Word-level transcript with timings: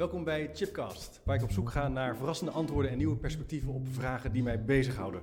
Welkom 0.00 0.24
bij 0.24 0.50
Chipcast, 0.52 1.20
waar 1.24 1.36
ik 1.36 1.42
op 1.42 1.50
zoek 1.50 1.70
ga 1.70 1.88
naar 1.88 2.16
verrassende 2.16 2.52
antwoorden 2.52 2.90
en 2.90 2.96
nieuwe 2.96 3.16
perspectieven 3.16 3.72
op 3.72 3.88
vragen 3.88 4.32
die 4.32 4.42
mij 4.42 4.64
bezighouden. 4.64 5.22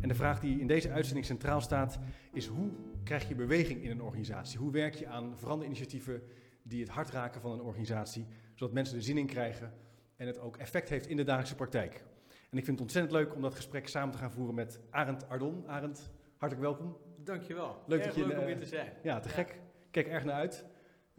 En 0.00 0.08
de 0.08 0.14
vraag 0.14 0.40
die 0.40 0.60
in 0.60 0.66
deze 0.66 0.90
uitzending 0.90 1.26
centraal 1.26 1.60
staat 1.60 1.98
is 2.32 2.46
hoe 2.46 2.70
krijg 3.04 3.28
je 3.28 3.34
beweging 3.34 3.82
in 3.82 3.90
een 3.90 4.02
organisatie? 4.02 4.58
Hoe 4.58 4.72
werk 4.72 4.94
je 4.94 5.06
aan 5.06 5.38
veranderinitiatieven 5.38 6.22
die 6.62 6.80
het 6.80 6.88
hart 6.88 7.10
raken 7.10 7.40
van 7.40 7.52
een 7.52 7.60
organisatie, 7.60 8.26
zodat 8.54 8.74
mensen 8.74 8.96
er 8.96 9.02
zin 9.02 9.18
in 9.18 9.26
krijgen 9.26 9.72
en 10.16 10.26
het 10.26 10.38
ook 10.38 10.56
effect 10.56 10.88
heeft 10.88 11.06
in 11.06 11.16
de 11.16 11.24
dagelijkse 11.24 11.56
praktijk? 11.56 12.04
En 12.50 12.58
ik 12.58 12.64
vind 12.64 12.66
het 12.66 12.80
ontzettend 12.80 13.14
leuk 13.14 13.34
om 13.34 13.42
dat 13.42 13.54
gesprek 13.54 13.88
samen 13.88 14.12
te 14.12 14.18
gaan 14.18 14.32
voeren 14.32 14.54
met 14.54 14.80
Arend 14.90 15.28
Ardon. 15.28 15.68
Arend, 15.68 16.10
hartelijk 16.36 16.66
welkom. 16.66 16.96
Dankjewel. 17.24 17.82
Leuk 17.86 17.98
Erg 17.98 18.08
dat 18.08 18.16
je, 18.16 18.26
leuk 18.26 18.38
om 18.38 18.42
eh, 18.42 18.46
hier 18.46 18.58
te 18.58 18.66
zijn. 18.66 18.92
Ja, 19.02 19.20
te 19.20 19.28
gek. 19.28 19.60
Kijk 19.90 20.06
erg 20.06 20.24
naar 20.24 20.34
uit. 20.34 20.64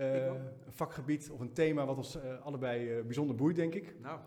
Eh, 0.03 0.25
een 0.65 0.71
vakgebied 0.71 1.29
of 1.31 1.39
een 1.39 1.53
thema 1.53 1.85
wat 1.85 1.97
ons 1.97 2.15
eh, 2.15 2.41
allebei 2.41 2.91
eh, 2.91 3.03
bijzonder 3.03 3.35
boeit, 3.35 3.55
denk 3.55 3.73
ik. 3.73 3.95
Nou, 3.99 4.19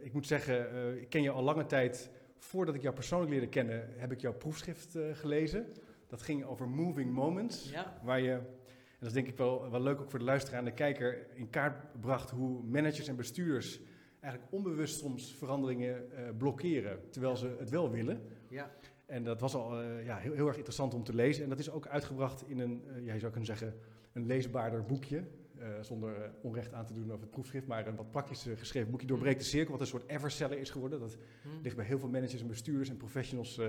ik 0.00 0.12
moet 0.12 0.26
zeggen, 0.26 0.66
ik 1.00 1.08
ken 1.08 1.22
je 1.22 1.30
al 1.30 1.42
lange 1.42 1.66
tijd. 1.66 2.10
Voordat 2.38 2.74
ik 2.74 2.82
jou 2.82 2.94
persoonlijk 2.94 3.30
leerde 3.30 3.48
kennen, 3.48 3.88
heb 3.96 4.12
ik 4.12 4.20
jouw 4.20 4.32
proefschrift 4.32 4.98
gelezen. 5.12 5.66
Dat 6.06 6.22
ging 6.22 6.44
over 6.44 6.68
moving 6.68 7.12
moments. 7.12 7.70
ja. 7.70 7.98
Waar 8.02 8.20
je, 8.20 8.32
en 8.32 8.98
dat 8.98 9.08
is 9.08 9.14
denk 9.14 9.28
ik 9.28 9.36
wel, 9.36 9.70
wel 9.70 9.80
leuk 9.80 10.00
ook 10.00 10.10
voor 10.10 10.18
de 10.18 10.24
luisteraar 10.24 10.58
en 10.58 10.64
de 10.64 10.72
kijker, 10.72 11.26
in 11.34 11.50
kaart 11.50 12.00
bracht 12.00 12.30
hoe 12.30 12.62
managers 12.62 13.08
en 13.08 13.16
bestuurders 13.16 13.80
eigenlijk 14.20 14.52
onbewust 14.52 14.98
soms 14.98 15.34
veranderingen 15.34 16.06
blokkeren, 16.38 17.10
terwijl 17.10 17.36
ze 17.36 17.56
het 17.58 17.70
wel 17.70 17.90
willen. 17.90 18.22
Ja. 18.48 18.70
En 19.06 19.24
dat 19.24 19.40
was 19.40 19.54
al 19.54 19.82
ja, 19.82 20.16
heel, 20.16 20.32
heel 20.32 20.46
erg 20.46 20.56
interessant 20.56 20.94
om 20.94 21.04
te 21.04 21.14
lezen. 21.14 21.42
En 21.42 21.48
dat 21.48 21.58
is 21.58 21.70
ook 21.70 21.86
uitgebracht 21.86 22.48
in 22.48 22.58
een, 22.58 22.82
ja, 23.02 23.12
je 23.12 23.20
zou 23.20 23.32
kunnen 23.32 23.58
zeggen, 23.58 23.74
een 24.18 24.26
leesbaarder 24.26 24.84
boekje. 24.84 25.24
eh, 25.58 25.68
zonder 25.80 26.22
eh, 26.22 26.30
onrecht 26.42 26.72
aan 26.72 26.86
te 26.86 26.92
doen 26.94 27.04
over 27.10 27.20
het 27.20 27.30
proefschrift, 27.30 27.66
maar 27.66 27.86
een 27.86 27.96
wat 27.96 28.10
praktisch 28.10 28.46
eh, 28.46 28.56
geschreven 28.56 28.90
boekje. 28.90 29.06
Doorbreek 29.06 29.38
de 29.38 29.44
cirkel, 29.44 29.70
wat 29.72 29.80
een 29.80 29.86
soort 29.86 30.08
everseller 30.08 30.58
is 30.58 30.70
geworden. 30.70 31.00
Dat 31.00 31.16
Hm. 31.42 31.48
ligt 31.62 31.76
bij 31.76 31.84
heel 31.84 31.98
veel 31.98 32.08
managers 32.08 32.40
en 32.40 32.46
bestuurders 32.48 32.88
en 32.88 32.96
professionals 32.96 33.60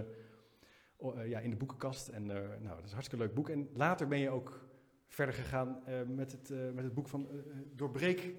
ja, 1.26 1.40
in 1.40 1.50
de 1.50 1.56
boekenkast. 1.56 2.08
En 2.08 2.26
nou, 2.26 2.50
dat 2.62 2.78
is 2.84 2.88
een 2.90 2.94
hartstikke 2.94 3.26
leuk 3.26 3.34
boek. 3.34 3.50
En 3.50 3.70
later 3.74 4.08
ben 4.08 4.20
je 4.20 4.30
ook 4.30 4.68
verder 5.08 5.36
gegaan 5.36 5.84
met, 6.08 6.32
het, 6.32 6.74
met 6.74 6.84
het 6.84 6.94
boek 6.94 7.08
van 7.08 7.28
Doorbreek, 7.76 8.34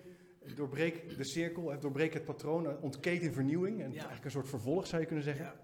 doorbreek 0.55 1.17
de 1.17 1.25
cirkel, 1.25 1.81
doorbreek 1.81 2.15
het 2.15 2.25
patroon, 2.25 2.81
ontketen 2.81 3.33
vernieuwing. 3.33 3.81
En 3.81 3.87
Ja. 3.89 3.95
eigenlijk 3.95 4.25
een 4.25 4.31
soort 4.31 4.49
vervolg 4.49 4.87
zou 4.87 5.01
je 5.01 5.07
kunnen 5.07 5.25
zeggen. 5.25 5.45
Ja. 5.45 5.61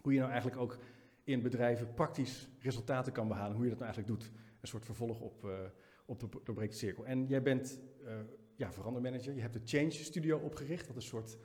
Hoe 0.00 0.12
je 0.12 0.18
nou 0.18 0.30
eigenlijk 0.30 0.60
ook 0.60 0.78
in 1.24 1.42
bedrijven 1.42 1.94
praktisch 1.94 2.48
resultaten 2.60 3.12
kan 3.12 3.28
behalen. 3.28 3.54
Hoe 3.56 3.64
je 3.64 3.70
dat 3.70 3.78
nou 3.78 3.92
eigenlijk 3.92 4.20
doet. 4.20 4.32
Een 4.60 4.68
soort 4.68 4.84
vervolg 4.84 5.20
op, 5.20 5.44
eh, 5.44 5.58
op 6.06 6.20
de 6.20 6.28
doorbreek 6.44 6.70
de 6.70 6.76
cirkel. 6.76 7.06
En 7.06 7.26
jij 7.26 7.42
bent 7.42 7.80
eh, 8.04 8.12
ja, 8.56 8.72
verandermanager. 8.72 9.34
Je 9.34 9.40
hebt 9.40 9.52
de 9.54 9.60
Change 9.64 9.90
Studio 9.90 10.38
opgericht. 10.38 10.86
Wat 10.86 10.96
een 10.96 11.02
soort 11.02 11.36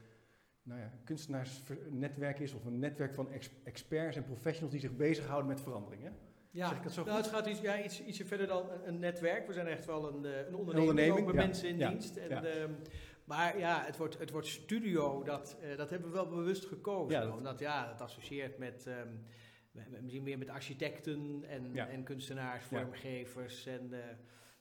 nou 0.64 0.80
ja, 0.80 0.92
kunstenaarsnetwerk 1.04 2.40
is. 2.40 2.54
Of 2.54 2.66
een 2.66 2.80
netwerk 2.80 3.14
van 3.14 3.32
ex- 3.32 3.50
experts 3.64 4.18
en 4.18 4.24
professionals 4.24 4.72
die 4.72 4.82
zich 4.82 4.96
bezighouden 4.96 5.48
met 5.48 5.62
veranderingen. 5.62 6.16
Ja, 6.52 6.68
Zeg 6.68 6.78
ik 6.78 6.84
dat 6.84 6.92
zo 6.94 7.04
nou, 7.04 7.18
het 7.18 7.28
gaat 7.28 7.46
iets, 7.48 7.62
ja, 7.62 7.84
iets, 7.84 8.04
ietsje 8.06 8.26
verder 8.26 8.48
dan 8.48 8.70
een, 8.70 8.88
een 8.88 9.00
netwerk. 9.00 9.48
We 9.48 9.54
zijn 9.54 9.68
echt 9.68 9.86
wel 9.86 10.08
een, 10.14 10.26
eh, 10.26 10.38
een 10.48 10.56
onderneming, 10.56 10.90
onderneming, 10.90 11.20
ook 11.20 11.26
met 11.26 11.36
ja. 11.36 11.42
mensen 11.46 11.70
in 11.70 11.78
Ja. 11.78 11.90
dienst. 11.90 12.16
En, 12.18 12.30
Ja. 12.30 12.44
ehm, 12.44 12.72
maar 13.24 13.58
ja, 13.60 13.84
het 13.86 13.98
wordt, 13.98 14.18
het 14.20 14.32
wordt 14.32 14.48
studio, 14.48 15.24
dat, 15.24 15.58
dat 15.78 15.90
hebben 15.90 16.10
we 16.10 16.16
wel 16.16 16.28
bewust 16.28 16.66
gekozen. 16.66 17.20
Ja, 17.20 17.26
dat- 17.26 17.38
Omdat 17.38 17.60
ja, 17.60 17.90
het 17.92 18.02
associeert 18.02 18.58
met, 18.58 18.88
ehm, 18.88 19.08
misschien 20.02 20.24
meer 20.24 20.38
met 20.38 20.50
architecten 20.50 21.44
en, 21.48 21.70
Ja. 21.74 21.88
en 21.88 22.04
kunstenaars, 22.04 22.70
Ja. 22.70 22.80
vormgevers. 22.80 23.66
En 23.66 23.94
eh, 23.94 24.16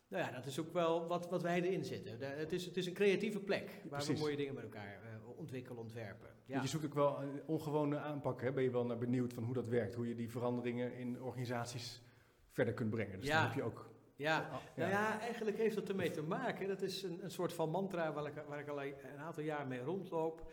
nou 0.09 0.25
ja, 0.25 0.31
dat 0.31 0.47
is 0.47 0.59
ook 0.59 0.73
wel 0.73 1.07
wat, 1.07 1.29
wat 1.31 1.43
wij 1.43 1.63
erin 1.63 1.85
zitten. 1.85 2.19
De- 2.19 2.25
het, 2.25 2.53
is, 2.53 2.65
het 2.65 2.77
is 2.77 2.87
een 2.87 2.93
creatieve 2.93 3.41
plek 3.41 3.71
waar 3.83 3.89
precies. 3.99 4.15
we 4.15 4.21
mooie 4.21 4.37
dingen 4.37 4.55
met 4.55 4.63
elkaar 4.65 5.01
eh, 5.03 5.39
ontwikkelen, 5.39 5.81
ontwerpen. 5.83 6.29
Ja. 6.47 6.61
Je 6.63 6.69
zoekt 6.69 6.85
ook 6.85 6.95
wel 6.95 7.23
een 7.23 7.43
ongewone 7.47 7.99
aanpak. 7.99 8.41
Hè? 8.43 8.53
Ben 8.53 8.63
je 8.63 8.71
wel 8.71 8.85
naar 8.87 8.99
benieuwd 8.99 9.33
van 9.33 9.43
hoe 9.45 9.55
dat 9.55 9.69
werkt. 9.69 9.95
Hoe 9.95 10.09
je 10.09 10.15
die 10.15 10.31
veranderingen 10.31 10.95
in 10.95 11.23
organisaties 11.23 12.03
verder 12.51 12.75
kunt 12.75 12.91
brengen. 12.91 13.19
Dus 13.21 13.29
Ja. 13.29 13.35
dan 13.39 13.47
heb 13.47 13.55
je 13.55 13.63
ook... 13.63 13.91
ja. 14.17 14.39
Ah, 14.53 14.57
Nou 14.77 14.91
ja, 14.91 15.21
eigenlijk 15.21 15.57
heeft 15.57 15.75
dat 15.75 15.89
ermee 15.89 16.11
te 16.11 16.23
maken. 16.23 16.69
Dat 16.69 16.83
is 16.83 17.03
een, 17.03 17.19
een 17.25 17.31
soort 17.31 17.53
van 17.53 17.71
mantra 17.71 18.13
waar 18.13 18.27
ik, 18.27 18.35
waar 18.49 18.59
ik 18.61 18.69
al 18.69 18.83
een 18.83 18.95
aantal 19.19 19.43
jaar 19.43 19.67
mee 19.67 19.81
rondloop. 19.81 20.53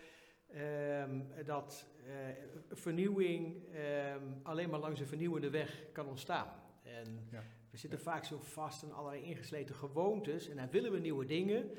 Ehm, 0.54 1.20
dat 1.46 1.88
eh, 2.08 2.14
vernieuwing 2.72 3.64
ehm, 3.74 4.24
alleen 4.44 4.70
maar 4.70 4.80
langs 4.80 5.00
een 5.00 5.08
vernieuwende 5.08 5.50
weg 5.50 5.84
kan 5.92 6.08
ontstaan. 6.08 6.48
En 6.84 7.28
Ja. 7.32 7.44
we 7.72 7.78
zitten 7.78 8.00
vaak 8.00 8.26
zo 8.26 8.40
vast 8.40 8.84
in 8.84 8.92
allerlei 8.92 9.24
ingesleten 9.24 9.76
gewoontes. 9.76 10.50
En 10.50 10.56
dan 10.56 10.70
willen 10.70 10.92
we 10.92 11.00
nieuwe 11.00 11.26
dingen. 11.26 11.72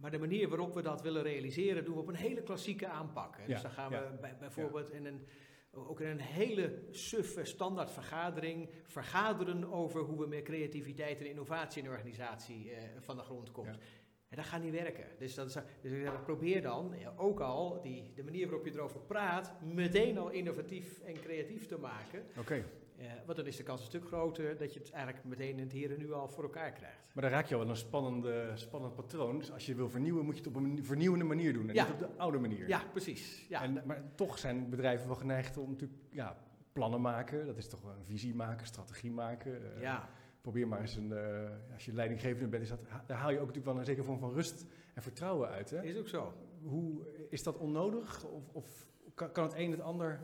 Maar 0.00 0.10
de 0.10 0.18
manier 0.18 0.48
waarop 0.48 0.74
we 0.74 0.82
dat 0.82 1.02
willen 1.02 1.22
realiseren, 1.22 1.84
doen 1.84 1.94
we 1.94 2.00
op 2.00 2.08
een 2.08 2.14
hele 2.14 2.42
klassieke 2.42 2.86
aanpak. 2.86 3.36
Dus 3.46 3.62
dan 3.62 3.70
gaan 3.70 3.90
we 3.90 4.18
bij, 4.20 4.36
bijvoorbeeld 4.38 4.90
in 4.92 5.06
een, 5.06 5.26
ook 5.72 6.00
in 6.00 6.06
een 6.08 6.20
hele 6.20 6.82
suffe 6.90 7.44
standaard 7.44 7.90
vergadering 7.90 8.68
vergaderen 8.86 9.72
over 9.72 10.00
hoe 10.00 10.18
we 10.20 10.26
met 10.26 10.42
creativiteit 10.42 11.20
en 11.20 11.26
innovatie 11.26 11.82
in 11.82 11.88
de 11.88 11.94
organisatie 11.94 12.70
eh, 12.72 12.82
van 13.00 13.16
de 13.16 13.22
grond 13.22 13.50
komt. 13.50 13.78
En 14.28 14.36
dat 14.36 14.46
gaat 14.46 14.62
niet 14.62 14.72
werken. 14.72 15.04
Dus, 15.18 15.34
dat 15.34 15.46
is, 15.48 15.56
dus 15.80 16.08
probeer 16.24 16.62
dan 16.62 16.94
ook 17.16 17.40
al 17.40 17.80
die, 17.82 18.12
de 18.14 18.24
manier 18.24 18.46
waarop 18.46 18.66
je 18.66 18.72
erover 18.72 19.00
praat, 19.00 19.52
meteen 19.62 20.18
al 20.18 20.28
innovatief 20.30 21.00
en 21.00 21.14
creatief 21.14 21.66
te 21.66 21.78
maken. 21.78 22.22
Oké. 22.38 22.64
Eh, 22.96 23.06
want 23.24 23.38
dan 23.38 23.46
is 23.46 23.56
de 23.56 23.62
kans 23.62 23.80
een 23.80 23.86
stuk 23.86 24.06
groter 24.06 24.56
dat 24.56 24.72
je 24.74 24.78
het 24.80 24.90
eigenlijk 24.90 25.24
meteen 25.24 25.50
in 25.50 25.58
het 25.58 25.72
hier 25.72 25.92
en 25.92 25.98
nu 25.98 26.12
al 26.12 26.28
voor 26.28 26.42
elkaar 26.42 26.72
krijgt. 26.72 27.14
Maar 27.14 27.22
dan 27.22 27.32
raak 27.32 27.46
je 27.46 27.54
al 27.54 27.68
een 27.68 27.76
spannende, 27.76 28.50
spannend 28.54 28.94
patroon. 28.94 29.38
Dus 29.38 29.52
als 29.52 29.66
je 29.66 29.74
wil 29.74 29.88
vernieuwen, 29.90 30.24
moet 30.24 30.34
je 30.38 30.40
het 30.44 30.56
op 30.56 30.56
een 30.62 30.84
vernieuwende 30.84 31.24
manier 31.24 31.52
doen. 31.52 31.68
En 31.68 31.74
Ja. 31.74 31.84
niet 31.84 31.92
op 31.92 31.98
de 31.98 32.08
oude 32.16 32.38
manier. 32.38 32.68
Ja, 32.68 32.82
precies. 32.92 33.46
Ja. 33.48 33.62
En, 33.62 33.82
maar 33.84 34.02
toch 34.14 34.38
zijn 34.38 34.70
bedrijven 34.70 35.06
wel 35.06 35.16
geneigd 35.16 35.56
om 35.56 35.70
natuurlijk 35.70 36.00
ja, 36.10 36.36
plannen 36.72 37.00
maken. 37.00 37.46
Dat 37.46 37.56
is 37.56 37.68
toch 37.68 37.82
wel 37.82 37.92
een 37.92 38.04
visie 38.04 38.34
maken, 38.34 38.66
strategie 38.66 39.10
maken. 39.10 39.74
Eh, 39.74 39.80
ja. 39.82 40.08
Probeer 40.48 40.68
maar 40.68 40.80
eens 40.80 40.96
een, 40.96 41.12
eh, 41.12 41.50
als 41.72 41.84
je 41.84 41.92
leidinggevende 41.92 42.48
bent, 42.48 42.62
is 42.62 42.68
dat, 42.68 42.80
daar 43.06 43.18
haal 43.18 43.30
je 43.30 43.36
ook 43.36 43.46
natuurlijk 43.46 43.66
wel 43.66 43.78
een 43.78 43.84
zekere 43.84 44.04
vorm 44.06 44.18
van 44.18 44.32
rust 44.32 44.66
en 44.94 45.02
vertrouwen 45.02 45.48
uit. 45.48 45.70
Hè? 45.70 45.82
is 45.82 45.96
ook 45.96 46.08
zo. 46.08 46.32
Hoe, 46.62 47.06
is 47.30 47.42
dat 47.42 47.56
onnodig? 47.58 48.24
Of, 48.24 48.48
of 48.52 48.86
kan, 49.14 49.32
kan 49.32 49.44
het 49.44 49.54
een 49.56 49.70
het 49.70 49.80
ander, 49.80 50.20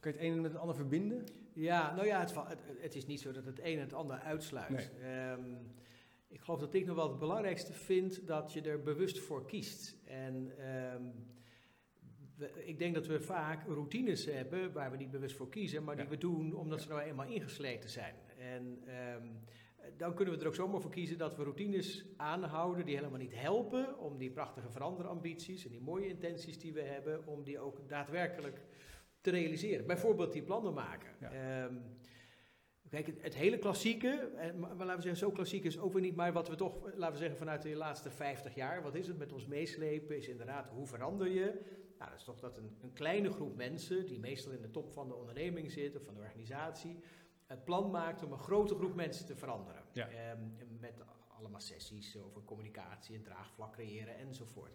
kan 0.00 0.12
je 0.12 0.18
het 0.18 0.26
een 0.26 0.40
met 0.40 0.50
het 0.52 0.60
ander 0.60 0.76
verbinden? 0.76 1.24
Ja, 1.52 1.94
nou 1.94 2.06
ja, 2.06 2.20
het, 2.20 2.34
het, 2.80 2.94
is 2.94 3.06
niet 3.06 3.20
zo 3.20 3.32
dat 3.32 3.44
het 3.44 3.60
een 3.62 3.78
het 3.78 3.92
ander 3.92 4.18
uitsluit. 4.18 4.92
Ehm, 5.02 5.54
ik 6.28 6.40
geloof 6.40 6.60
dat 6.60 6.74
ik 6.74 6.86
nog 6.86 6.96
wel 6.96 7.08
het 7.08 7.18
belangrijkste 7.18 7.72
vind 7.72 8.26
dat 8.26 8.52
je 8.52 8.60
er 8.60 8.82
bewust 8.82 9.18
voor 9.18 9.46
kiest. 9.46 9.96
En 10.04 10.52
ehm, 10.58 11.02
we- 12.36 12.64
ik 12.66 12.78
denk 12.78 12.94
dat 12.94 13.06
we 13.06 13.20
vaak 13.20 13.66
routines 13.66 14.24
hebben 14.24 14.72
waar 14.72 14.90
we 14.90 14.96
niet 14.96 15.10
bewust 15.10 15.36
voor 15.36 15.48
kiezen, 15.48 15.84
maar 15.84 15.96
die 15.96 16.04
Ja. 16.04 16.10
we 16.10 16.18
doen 16.18 16.54
omdat 16.54 16.78
Ja. 16.78 16.84
ze 16.84 16.90
nou 16.92 17.00
eenmaal 17.00 17.26
ingesleten 17.28 17.90
zijn. 17.90 18.14
En 18.38 18.78
ehm, 18.86 19.26
dan 19.96 20.14
kunnen 20.14 20.34
we 20.34 20.40
er 20.40 20.46
ook 20.46 20.54
zomaar 20.54 20.80
voor 20.80 20.90
kiezen 20.90 21.18
dat 21.18 21.36
we 21.36 21.42
routines 21.42 22.04
aanhouden 22.16 22.84
die 22.84 22.96
helemaal 22.96 23.18
niet 23.18 23.34
helpen 23.34 23.98
om 23.98 24.18
die 24.18 24.30
prachtige 24.30 24.70
veranderambities 24.70 25.64
en 25.64 25.70
die 25.70 25.80
mooie 25.80 26.08
intenties 26.08 26.58
die 26.58 26.72
we 26.72 26.82
hebben, 26.82 27.26
om 27.26 27.44
die 27.44 27.58
ook 27.58 27.88
daadwerkelijk 27.88 28.62
te 29.20 29.30
realiseren. 29.30 29.86
Bijvoorbeeld 29.86 30.32
die 30.32 30.42
plannen 30.42 30.74
maken. 30.74 31.10
Ja. 31.20 31.30
Ehm, 31.30 31.74
kijk, 32.90 33.06
het, 33.06 33.22
het 33.22 33.34
hele 33.34 33.58
klassieke, 33.58 34.30
eh, 34.36 34.54
maar, 34.54 34.70
laten 34.70 34.96
we 34.96 35.02
zeggen, 35.02 35.16
zo 35.16 35.30
klassiek 35.30 35.64
is 35.64 35.78
ook 35.78 35.92
weer 35.92 36.02
niet, 36.02 36.16
maar 36.16 36.32
wat 36.32 36.48
we 36.48 36.54
toch, 36.54 36.86
eh, 36.86 36.96
laten 36.96 37.12
we 37.12 37.18
zeggen, 37.18 37.38
vanuit 37.38 37.62
de 37.62 37.76
laatste 37.76 38.10
50 38.10 38.54
jaar, 38.54 38.82
wat 38.82 38.94
is 38.94 39.06
het 39.06 39.18
met 39.18 39.32
ons 39.32 39.46
meeslepen, 39.46 40.16
is 40.16 40.28
inderdaad, 40.28 40.68
hoe 40.68 40.86
verander 40.86 41.28
je? 41.28 41.78
Nou, 41.98 42.10
dat 42.10 42.20
is 42.20 42.24
toch 42.24 42.40
dat 42.40 42.58
een, 42.58 42.76
een 42.80 42.92
kleine 42.92 43.30
groep 43.30 43.56
mensen, 43.56 44.06
die 44.06 44.18
meestal 44.18 44.52
in 44.52 44.62
de 44.62 44.70
top 44.70 44.90
van 44.90 45.08
de 45.08 45.14
onderneming 45.14 45.70
zit 45.70 45.96
of 45.96 46.02
van 46.02 46.14
de 46.14 46.20
organisatie, 46.20 46.98
het 47.50 47.64
plan 47.64 47.90
maakt 47.90 48.22
om 48.22 48.32
een 48.32 48.38
grote 48.38 48.74
groep 48.74 48.94
mensen 48.94 49.26
te 49.26 49.36
veranderen. 49.36 49.82
Ja. 49.92 50.08
Ehm, 50.08 50.38
met 50.80 50.94
allemaal 51.38 51.60
sessies 51.60 52.16
over 52.16 52.44
communicatie 52.44 53.16
en 53.16 53.22
draagvlak 53.22 53.72
creëren 53.72 54.16
enzovoort. 54.16 54.72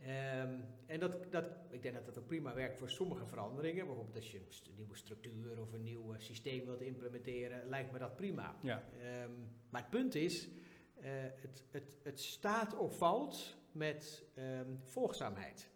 Ehm, 0.00 0.60
en 0.86 1.00
dat, 1.00 1.32
dat, 1.32 1.44
ik 1.70 1.82
denk 1.82 1.94
dat 1.94 2.04
dat 2.04 2.18
ook 2.18 2.26
prima 2.26 2.54
werkt 2.54 2.78
voor 2.78 2.90
sommige 2.90 3.26
veranderingen. 3.26 3.86
Bijvoorbeeld 3.86 4.16
als 4.16 4.30
je 4.30 4.38
een 4.38 4.74
nieuwe 4.76 4.96
structuur 4.96 5.60
of 5.60 5.72
een 5.72 5.82
nieuw 5.82 6.12
eh, 6.12 6.20
systeem 6.20 6.64
wilt 6.64 6.80
implementeren, 6.80 7.68
lijkt 7.68 7.92
me 7.92 7.98
dat 7.98 8.16
prima. 8.16 8.56
Ja. 8.62 8.82
Ehm, 9.00 9.30
maar 9.70 9.80
het 9.80 9.90
punt 9.90 10.14
is, 10.14 10.48
eh, 11.00 11.10
het, 11.20 11.64
het, 11.70 11.98
het 12.02 12.20
staat 12.20 12.76
of 12.76 12.96
valt 12.98 13.56
met 13.72 14.24
volgzaamheid, 14.84 15.70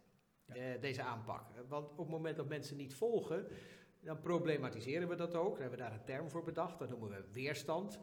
Ja. 0.47 0.55
eh, 0.55 0.81
deze 0.81 1.03
aanpak. 1.03 1.43
Want 1.69 1.91
op 1.91 1.99
het 1.99 2.09
moment 2.09 2.37
dat 2.37 2.49
mensen 2.49 2.77
niet 2.77 2.95
volgen, 2.95 3.47
dan 4.05 4.21
problematiseren 4.21 5.09
we 5.09 5.15
dat 5.15 5.35
ook. 5.35 5.51
Dan 5.53 5.61
hebben 5.61 5.79
we 5.79 5.85
daar 5.85 5.93
een 5.95 6.05
term 6.05 6.31
voor 6.31 6.43
bedacht, 6.45 6.79
dat 6.79 6.89
noemen 6.89 7.09
we 7.09 7.25
weerstand. 7.33 8.01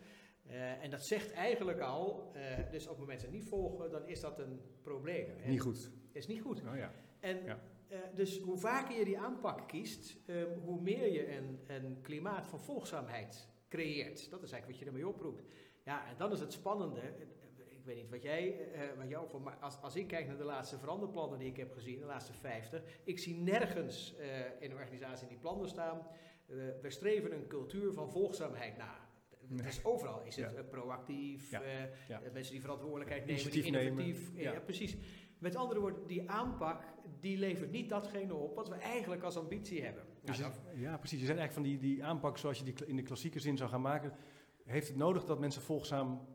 Eh, 0.47 0.83
en 0.83 0.89
dat 0.89 1.05
zegt 1.05 1.31
eigenlijk 1.31 1.79
al, 1.79 2.31
eh, 2.33 2.71
dus 2.71 2.83
op 2.83 2.89
het 2.89 2.99
moment 2.99 3.21
dat 3.21 3.29
ze 3.29 3.35
niet 3.35 3.47
volgen, 3.47 3.91
dan 3.91 4.07
is 4.07 4.19
dat 4.21 4.39
een 4.39 4.61
probleem. 4.81 5.29
En 5.43 5.49
Niet 5.49 5.61
goed. 5.61 5.91
Is 6.11 6.27
niet 6.27 6.41
goed. 6.41 6.63
Nou 6.63 6.77
ja. 6.77 6.91
En 7.19 7.43
Ja. 7.45 7.59
eh, 7.87 7.97
dus 8.15 8.39
hoe 8.39 8.57
vaker 8.57 8.97
je 8.97 9.05
die 9.05 9.19
aanpak 9.19 9.67
kiest, 9.67 10.17
eh, 10.25 10.35
hoe 10.63 10.81
meer 10.81 11.11
je 11.11 11.35
een, 11.37 11.59
een 11.67 12.01
klimaat 12.01 12.47
van 12.47 12.59
volgzaamheid 12.59 13.47
creëert. 13.69 14.29
Dat 14.29 14.43
is 14.43 14.51
eigenlijk 14.51 14.65
wat 14.67 14.79
je 14.79 14.85
ermee 14.85 15.07
oproept. 15.07 15.43
Ja, 15.83 16.07
en 16.07 16.15
dan 16.17 16.31
is 16.31 16.39
het 16.39 16.53
spannende. 16.53 17.01
Eh, 17.81 17.91
ik 17.91 17.95
weet 17.95 17.95
niet 17.95 18.09
wat 18.09 18.23
jij, 18.23 18.57
uh, 18.73 18.81
wat 18.97 19.09
jou 19.09 19.29
voor, 19.29 19.41
maar 19.41 19.57
als, 19.59 19.81
als 19.81 19.95
ik 19.95 20.07
kijk 20.07 20.27
naar 20.27 20.37
de 20.37 20.43
laatste 20.43 20.77
veranderplannen 20.79 21.39
die 21.39 21.47
ik 21.47 21.57
heb 21.57 21.73
gezien, 21.73 21.99
de 21.99 22.05
laatste 22.05 22.33
50, 22.33 22.83
ik 23.03 23.19
zie 23.19 23.35
nergens 23.35 24.15
uh, 24.19 24.25
in 24.59 24.69
de 24.69 24.75
organisatie 24.75 25.27
die 25.27 25.37
plannen 25.37 25.69
staan. 25.69 26.07
we 26.81 26.89
streven 26.89 27.33
een 27.33 27.47
cultuur 27.47 27.93
van 27.93 28.11
volgzaamheid 28.11 28.77
na. 28.77 29.09
Dus 29.47 29.83
overal 29.83 30.21
is 30.23 30.35
het 30.35 30.69
proactief, 30.69 31.51
mensen 32.33 32.51
die 32.51 32.61
verantwoordelijkheid 32.61 33.25
nemen, 33.25 33.51
die 33.51 33.63
innovatief. 33.63 34.31
Ja. 34.35 34.59
precies. 34.59 34.97
Met 35.37 35.55
andere 35.55 35.79
woorden, 35.79 36.07
die 36.07 36.29
aanpak 36.29 36.83
die 37.19 37.37
levert 37.37 37.71
niet 37.71 37.89
datgene 37.89 38.33
op 38.33 38.55
wat 38.55 38.69
we 38.69 38.75
eigenlijk 38.75 39.23
als 39.23 39.37
ambitie 39.37 39.83
hebben. 39.83 40.03
Dus 40.23 40.41
ja, 40.75 40.97
precies. 40.97 41.19
Je 41.19 41.25
zijn 41.25 41.37
eigenlijk 41.37 41.53
van 41.53 41.63
die, 41.63 41.95
die 41.95 42.03
aanpak 42.03 42.37
zoals 42.37 42.57
je 42.57 42.63
die 42.63 42.85
in 42.85 42.95
de 42.95 43.03
klassieke 43.03 43.39
zin 43.39 43.57
zou 43.57 43.69
gaan 43.69 43.81
maken, 43.81 44.13
heeft 44.63 44.87
het 44.87 44.97
nodig 44.97 45.25
dat 45.25 45.39
mensen 45.39 45.61
volgzaam 45.61 46.27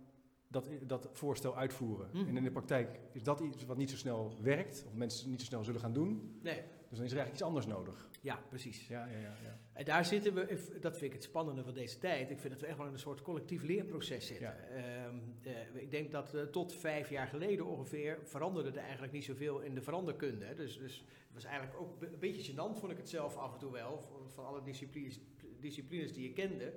dat, 0.64 0.88
dat 0.88 1.08
voorstel 1.12 1.56
uitvoeren. 1.56 2.08
Hm. 2.12 2.29
En 2.29 2.37
in 2.37 2.44
de 2.44 2.50
praktijk 2.50 3.00
is 3.12 3.23
dat 3.23 3.41
iets 3.41 3.64
wat 3.64 3.76
niet 3.76 3.91
zo 3.91 3.97
snel 3.97 4.37
werkt, 4.41 4.85
of 4.87 4.94
mensen 4.94 5.31
niet 5.31 5.41
zo 5.41 5.47
snel 5.47 5.64
zullen 5.64 5.81
gaan 5.81 5.93
doen. 5.93 6.38
Nee. 6.43 6.62
Dus 6.88 6.99
dan 6.99 7.06
is 7.06 7.12
er 7.12 7.19
eigenlijk 7.19 7.32
iets 7.32 7.43
anders 7.43 7.67
nodig. 7.67 8.08
Ja, 8.20 8.43
precies. 8.49 8.87
Ja, 8.87 9.06
ja, 9.06 9.19
ja, 9.19 9.37
ja. 9.43 9.58
En 9.73 9.85
daar 9.85 10.05
zitten 10.05 10.35
we, 10.35 10.79
dat 10.81 10.93
vind 10.93 11.05
ik 11.05 11.12
het 11.12 11.23
spannende 11.23 11.64
van 11.64 11.75
deze 11.75 11.99
tijd. 11.99 12.31
Ik 12.31 12.38
vind 12.38 12.53
dat 12.53 12.62
we 12.62 12.67
echt 12.67 12.76
wel 12.76 12.87
in 12.87 12.93
een 12.93 12.99
soort 12.99 13.23
collectief 13.23 13.62
leerproces 13.62 14.26
zitten. 14.26 14.47
Ja. 14.47 14.56
Ehm, 14.56 15.17
eh, 15.43 15.82
ik 15.82 15.91
denk 15.91 16.11
dat 16.11 16.35
uh, 16.35 16.43
tot 16.43 16.75
vijf 16.75 17.11
jaar 17.11 17.26
geleden 17.26 17.67
ongeveer 17.67 18.19
veranderde 18.23 18.70
er 18.70 18.85
eigenlijk 18.85 19.12
niet 19.12 19.25
zoveel 19.25 19.61
in 19.61 19.75
de 19.75 19.82
veranderkunde. 19.82 20.55
Dus, 20.55 20.79
dus 20.79 21.05
het 21.26 21.35
was 21.35 21.44
eigenlijk 21.44 21.81
ook 21.81 22.03
een 22.03 22.19
beetje 22.19 22.53
gênant, 22.53 22.79
vond 22.79 22.93
ik 22.93 22.99
het 22.99 23.08
zelf 23.08 23.37
af 23.37 23.53
en 23.53 23.58
toe 23.58 23.73
wel, 23.73 24.00
van, 24.00 24.31
van 24.31 24.47
alle 24.47 24.62
disciplines, 24.62 25.20
disciplines 25.61 26.12
die 26.12 26.23
je 26.23 26.32
kende 26.32 26.73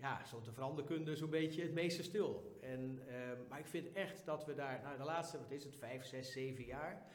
ja, 0.00 0.24
stond 0.24 0.44
de 0.44 0.52
veranderkunde 0.52 1.16
zo'n 1.16 1.30
beetje 1.30 1.62
het 1.62 1.72
meeste 1.72 2.02
stil. 2.02 2.58
En, 2.60 3.00
ehm, 3.08 3.38
maar 3.48 3.58
ik 3.58 3.66
vind 3.66 3.92
echt 3.92 4.24
dat 4.24 4.44
we 4.44 4.54
daar, 4.54 4.80
nou 4.82 4.96
de 4.96 5.04
laatste, 5.04 5.38
wat 5.38 5.50
is 5.50 5.64
het, 5.64 5.76
vijf, 5.76 6.04
zes, 6.04 6.32
zeven 6.32 6.64
jaar, 6.64 7.06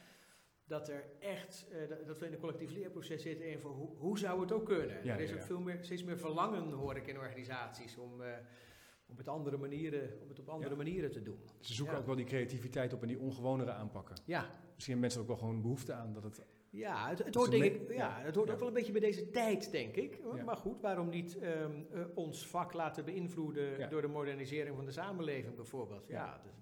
dat 0.64 0.88
er 0.88 1.04
echt, 1.18 1.66
uh, 1.72 2.06
dat 2.06 2.18
we 2.18 2.26
in 2.26 2.32
een 2.32 2.38
collectief 2.38 2.70
leerproces 2.70 3.22
zitten 3.22 3.46
en 3.46 3.60
voor 3.60 3.70
hoe, 3.70 3.96
hoe 3.96 4.18
zou 4.18 4.40
het 4.40 4.52
ook 4.52 4.64
kunnen. 4.64 5.04
er 5.04 5.20
is 5.20 5.32
ook 5.32 5.42
veel 5.42 5.60
meer, 5.60 5.78
steeds 5.80 6.04
meer 6.04 6.18
verlangen, 6.18 6.72
hoor 6.72 6.96
ik 6.96 7.06
in 7.06 7.18
organisaties, 7.18 7.96
om, 7.96 8.20
uh, 8.20 8.26
om, 9.06 9.16
het, 9.16 9.28
andere 9.28 9.56
manieren, 9.56 10.20
om 10.22 10.28
het 10.28 10.38
op 10.38 10.48
andere 10.48 10.76
manieren 10.76 11.10
te 11.10 11.22
doen. 11.22 11.38
Ze 11.60 11.74
zoeken 11.74 11.96
ook 11.96 12.06
wel 12.06 12.16
die 12.16 12.24
creativiteit 12.24 12.92
op 12.92 13.02
en 13.02 13.08
die 13.08 13.18
ongewonere 13.18 13.72
aanpakken. 13.72 14.16
Ja. 14.24 14.40
Misschien 14.74 14.94
hebben 14.94 15.00
mensen 15.00 15.20
ook 15.20 15.26
wel 15.26 15.36
gewoon 15.36 15.62
behoefte 15.62 15.92
aan 15.92 16.12
dat 16.12 16.22
het 16.22 16.42
ja, 16.72 17.08
het, 17.08 17.24
het 17.24 17.34
hoort, 17.34 17.50
denk 17.50 17.64
ik, 17.64 17.92
ja, 17.92 18.18
het 18.20 18.34
hoort 18.34 18.50
ook 18.50 18.58
wel 18.58 18.68
een 18.68 18.74
beetje 18.74 18.92
bij 18.92 19.00
deze 19.00 19.30
tijd, 19.30 19.70
denk 19.70 19.94
ik. 19.94 20.18
Maar 20.44 20.56
goed, 20.56 20.80
waarom 20.80 21.08
niet 21.08 21.38
ehm, 21.38 21.70
eh, 21.92 22.04
ons 22.14 22.46
vak 22.46 22.72
laten 22.72 23.04
beïnvloeden 23.04 23.90
door 23.90 24.00
de 24.00 24.08
modernisering 24.08 24.76
van 24.76 24.84
de 24.84 24.92
samenleving 24.92 25.54
bijvoorbeeld? 25.54 26.06
Ja. 26.08 26.40
dus, 26.42 26.52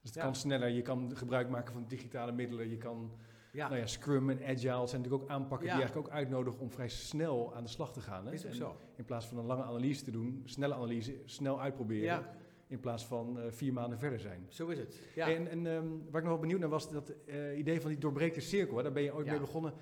dus 0.00 0.10
het 0.14 0.22
kan 0.22 0.34
sneller, 0.34 0.68
je 0.68 0.82
kan 0.82 1.16
gebruik 1.16 1.48
maken 1.48 1.72
van 1.72 1.84
digitale 1.88 2.32
middelen, 2.32 2.70
je 2.70 2.76
kan... 2.76 3.10
Nou 3.52 3.76
ja, 3.76 3.86
Scrum 3.86 4.30
en 4.30 4.42
Agile 4.42 4.86
zijn 4.86 5.02
natuurlijk 5.02 5.22
ook 5.22 5.28
aanpakken 5.28 5.68
die 5.68 5.76
eigenlijk 5.76 6.06
ook 6.06 6.12
uitnodigen 6.12 6.60
om 6.60 6.70
vrij 6.70 6.88
snel 6.88 7.54
aan 7.54 7.62
de 7.62 7.68
slag 7.68 7.92
te 7.92 8.00
gaan. 8.00 8.26
Hè? 8.26 8.32
Is 8.32 8.46
ook 8.46 8.54
zo. 8.54 8.76
In 8.96 9.04
plaats 9.04 9.26
van 9.26 9.38
een 9.38 9.44
lange 9.44 9.62
analyse 9.62 10.04
te 10.04 10.10
doen, 10.10 10.42
snelle 10.44 10.74
analyse, 10.74 11.22
snel 11.24 11.60
uitproberen 11.60 12.24
in 12.70 12.80
plaats 12.80 13.06
van 13.06 13.38
uh, 13.38 13.44
vier 13.48 13.72
maanden 13.72 13.98
verder 13.98 14.20
zijn. 14.20 14.46
Zo 14.48 14.68
is 14.68 14.78
het. 14.78 15.00
Ja. 15.14 15.30
En, 15.30 15.48
en 15.48 15.66
um, 15.66 16.02
waar 16.10 16.20
ik 16.20 16.28
nog 16.28 16.32
wel 16.32 16.38
benieuwd 16.38 16.60
naar 16.60 16.68
was, 16.68 16.90
dat 16.90 17.12
uh, 17.26 17.58
idee 17.58 17.80
van 17.80 17.90
die 17.90 17.98
doorbreekte 17.98 18.40
cirkel, 18.40 18.76
hè, 18.76 18.82
daar 18.82 18.92
ben 18.92 19.02
je 19.02 19.14
ooit 19.14 19.26
mee 19.26 19.40
begonnen. 19.40 19.72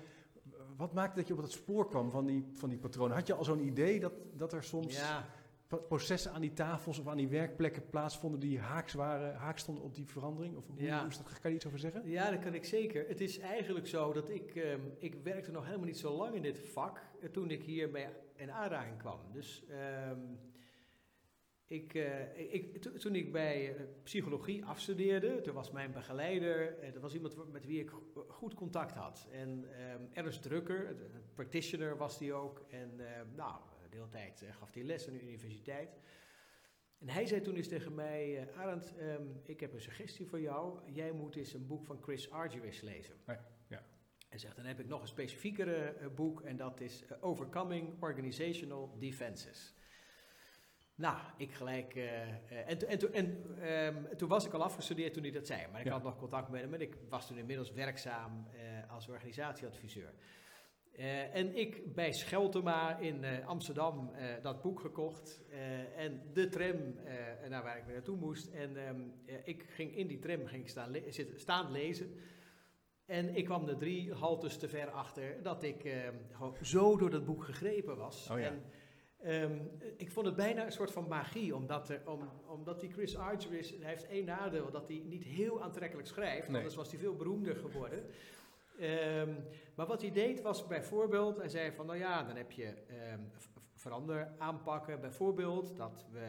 Wat 0.77 0.93
maakte 0.93 1.19
dat 1.19 1.27
je 1.27 1.33
op 1.33 1.41
het 1.41 1.51
spoor 1.51 1.87
kwam 1.87 2.11
van 2.11 2.25
die, 2.25 2.45
van 2.53 2.69
die 2.69 2.77
patronen? 2.77 3.15
Had 3.15 3.27
je 3.27 3.33
al 3.33 3.43
zo'n 3.43 3.65
idee 3.65 3.99
dat, 3.99 4.13
dat 4.33 4.53
er 4.53 4.63
soms 4.63 4.97
ja. 4.97 5.25
processen 5.87 6.31
aan 6.31 6.41
die 6.41 6.53
tafels 6.53 6.99
of 6.99 7.07
aan 7.07 7.17
die 7.17 7.27
werkplekken 7.27 7.89
plaatsvonden 7.89 8.39
die 8.39 8.59
haaks, 8.59 8.93
waren, 8.93 9.35
haaks 9.35 9.61
stonden 9.61 9.83
op 9.83 9.95
die 9.95 10.05
verandering? 10.05 10.55
Of 10.55 10.67
hoe, 10.67 10.81
ja. 10.81 10.99
hoe 10.99 11.09
is 11.09 11.17
dat, 11.17 11.39
kan 11.39 11.49
je 11.51 11.55
iets 11.55 11.67
over 11.67 11.79
zeggen? 11.79 12.09
Ja, 12.09 12.31
dat 12.31 12.39
kan 12.39 12.53
ik 12.53 12.65
zeker. 12.65 13.07
Het 13.07 13.21
is 13.21 13.39
eigenlijk 13.39 13.87
zo 13.87 14.13
dat 14.13 14.29
ik, 14.29 14.55
um, 14.55 14.93
ik 14.97 15.15
werkte 15.23 15.51
nog 15.51 15.65
helemaal 15.65 15.85
niet 15.85 15.97
zo 15.97 16.15
lang 16.15 16.35
in 16.35 16.41
dit 16.41 16.59
vak 16.59 17.01
uh, 17.19 17.29
toen 17.29 17.51
ik 17.51 17.63
hier 17.63 17.91
bij 17.91 18.09
in 18.35 18.51
aanraking 18.51 18.97
kwam. 18.97 19.19
Dus... 19.31 19.63
Um, 20.11 20.39
ik, 21.69 21.93
uh, 21.93 22.53
ik, 22.53 22.81
toen 22.81 23.15
ik 23.15 23.31
bij 23.31 23.73
uh, 23.73 23.81
psychologie 24.03 24.65
afstudeerde, 24.65 25.41
toen 25.41 25.53
was 25.53 25.71
mijn 25.71 25.91
begeleider, 25.91 26.83
uh, 26.83 26.93
dat 26.93 27.01
was 27.01 27.13
iemand 27.13 27.51
met 27.51 27.65
wie 27.65 27.79
ik 27.79 27.91
goed 28.27 28.53
contact 28.53 28.95
had. 28.95 29.27
En 29.31 29.49
um, 29.49 30.09
Ernst 30.13 30.41
Drukker, 30.41 30.89
een 30.89 31.33
practitioner 31.33 31.97
was 31.97 32.17
die 32.17 32.33
ook. 32.33 32.65
En 32.69 33.01
nou, 33.35 33.61
de 33.89 33.95
hele 33.95 34.09
tijd 34.09 34.43
gaf 34.51 34.73
hij 34.73 34.83
les 34.83 35.07
aan 35.07 35.13
de 35.13 35.21
universiteit. 35.21 35.99
En 36.97 37.09
hij 37.09 37.25
zei 37.25 37.41
toen 37.41 37.55
eens 37.55 37.67
tegen 37.67 37.95
mij, 37.95 38.49
Arend, 38.55 38.93
um, 38.99 39.41
ik 39.43 39.59
heb 39.59 39.73
een 39.73 39.81
suggestie 39.81 40.27
voor 40.27 40.41
jou. 40.41 40.91
Jij 40.91 41.11
moet 41.11 41.35
eens 41.35 41.53
een 41.53 41.67
boek 41.67 41.85
van 41.85 42.01
Chris 42.01 42.31
Argyris 42.31 42.81
lezen. 42.81 43.15
Ja. 43.67 43.85
En 44.29 44.39
zegt, 44.39 44.55
dan 44.55 44.65
heb 44.65 44.79
ik 44.79 44.87
nog 44.87 45.01
een 45.01 45.07
specifiekere 45.07 46.09
boek 46.15 46.41
en 46.41 46.57
dat 46.57 46.81
is 46.81 47.03
Overcoming 47.21 48.01
Organizational 48.01 48.95
Defenses. 48.99 49.73
Nou, 50.99 51.17
ik 51.37 51.51
gelijk. 51.51 51.95
Uh, 51.95 52.21
en 52.67 52.87
en, 52.87 53.13
en 53.13 53.27
um, 53.85 54.17
toen 54.17 54.29
was 54.29 54.45
ik 54.45 54.53
al 54.53 54.63
afgestudeerd 54.63 55.13
toen 55.13 55.23
hij 55.23 55.31
dat 55.31 55.47
zei. 55.47 55.67
Maar 55.71 55.81
ik 55.81 55.91
had 55.91 56.03
nog 56.03 56.17
contact 56.17 56.49
met 56.49 56.61
hem 56.61 56.73
en 56.73 56.81
ik 56.81 56.95
was 57.09 57.27
toen 57.27 57.37
inmiddels 57.37 57.71
werkzaam 57.71 58.47
uh, 58.53 58.91
als 58.91 59.07
organisatieadviseur. 59.07 60.13
Uh, 60.93 61.35
en 61.35 61.55
ik 61.55 61.93
bij 61.93 62.13
Scheltema 62.13 62.97
in 62.97 63.45
Amsterdam 63.45 64.11
dat 64.41 64.61
boek 64.61 64.79
gekocht. 64.79 65.41
en 65.95 66.21
de 66.33 66.47
tram 66.47 66.95
naar 67.49 67.63
waar 67.63 67.77
ik 67.77 67.83
weer 67.83 67.93
naartoe 67.93 68.17
moest. 68.17 68.47
En 68.47 68.87
um, 68.87 69.13
ik 69.43 69.65
ging 69.69 69.95
in 69.95 70.07
die 70.07 70.19
tram 70.19 70.45
ging 70.45 70.69
staan, 70.69 70.91
le 70.91 71.03
zitten, 71.09 71.39
staan 71.39 71.71
lezen. 71.71 72.13
En 73.05 73.35
ik 73.35 73.45
kwam 73.45 73.67
er 73.67 73.77
drie 73.77 74.13
haltes 74.13 74.57
te 74.57 74.67
ver 74.69 74.89
achter 74.89 75.43
dat 75.43 75.63
ik 75.63 75.83
ehm, 75.83 76.15
zo 76.61 76.97
door 76.97 77.09
dat 77.09 77.25
boek 77.25 77.43
gegrepen 77.43 77.97
was. 77.97 78.29
Oh 78.31 78.39
ja. 78.39 78.45
En, 78.45 78.63
Um, 79.25 79.71
ik 79.97 80.11
vond 80.11 80.25
het 80.25 80.35
bijna 80.35 80.65
een 80.65 80.71
soort 80.71 80.91
van 80.91 81.07
magie, 81.07 81.55
omdat, 81.55 81.89
er, 81.89 82.01
om, 82.05 82.29
omdat 82.47 82.79
die 82.79 82.91
Chris 82.91 83.17
Archer 83.17 83.53
is, 83.53 83.69
hij 83.69 83.89
heeft 83.89 84.07
één 84.07 84.25
nadeel, 84.25 84.71
dat 84.71 84.87
hij 84.87 85.01
niet 85.05 85.23
heel 85.23 85.63
aantrekkelijk 85.63 86.07
schrijft, 86.07 86.47
nee. 86.47 86.57
anders 86.57 86.75
was 86.75 86.91
hij 86.91 86.99
veel 86.99 87.15
beroemder 87.15 87.55
geworden. 87.55 88.05
Um, 88.81 89.37
maar 89.75 89.85
wat 89.85 90.01
hij 90.01 90.11
deed 90.11 90.41
was 90.41 90.67
bijvoorbeeld, 90.67 91.37
hij 91.37 91.49
zei 91.49 91.71
van, 91.71 91.85
nou 91.85 91.97
ja, 91.97 92.23
dan 92.23 92.35
heb 92.35 92.51
je 92.51 92.73
um, 93.13 93.31
verander 93.73 94.31
aanpakken, 94.37 95.01
bijvoorbeeld 95.01 95.77
dat 95.77 96.05
we 96.11 96.27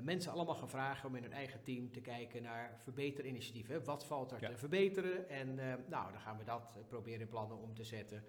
mensen 0.00 0.32
allemaal 0.32 0.54
gaan 0.54 0.68
vragen 0.68 1.08
om 1.08 1.16
in 1.16 1.22
hun 1.22 1.32
eigen 1.32 1.62
team 1.62 1.92
te 1.92 2.00
kijken 2.00 2.42
naar 2.42 2.80
verbeterinitiatieven. 2.82 3.84
Wat 3.84 4.06
valt 4.06 4.32
er 4.32 4.38
te 4.38 4.56
verbeteren? 4.56 5.28
En 5.28 5.54
nou, 5.88 6.12
dan 6.12 6.20
gaan 6.20 6.38
we 6.38 6.44
dat 6.44 6.78
proberen 6.88 7.20
in 7.20 7.28
plannen 7.28 7.58
om 7.58 7.74
te 7.74 7.84
zetten. 7.84 8.24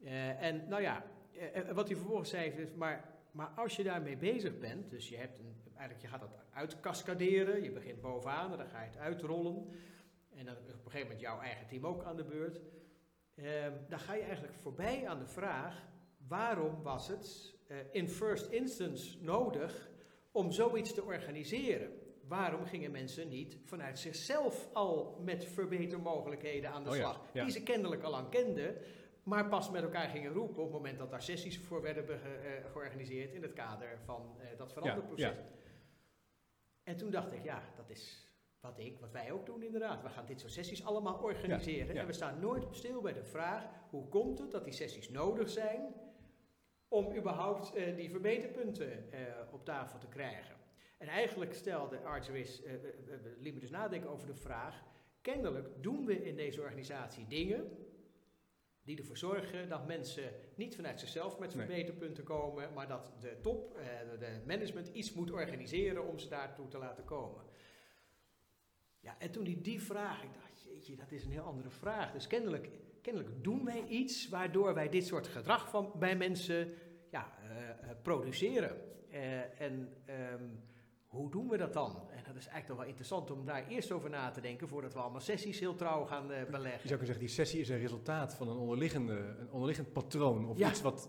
Uh, 0.00 0.42
en 0.42 0.68
nou 0.68 0.82
ja, 0.82 1.04
uh, 1.32 1.70
wat 1.70 1.88
hij 1.88 1.96
vervolgens 1.96 2.30
zei 2.30 2.50
is, 2.50 2.74
maar, 2.74 3.14
maar 3.30 3.46
als 3.46 3.76
je 3.76 3.82
daarmee 3.82 4.16
bezig 4.16 4.58
bent, 4.58 4.90
dus 4.90 5.08
je, 5.08 5.16
hebt 5.16 5.38
een, 5.38 5.54
eigenlijk, 5.76 6.00
je 6.00 6.08
gaat 6.08 6.20
dat 6.20 6.44
uitkaskaderen, 6.52 7.62
je 7.62 7.70
begint 7.70 8.00
bovenaan 8.00 8.52
en 8.52 8.58
dan 8.58 8.66
ga 8.66 8.80
je 8.80 8.88
het 8.88 8.98
uitrollen. 8.98 9.68
En 10.34 10.44
dan 10.44 10.56
op 10.56 10.68
een 10.68 10.74
gegeven 10.74 11.00
moment 11.00 11.20
jouw 11.20 11.40
eigen 11.40 11.66
team 11.66 11.86
ook 11.86 12.04
aan 12.04 12.16
de 12.16 12.24
beurt. 12.24 12.60
Uh, 13.34 13.66
dan 13.88 13.98
ga 13.98 14.14
je 14.14 14.22
eigenlijk 14.22 14.54
voorbij 14.54 15.08
aan 15.08 15.18
de 15.18 15.26
vraag, 15.26 15.88
waarom 16.28 16.82
was 16.82 17.08
het 17.08 17.54
in 17.92 18.08
first 18.08 18.50
instance 18.50 19.22
nodig 19.22 19.90
om 20.30 20.52
zoiets 20.52 20.94
te 20.94 21.02
organiseren? 21.02 21.90
Waarom 22.28 22.64
gingen 22.66 22.90
mensen 22.90 23.28
niet 23.28 23.58
vanuit 23.64 23.98
zichzelf 23.98 24.68
al 24.72 25.20
met 25.24 25.44
verbetermogelijkheden 25.44 26.70
aan 26.70 26.84
de 26.84 26.90
oh 26.90 26.96
slag, 26.96 27.20
die 27.32 27.50
ze 27.50 27.62
kennelijk 27.62 28.02
al 28.02 28.10
lang 28.10 28.28
kenden, 28.28 28.76
maar 29.30 29.48
pas 29.48 29.70
met 29.70 29.82
elkaar 29.82 30.08
gingen 30.08 30.32
roepen 30.32 30.56
op 30.56 30.64
het 30.64 30.72
moment 30.72 30.98
dat 30.98 31.10
daar 31.10 31.22
sessies 31.22 31.58
voor 31.58 31.82
werden 31.82 32.04
uh, 32.08 32.18
georganiseerd 32.72 33.32
in 33.32 33.42
het 33.42 33.52
kader 33.52 33.98
van 34.04 34.36
uh, 34.38 34.58
dat 34.58 34.72
veranderproces. 34.72 35.36
Ja, 35.36 35.44
En 36.82 36.96
toen 36.96 37.10
dacht 37.10 37.32
ik, 37.32 37.44
ja, 37.44 37.62
dat 37.76 37.90
is 37.90 38.28
wat 38.60 38.78
ik, 38.78 39.00
wat 39.00 39.12
wij 39.12 39.32
ook 39.32 39.46
doen 39.46 39.62
inderdaad. 39.62 40.02
We 40.02 40.08
gaan 40.08 40.26
dit 40.26 40.40
soort 40.40 40.52
sessies 40.52 40.84
allemaal 40.84 41.18
organiseren. 41.22 41.96
En 41.96 42.06
we 42.06 42.12
staan 42.12 42.40
nooit 42.40 42.66
stil 42.70 43.00
bij 43.00 43.12
de 43.12 43.24
vraag, 43.24 43.64
hoe 43.90 44.08
komt 44.08 44.38
het 44.38 44.50
dat 44.50 44.64
die 44.64 44.72
sessies 44.72 45.08
nodig 45.08 45.48
zijn 45.48 45.94
om 46.88 47.16
überhaupt 47.16 47.76
uh, 47.76 47.96
die 47.96 48.10
verbeterpunten 48.10 49.04
op 49.52 49.64
tafel 49.64 49.98
te 49.98 50.08
krijgen? 50.08 50.56
En 50.98 51.08
eigenlijk 51.08 51.54
stelde 51.54 52.00
Archeris, 52.00 52.62
liet 53.38 53.54
me 53.54 53.60
dus 53.60 53.70
nadenken 53.70 54.10
over 54.10 54.26
de 54.26 54.34
vraag, 54.34 54.82
kennelijk 55.20 55.82
doen 55.82 56.04
we 56.04 56.24
in 56.24 56.36
deze 56.36 56.60
organisatie 56.60 57.26
dingen 57.26 57.88
die 58.90 58.98
ervoor 58.98 59.16
zorgen 59.16 59.68
dat 59.68 59.86
mensen 59.86 60.32
niet 60.54 60.74
vanuit 60.74 61.00
zichzelf 61.00 61.38
met 61.38 61.52
verbeterpunten 61.52 62.24
komen, 62.24 62.72
maar 62.72 62.88
dat 62.88 63.12
de 63.20 63.36
top, 63.40 63.76
eh, 63.76 63.84
de 64.18 64.40
management 64.46 64.88
iets 64.88 65.12
moet 65.12 65.30
organiseren 65.30 66.06
om 66.06 66.18
ze 66.18 66.28
daartoe 66.28 66.68
te 66.68 66.78
laten 66.78 67.04
komen. 67.04 67.44
Ja, 69.00 69.18
en 69.18 69.30
toen 69.30 69.44
die 69.44 69.60
die 69.60 69.82
vraag, 69.82 70.22
ik 70.22 70.34
dacht, 70.34 70.62
jeetje, 70.62 70.96
dat 70.96 71.12
is 71.12 71.24
een 71.24 71.30
heel 71.30 71.42
andere 71.42 71.70
vraag. 71.70 72.12
Dus 72.12 72.26
kennelijk, 72.26 72.68
kennelijk 73.02 73.44
doen 73.44 73.64
wij 73.64 73.86
iets 73.86 74.28
waardoor 74.28 74.74
wij 74.74 74.88
dit 74.88 75.06
soort 75.06 75.26
gedrag 75.26 75.68
van, 75.68 75.92
bij 75.98 76.16
mensen 76.16 76.72
ja, 77.10 77.38
uh, 77.42 77.90
produceren. 78.02 78.76
Uh, 79.10 79.60
en 79.60 79.94
um, 80.32 80.69
hoe 81.10 81.30
doen 81.30 81.48
we 81.48 81.56
dat 81.56 81.72
dan? 81.72 81.90
En 81.90 82.22
dat 82.26 82.36
is 82.36 82.46
eigenlijk 82.46 82.66
toch 82.66 82.76
wel 82.76 82.86
interessant 82.86 83.30
om 83.30 83.44
daar 83.44 83.66
eerst 83.68 83.92
over 83.92 84.10
na 84.10 84.30
te 84.30 84.40
denken 84.40 84.68
voordat 84.68 84.92
we 84.92 85.00
allemaal 85.00 85.20
sessies 85.20 85.60
heel 85.60 85.74
trouw 85.74 86.04
gaan 86.04 86.30
uh, 86.30 86.36
beleggen. 86.50 86.80
Je 86.82 86.88
zou 86.88 86.98
kunnen 86.98 87.06
zeggen, 87.06 87.24
die 87.24 87.34
sessie 87.34 87.60
is 87.60 87.68
een 87.68 87.78
resultaat 87.78 88.34
van 88.34 88.48
een, 88.48 88.56
onderliggende, 88.56 89.12
een 89.12 89.50
onderliggend 89.50 89.92
patroon 89.92 90.48
of 90.48 90.58
iets 90.58 90.82
wat, 90.82 91.08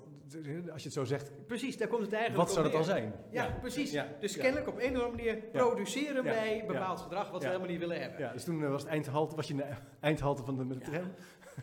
als 0.72 0.81
je 0.81 0.88
het 0.89 0.93
zo 0.93 1.03
zegt. 1.03 1.48
Precies, 1.48 1.77
daar 1.77 1.88
komt 1.88 2.01
het 2.01 2.13
eigenlijk 2.13 2.43
Wat 2.43 2.53
zou 2.53 2.63
dat 2.63 2.74
dan 2.74 2.84
zijn? 2.84 3.13
Ja, 3.31 3.58
precies. 3.60 3.98
Dus 4.20 4.38
kennelijk 4.38 4.67
op 4.67 4.77
een 4.79 4.98
of 4.98 5.03
andere 5.03 5.10
manier 5.10 5.38
produceren 5.51 6.24
wij 6.24 6.63
bepaald 6.67 7.00
gedrag 7.00 7.31
wat 7.31 7.41
we 7.41 7.48
helemaal 7.48 7.70
niet 7.70 7.79
willen 7.79 8.01
hebben. 8.01 8.20
Ja, 8.20 8.31
dus 8.31 8.43
toen 8.43 8.70
was 8.70 8.81
het 8.81 8.91
eindhalte, 8.91 9.36
was 9.36 9.48
je 9.48 9.53
in 9.53 9.60
de 9.60 9.75
eindhalte 10.00 10.43
van 10.43 10.58
de, 10.58 10.65
met 10.65 10.86
de 10.86 10.91
tram. 10.91 11.12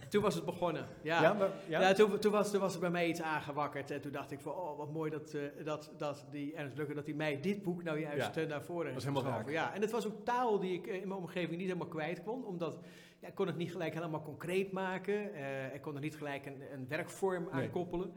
Toen 0.08 0.22
was 0.22 0.34
het 0.34 0.44
begonnen. 0.44 0.86
Ja, 1.02 1.22
ja, 1.22 1.32
maar, 1.32 1.50
ja? 1.68 1.80
ja 1.80 1.92
toen, 1.92 2.18
toen, 2.18 2.32
was, 2.32 2.50
toen 2.50 2.60
was 2.60 2.74
er 2.74 2.80
bij 2.80 2.90
mij 2.90 3.08
iets 3.08 3.22
aangewakkerd. 3.22 3.90
En 3.90 4.00
toen 4.00 4.12
dacht 4.12 4.30
ik 4.30 4.40
van, 4.40 4.52
oh, 4.52 4.76
wat 4.76 4.92
mooi 4.92 5.10
dat, 5.10 5.34
uh, 5.34 5.42
dat, 5.64 5.92
dat 5.96 6.26
die 6.30 6.54
Ernst 6.54 6.76
Lukker, 6.76 6.94
dat 6.94 7.06
hij 7.06 7.14
mij 7.14 7.40
dit 7.40 7.62
boek 7.62 7.82
nou 7.82 8.00
juist 8.00 8.34
ja. 8.34 8.42
uh, 8.42 8.48
naar 8.48 8.62
voren 8.62 8.92
heeft 8.92 9.04
helemaal 9.04 9.30
raak. 9.30 9.50
Ja, 9.50 9.74
en 9.74 9.80
het 9.80 9.90
was 9.90 10.06
ook 10.06 10.24
taal 10.24 10.58
die 10.58 10.72
ik 10.72 10.86
uh, 10.86 10.94
in 10.94 11.08
mijn 11.08 11.20
omgeving 11.20 11.56
niet 11.56 11.66
helemaal 11.66 11.88
kwijt 11.88 12.22
kon. 12.22 12.44
Omdat, 12.44 12.78
ja, 13.18 13.28
ik 13.28 13.34
kon 13.34 13.46
het 13.46 13.56
niet 13.56 13.70
gelijk 13.70 13.94
helemaal 13.94 14.22
concreet 14.22 14.72
maken. 14.72 15.34
ik 15.74 15.80
kon 15.80 15.94
er 15.94 16.00
niet 16.00 16.16
gelijk 16.16 16.46
een, 16.46 16.62
een 16.72 16.88
werkvorm 16.88 17.48
aan 17.50 17.58
nee. 17.58 17.70
koppelen. 17.70 18.12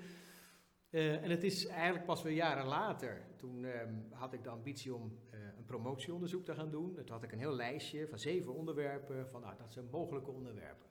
en 0.90 1.30
het 1.30 1.44
is 1.44 1.68
eigenlijk 1.68 2.06
pas 2.06 2.24
weer 2.24 2.34
jaren 2.34 2.66
later. 2.66 3.22
Toen 3.36 3.64
um, 3.64 4.08
had 4.12 4.34
ik 4.34 4.44
de 4.44 4.50
ambitie 4.50 4.96
om 4.96 5.20
een 5.58 5.66
promotieonderzoek 5.66 6.46
te 6.46 6.56
gaan 6.56 6.72
doen. 6.72 6.94
Toen 6.96 7.10
had 7.10 7.24
ik 7.24 7.32
een 7.32 7.40
heel 7.40 7.56
lijstje 7.56 8.08
van 8.08 8.20
zeven 8.20 8.54
onderwerpen. 8.54 9.28
Van, 9.30 9.42
nou, 9.42 9.54
dat 9.58 9.74
zijn 9.74 9.86
mogelijke 9.92 10.32
onderwerpen. 10.32 10.91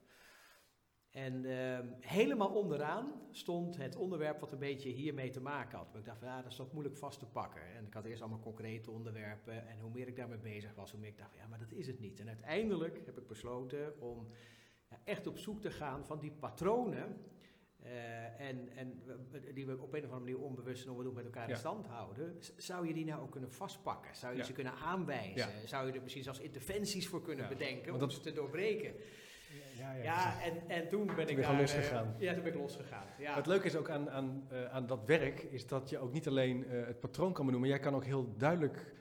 En 1.11 1.45
uh, 1.45 1.79
helemaal 2.01 2.49
onderaan 2.49 3.13
stond 3.31 3.77
het 3.77 3.97
onderwerp 3.97 4.41
wat 4.41 4.53
een 4.53 4.59
beetje 4.59 4.89
hiermee 4.89 5.31
te 5.31 5.41
maken 5.41 5.79
had. 5.79 5.89
Maar 5.91 5.99
ik 5.99 6.07
dacht, 6.07 6.19
van, 6.19 6.29
ja, 6.29 6.43
dat 6.43 6.51
is 6.51 6.57
toch 6.57 6.73
moeilijk 6.73 6.97
vast 6.97 7.19
te 7.19 7.27
pakken. 7.27 7.63
En 7.77 7.87
ik 7.87 7.95
had 7.95 8.05
eerst 8.05 8.21
allemaal 8.21 8.41
concrete 8.41 8.91
onderwerpen. 8.91 9.69
En 9.69 9.79
hoe 9.81 9.91
meer 9.91 10.09
ik 10.09 10.17
daarmee 10.17 10.39
bezig 10.39 10.75
was, 10.75 10.91
hoe 10.91 11.01
meer 11.01 11.11
ik 11.11 11.19
dacht, 11.19 11.35
ja, 11.35 11.47
maar 11.47 11.59
dat 11.59 11.73
is 11.73 11.87
het 11.87 12.01
niet. 12.01 12.21
En 12.21 12.29
uiteindelijk 12.29 13.01
heb 13.07 13.19
ik 13.19 13.27
besloten 13.27 14.01
om 14.01 14.27
ja, 14.91 15.01
echt 15.05 15.27
op 15.27 15.39
zoek 15.39 15.61
te 15.61 15.71
gaan 15.71 16.07
van 16.07 16.19
die 16.19 16.33
patronen. 16.33 17.17
Uh, 17.85 18.41
en, 18.41 18.69
en 18.77 19.03
die 19.55 19.67
we 19.67 19.73
op 19.73 19.93
een 19.93 20.05
of 20.05 20.11
andere 20.11 20.21
manier 20.21 20.39
onbewust 20.39 20.87
nog 20.87 21.03
doen 21.03 21.15
met 21.15 21.25
elkaar 21.25 21.51
in 21.51 21.57
stand 21.57 21.87
houden. 21.87 22.37
Zou 22.57 22.87
je 22.87 22.95
die 22.95 23.05
nou 23.05 23.23
ook 23.23 23.31
kunnen 23.31 23.53
vastpakken? 23.53 24.17
Zou 24.17 24.33
je 24.33 24.39
ja. 24.39 24.45
ze 24.45 24.53
kunnen 24.53 24.73
aanwijzen? 24.73 25.69
Zou 25.69 25.87
je 25.87 25.93
er 25.93 26.03
misschien 26.03 26.23
zelfs 26.23 26.41
interventies 26.41 27.09
voor 27.09 27.23
kunnen 27.23 27.49
bedenken 27.49 27.93
om 27.93 27.99
dat... 27.99 28.13
ze 28.13 28.21
te 28.21 28.33
doorbreken? 28.33 28.95
Ja, 29.81 29.93
ja, 29.93 30.03
ja 30.03 30.43
en, 30.43 30.69
en 30.69 30.89
toen 30.89 31.07
ben 31.17 31.29
ik 31.29 31.43
daar... 31.43 31.61
losgegaan. 31.61 32.15
Uh, 32.19 32.23
ja, 32.23 32.35
toen 32.35 32.43
ben 32.43 32.53
ik 32.53 32.59
losgegaan. 32.59 33.07
Ja. 33.19 33.35
Het 33.35 33.47
leuke 33.47 33.67
is 33.67 33.77
ook 33.77 33.91
aan, 33.91 34.11
aan, 34.11 34.49
uh, 34.53 34.65
aan 34.65 34.87
dat 34.87 35.05
werk, 35.05 35.43
is 35.43 35.67
dat 35.67 35.91
je 35.91 35.99
ook 35.99 36.13
niet 36.13 36.29
alleen 36.29 36.65
uh, 36.65 36.87
het 36.87 37.01
patroon 37.01 37.33
kan 37.33 37.45
benoemen, 37.47 37.69
maar 37.69 37.79
jij 37.79 37.87
kan 37.87 37.95
ook 37.95 38.05
heel 38.05 38.35
duidelijk, 38.37 38.95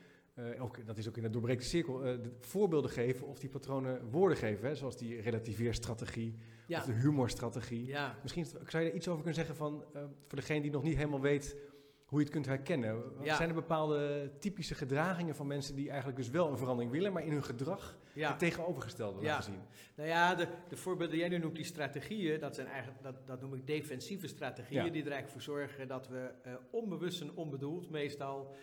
ook, 0.60 0.86
dat 0.86 0.98
is 0.98 1.08
ook 1.08 1.18
in 1.18 1.24
de 1.24 1.30
doorbreekte 1.30 1.66
cirkel, 1.66 1.98
de 2.00 2.32
voorbeelden 2.40 2.92
geven 2.92 3.28
of 3.28 3.40
die 3.40 3.50
patronen 3.50 4.10
woorden 4.10 4.38
geven. 4.38 4.68
Hè, 4.68 4.76
zoals 4.76 4.98
die 4.98 5.22
relativeerstrategie 5.22 6.38
of 6.70 6.84
de 6.84 6.92
humorstrategie. 6.94 7.96
Misschien 8.22 8.46
zou 8.46 8.84
je 8.84 8.90
er 8.90 8.96
iets 8.96 9.08
over 9.08 9.24
kunnen 9.24 9.46
zeggen 9.46 9.56
van, 9.56 9.84
voor 10.28 10.38
degene 10.38 10.62
die 10.62 10.72
nog 10.72 10.84
niet 10.84 10.96
helemaal 10.96 11.22
weet 11.22 11.58
hoe 12.06 12.20
je 12.20 12.24
het 12.24 12.34
kunt 12.34 12.46
herkennen. 12.46 13.04
Zijn 13.24 13.50
er 13.50 13.56
bepaalde 13.56 14.32
typische 14.40 14.76
gedragingen 14.76 15.36
van 15.36 15.48
mensen 15.48 15.76
die 15.76 15.88
eigenlijk 15.88 16.18
dus 16.18 16.30
wel 16.30 16.52
een 16.52 16.58
verandering 16.58 16.92
willen, 16.92 17.14
maar 17.14 17.24
in 17.24 17.32
hun 17.32 17.44
gedrag 17.44 17.99
ja. 18.14 18.30
het 18.30 18.40
tegenovergestelde 18.40 19.22
laten 19.22 19.44
zien? 19.44 19.62
Nou 19.96 20.10
ja, 20.10 20.36
de, 20.36 20.48
de 20.70 20.78
voorbeelden 20.78 21.10
die 21.10 21.20
jij 21.20 21.30
nu 21.30 21.38
noemt, 21.38 21.56
die 21.56 21.66
strategieën, 21.66 22.40
dat 22.40 22.56
zijn 22.56 22.68
eigenlijk, 22.68 23.04
dat, 23.04 23.28
dat 23.28 23.42
noem 23.42 23.54
ik 23.54 23.68
defensieve 23.68 24.28
strategieën, 24.28 24.92
die 24.92 25.04
er 25.04 25.12
eigenlijk 25.12 25.30
voor 25.30 25.56
zorgen 25.56 25.88
dat 25.88 26.08
we 26.08 26.32
uh, 26.48 26.54
onbewust 26.72 27.22
en 27.22 27.36
onbedoeld 27.36 27.90
meestal 27.90 28.56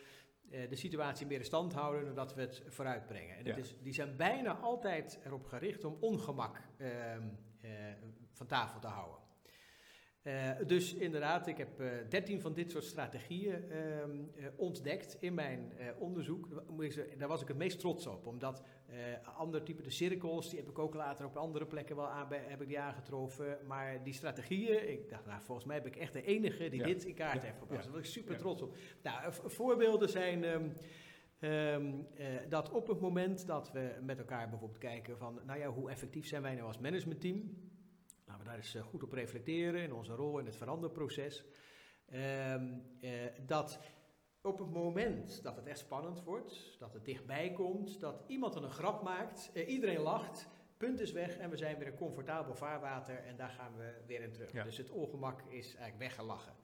uh, 0.50 0.68
de 0.68 0.76
situatie 0.76 1.26
meer 1.26 1.38
in 1.38 1.44
stand 1.44 1.72
houden 1.72 2.04
dan 2.04 2.14
dat 2.14 2.34
we 2.34 2.40
het 2.40 2.62
vooruitbrengen. 2.66 3.36
En 3.36 3.44
ja. 3.44 3.56
is, 3.56 3.76
die 3.82 3.92
zijn 3.94 4.16
bijna 4.16 4.56
altijd 4.56 5.18
erop 5.24 5.46
gericht 5.46 5.84
om 5.84 5.96
ongemak 6.00 6.60
uh, 6.78 6.90
van 8.32 8.46
tafel 8.46 8.80
te 8.80 8.86
houden. 8.86 9.24
Uh, 10.26 10.50
dus 10.66 10.94
inderdaad, 10.94 11.46
ik 11.46 11.56
heb 11.56 11.80
uh, 11.80 11.88
13 12.08 12.40
van 12.40 12.54
dit 12.54 12.70
soort 12.70 12.84
strategieën 12.84 13.64
uh, 13.68 14.46
ontdekt 14.56 15.16
in 15.20 15.34
mijn 15.34 15.72
onderzoek. 15.98 16.48
Daar 17.18 17.28
was 17.28 17.42
ik 17.42 17.48
het 17.48 17.56
meest 17.56 17.78
trots 17.80 18.06
op, 18.06 18.26
omdat 18.26 18.62
andere 19.37 19.64
typen 19.64 19.85
de 19.85 19.90
cirkels, 19.90 20.49
die 20.50 20.59
heb 20.59 20.69
ik 20.69 20.78
ook 20.78 20.95
later 20.95 21.26
op 21.26 21.37
andere 21.37 21.66
plekken 21.66 21.97
wel 21.97 22.09
aan, 22.09 22.26
heb 22.33 22.62
ik 22.62 22.69
die 22.69 22.81
aangetroffen. 22.81 23.59
Maar 23.66 24.02
die 24.02 24.14
strategieën, 24.14 24.90
ik 24.90 25.09
dacht, 25.09 25.26
nou, 25.26 25.40
volgens 25.43 25.66
mij 25.66 25.83
ben 25.83 25.93
ik 25.93 25.97
echt 25.99 26.12
de 26.12 26.23
enige 26.23 26.69
die 26.69 26.81
ja. 26.81 26.87
dit 26.87 27.05
in 27.05 27.14
kaart 27.14 27.40
ja. 27.40 27.47
heeft 27.47 27.59
gebracht. 27.59 27.83
Daar 27.83 27.93
ben 27.93 28.00
ik 28.00 28.07
super 28.07 28.37
trots 28.37 28.62
op. 28.62 28.76
Nou, 29.02 29.33
voorbeelden 29.45 30.09
zijn... 30.09 30.45
Um, 30.45 30.73
Um, 31.40 32.07
uh, 32.19 32.26
dat 32.49 32.71
op 32.71 32.87
het 32.87 33.00
moment 33.00 33.47
dat 33.47 33.73
we 33.73 33.95
met 34.02 34.19
elkaar 34.19 34.49
bijvoorbeeld 34.49 34.81
kijken 34.81 35.19
van, 35.19 35.40
nou 35.45 35.59
ja, 35.59 35.69
hoe 35.69 35.90
effectief 35.90 36.26
zijn 36.26 36.43
wij 36.43 36.55
nou 36.55 36.66
als 36.66 36.78
managementteam? 36.78 37.37
Laten 38.26 38.43
we 38.43 38.49
daar 38.49 38.57
eens 38.57 38.75
eh, 38.75 38.83
goed 38.83 39.02
op 39.02 39.12
reflecteren 39.12 39.83
in 39.83 39.93
onze 39.93 40.12
rol 40.12 40.38
in 40.38 40.47
het 40.47 40.57
veranderproces. 40.57 41.45
Um, 42.12 42.83
uh, 43.00 43.11
dat 43.47 43.81
op 44.46 44.58
het 44.58 44.70
moment 44.70 45.42
dat 45.42 45.56
het 45.56 45.66
echt 45.66 45.78
spannend 45.78 46.22
wordt, 46.22 46.76
dat 46.78 46.92
het 46.92 47.04
dichtbij 47.04 47.52
komt, 47.52 48.00
dat 48.00 48.24
iemand 48.26 48.54
er 48.54 48.64
een 48.64 48.70
grap 48.70 49.02
maakt, 49.02 49.50
uh, 49.54 49.68
iedereen 49.68 50.00
lacht, 50.00 50.48
punt 50.76 51.00
is 51.00 51.12
weg 51.12 51.36
en 51.36 51.50
we 51.50 51.56
zijn 51.56 51.78
weer 51.78 51.86
een 51.86 51.96
comfortabel 51.96 52.54
vaarwater 52.54 53.24
en 53.24 53.36
daar 53.36 53.50
gaan 53.50 53.76
we 53.76 53.92
weer 54.06 54.22
in 54.22 54.32
terug. 54.32 54.52
Ja. 54.52 54.64
Dus 54.64 54.76
het 54.76 54.90
ongemak 54.90 55.42
is 55.48 55.66
eigenlijk 55.66 55.98
weggelachen. 55.98 56.54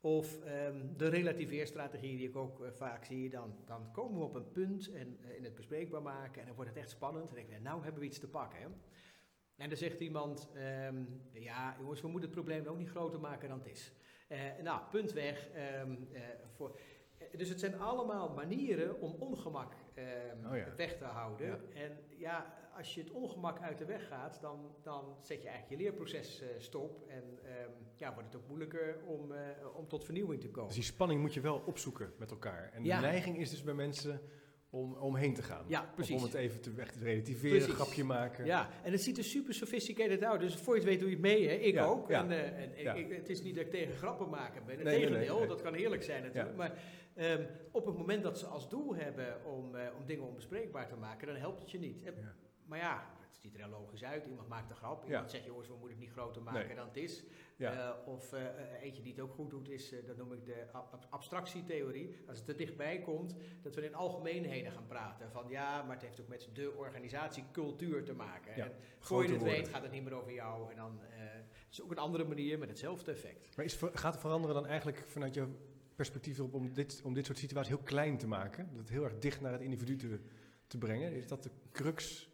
Of 0.00 0.38
um, 0.44 0.96
de 0.96 1.08
relativeerstrategie 1.08 2.16
die 2.16 2.28
ik 2.28 2.36
ook 2.36 2.60
uh, 2.60 2.70
vaak 2.70 3.04
zie, 3.04 3.30
dan, 3.30 3.54
dan 3.64 3.92
komen 3.92 4.18
we 4.18 4.24
op 4.24 4.34
een 4.34 4.52
punt 4.52 4.92
en, 4.92 5.18
uh, 5.20 5.36
in 5.36 5.44
het 5.44 5.54
bespreekbaar 5.54 6.02
maken 6.02 6.40
en 6.40 6.46
dan 6.46 6.56
wordt 6.56 6.70
het 6.70 6.78
echt 6.78 6.90
spannend. 6.90 7.28
En 7.28 7.34
dan 7.34 7.44
denk 7.44 7.58
ik, 7.58 7.64
nou 7.64 7.82
hebben 7.82 8.00
we 8.00 8.06
iets 8.06 8.18
te 8.18 8.28
pakken. 8.28 8.58
Hè? 8.58 8.66
En 9.56 9.68
dan 9.68 9.78
zegt 9.78 10.00
iemand, 10.00 10.50
um, 10.86 11.22
ja 11.32 11.76
jongens, 11.78 12.00
we 12.00 12.08
moeten 12.08 12.30
het 12.30 12.38
probleem 12.38 12.66
ook 12.66 12.78
niet 12.78 12.90
groter 12.90 13.20
maken 13.20 13.48
dan 13.48 13.58
het 13.58 13.68
is. 13.68 13.92
Uh, 14.28 14.38
nou, 14.62 14.80
punt 14.90 15.12
weg. 15.12 15.48
Um, 15.82 16.08
uh, 16.12 16.20
voor, 16.56 16.78
dus 17.36 17.48
het 17.48 17.60
zijn 17.60 17.80
allemaal 17.80 18.28
manieren 18.28 19.00
om 19.00 19.14
ongemak 19.18 19.72
um, 19.98 20.50
oh 20.50 20.56
ja. 20.56 20.74
weg 20.76 20.96
te 20.96 21.04
houden. 21.04 21.46
Ja. 21.46 21.80
En 21.80 21.98
ja, 22.08 22.54
als 22.76 22.94
je 22.94 23.00
het 23.00 23.10
ongemak 23.10 23.60
uit 23.60 23.78
de 23.78 23.84
weg 23.84 24.08
gaat, 24.08 24.38
dan, 24.40 24.74
dan 24.82 25.16
zet 25.20 25.42
je 25.42 25.48
eigenlijk 25.48 25.80
je 25.80 25.88
leerproces 25.88 26.42
uh, 26.42 26.48
stop. 26.58 27.08
En 27.08 27.38
ja, 27.94 28.14
wordt 28.14 28.32
het 28.32 28.42
ook 28.42 28.48
moeilijker 28.48 29.02
om, 29.06 29.32
om 29.74 29.88
tot 29.88 30.04
vernieuwing 30.04 30.40
te 30.40 30.50
komen. 30.50 30.66
Dus 30.66 30.76
die 30.76 30.84
spanning 30.84 31.20
moet 31.20 31.34
je 31.34 31.40
wel 31.40 31.62
opzoeken 31.66 32.12
met 32.18 32.30
elkaar. 32.30 32.70
En 32.72 32.84
ja. 32.84 33.00
de 33.00 33.06
neiging 33.06 33.38
is 33.38 33.50
dus 33.50 33.62
bij 33.62 33.74
mensen 33.74 34.20
om 34.72 34.94
omheen 34.94 35.34
te 35.34 35.42
gaan. 35.42 35.64
Ja, 35.66 35.90
precies. 35.94 36.14
Of 36.14 36.20
om 36.20 36.26
het 36.26 36.36
even 36.36 36.60
te, 36.60 36.72
echt 36.78 36.98
te 36.98 37.04
relativeren, 37.04 37.58
precies. 37.58 37.74
grapje 37.74 38.04
maken. 38.04 38.44
Ja, 38.44 38.68
en 38.82 38.92
het 38.92 39.02
ziet 39.02 39.18
er 39.18 39.24
super 39.24 39.54
sophisticated 39.54 40.24
uit. 40.24 40.40
Dus 40.40 40.54
voor 40.54 40.74
je 40.74 40.80
het 40.80 40.88
weet 40.88 41.00
doe 41.00 41.08
je 41.08 41.14
het 41.14 41.24
mee, 41.24 41.48
hè? 41.48 41.54
ik 41.54 41.74
ja, 41.74 41.84
ook. 41.84 42.08
Ja. 42.08 42.22
En, 42.22 42.30
uh, 42.30 42.62
en 42.62 42.70
ja. 42.76 42.94
ik, 42.94 43.12
het 43.12 43.28
is 43.28 43.42
niet 43.42 43.54
dat 43.54 43.64
ik 43.64 43.70
tegen 43.70 43.96
grappen 43.96 44.28
maken 44.28 44.64
ben. 44.64 44.78
Integendeel, 44.78 45.10
nee, 45.10 45.28
nee, 45.28 45.38
nee, 45.38 45.48
dat 45.48 45.62
kan 45.62 45.74
heerlijk 45.74 46.02
zijn 46.02 46.22
natuurlijk. 46.22 46.56
Maar 46.56 46.72
um, 47.16 47.46
op 47.70 47.86
het 47.86 47.96
moment 47.96 48.22
dat 48.22 48.38
ze 48.38 48.46
als 48.46 48.68
doel 48.68 48.94
hebben 48.94 49.44
om, 49.44 49.74
uh, 49.74 49.80
om 49.98 50.06
dingen 50.06 50.26
onbespreekbaar 50.26 50.88
te 50.88 50.96
maken, 50.96 51.26
dan 51.26 51.36
helpt 51.36 51.60
het 51.60 51.70
je 51.70 51.78
niet. 51.78 52.02
Maar 52.64 52.78
ja, 52.78 53.06
het 53.32 53.40
ziet 53.40 53.54
er 53.54 53.60
heel 53.60 53.78
logisch 53.78 54.04
uit. 54.04 54.26
Iemand 54.26 54.48
maakt 54.48 54.70
een 54.70 54.76
grap. 54.76 55.04
Iemand 55.04 55.30
zegt, 55.30 55.44
jongens, 55.44 55.68
we 55.68 55.72
moeten 55.72 55.90
het 55.90 55.98
niet 55.98 56.10
groter 56.10 56.42
maken 56.42 56.76
dan 56.76 56.86
het 56.86 56.96
is. 56.96 57.24
Ja. 57.56 57.72
Uh, 57.72 58.08
of 58.08 58.32
uh, 58.32 58.40
eentje 58.80 59.02
die 59.02 59.12
het 59.12 59.20
ook 59.20 59.32
goed 59.32 59.50
doet, 59.50 59.68
is, 59.68 59.92
uh, 59.92 60.06
dat 60.06 60.16
noem 60.16 60.32
ik 60.32 60.44
de 60.44 60.66
ab 60.72 61.06
abstractietheorie. 61.10 62.16
Als 62.28 62.38
het 62.38 62.48
er 62.48 62.56
dichtbij 62.56 63.00
komt, 63.00 63.34
dat 63.62 63.74
we 63.74 63.84
in 63.84 63.94
algemeenheden 63.94 64.72
gaan 64.72 64.86
praten. 64.86 65.30
Van 65.30 65.48
ja, 65.48 65.82
maar 65.82 65.94
het 65.94 66.04
heeft 66.04 66.20
ook 66.20 66.28
met 66.28 66.48
de 66.52 66.72
organisatiecultuur 66.76 68.04
te 68.04 68.14
maken. 68.14 68.56
Ja, 68.56 68.64
en 68.64 68.72
voor 68.98 69.22
je 69.22 69.32
het 69.32 69.42
weet, 69.42 69.68
gaat 69.68 69.82
het 69.82 69.92
niet 69.92 70.04
meer 70.04 70.14
over 70.14 70.32
jou. 70.32 70.70
En 70.70 70.76
dan 70.76 71.00
het 71.00 71.80
is 71.80 71.82
ook 71.82 71.90
een 71.90 71.98
andere 71.98 72.24
manier 72.24 72.58
met 72.58 72.68
hetzelfde 72.68 73.10
effect. 73.10 73.56
Maar 73.56 73.64
is, 73.64 73.76
gaat 73.76 74.12
het 74.12 74.20
veranderen 74.20 74.54
dan 74.54 74.66
eigenlijk 74.66 75.04
vanuit 75.06 75.34
jouw 75.34 75.48
perspectief 75.94 76.40
op 76.40 76.54
om 76.54 76.72
dit, 76.72 77.00
om 77.04 77.14
dit 77.14 77.26
soort 77.26 77.38
situaties 77.38 77.74
heel 77.74 77.82
klein 77.82 78.18
te 78.18 78.26
maken? 78.26 78.70
Dat 78.76 78.88
heel 78.88 79.04
erg 79.04 79.18
dicht 79.18 79.40
naar 79.40 79.52
het 79.52 79.60
individu 79.60 79.96
te, 79.96 80.20
te 80.66 80.78
brengen? 80.78 81.12
Is 81.12 81.26
dat 81.26 81.42
de 81.42 81.50
crux? 81.72 82.30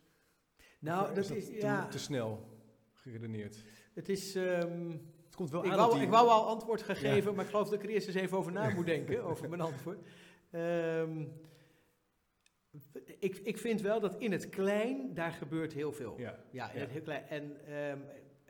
Nou, 0.78 1.14
dat 1.14 1.16
is, 1.16 1.28
dat 1.28 1.37
is 1.37 1.47
te, 1.47 1.56
ja. 1.56 1.87
te 1.87 1.99
snel 1.99 2.49
geredeneerd. 2.92 3.64
Het 3.94 4.08
is. 4.08 4.35
Um, 4.35 4.90
het 5.25 5.37
komt 5.37 5.50
wel 5.50 5.64
ik, 5.64 5.70
aan 5.70 5.76
wou, 5.76 5.94
die... 5.94 6.02
ik 6.02 6.08
wou 6.08 6.28
al 6.28 6.47
antwoord 6.47 6.82
gegeven, 6.82 7.30
ja. 7.30 7.37
maar 7.37 7.44
ik 7.44 7.50
geloof 7.50 7.68
dat 7.68 7.78
ik 7.78 7.82
er 7.82 7.90
eerst 7.94 8.06
eens 8.06 8.16
even 8.16 8.38
over 8.38 8.52
na 8.52 8.68
moet 8.68 8.87
denken, 8.87 9.23
over 9.30 9.49
mijn 9.49 9.61
antwoord. 9.61 9.99
Um, 10.52 11.32
ik, 13.18 13.37
ik 13.37 13.58
vind 13.58 13.80
wel 13.80 14.00
dat 14.00 14.16
in 14.18 14.32
het 14.32 14.49
klein, 14.49 15.14
daar 15.14 15.32
gebeurt 15.32 15.73
heel 15.73 15.92
veel. 15.92 16.14
Ja, 16.18 16.38
ja 16.50 16.70
in 16.70 16.80
het 16.80 16.90
heel 16.90 17.02
klein. 17.02 17.28
En 17.28 17.75
um, 17.75 18.04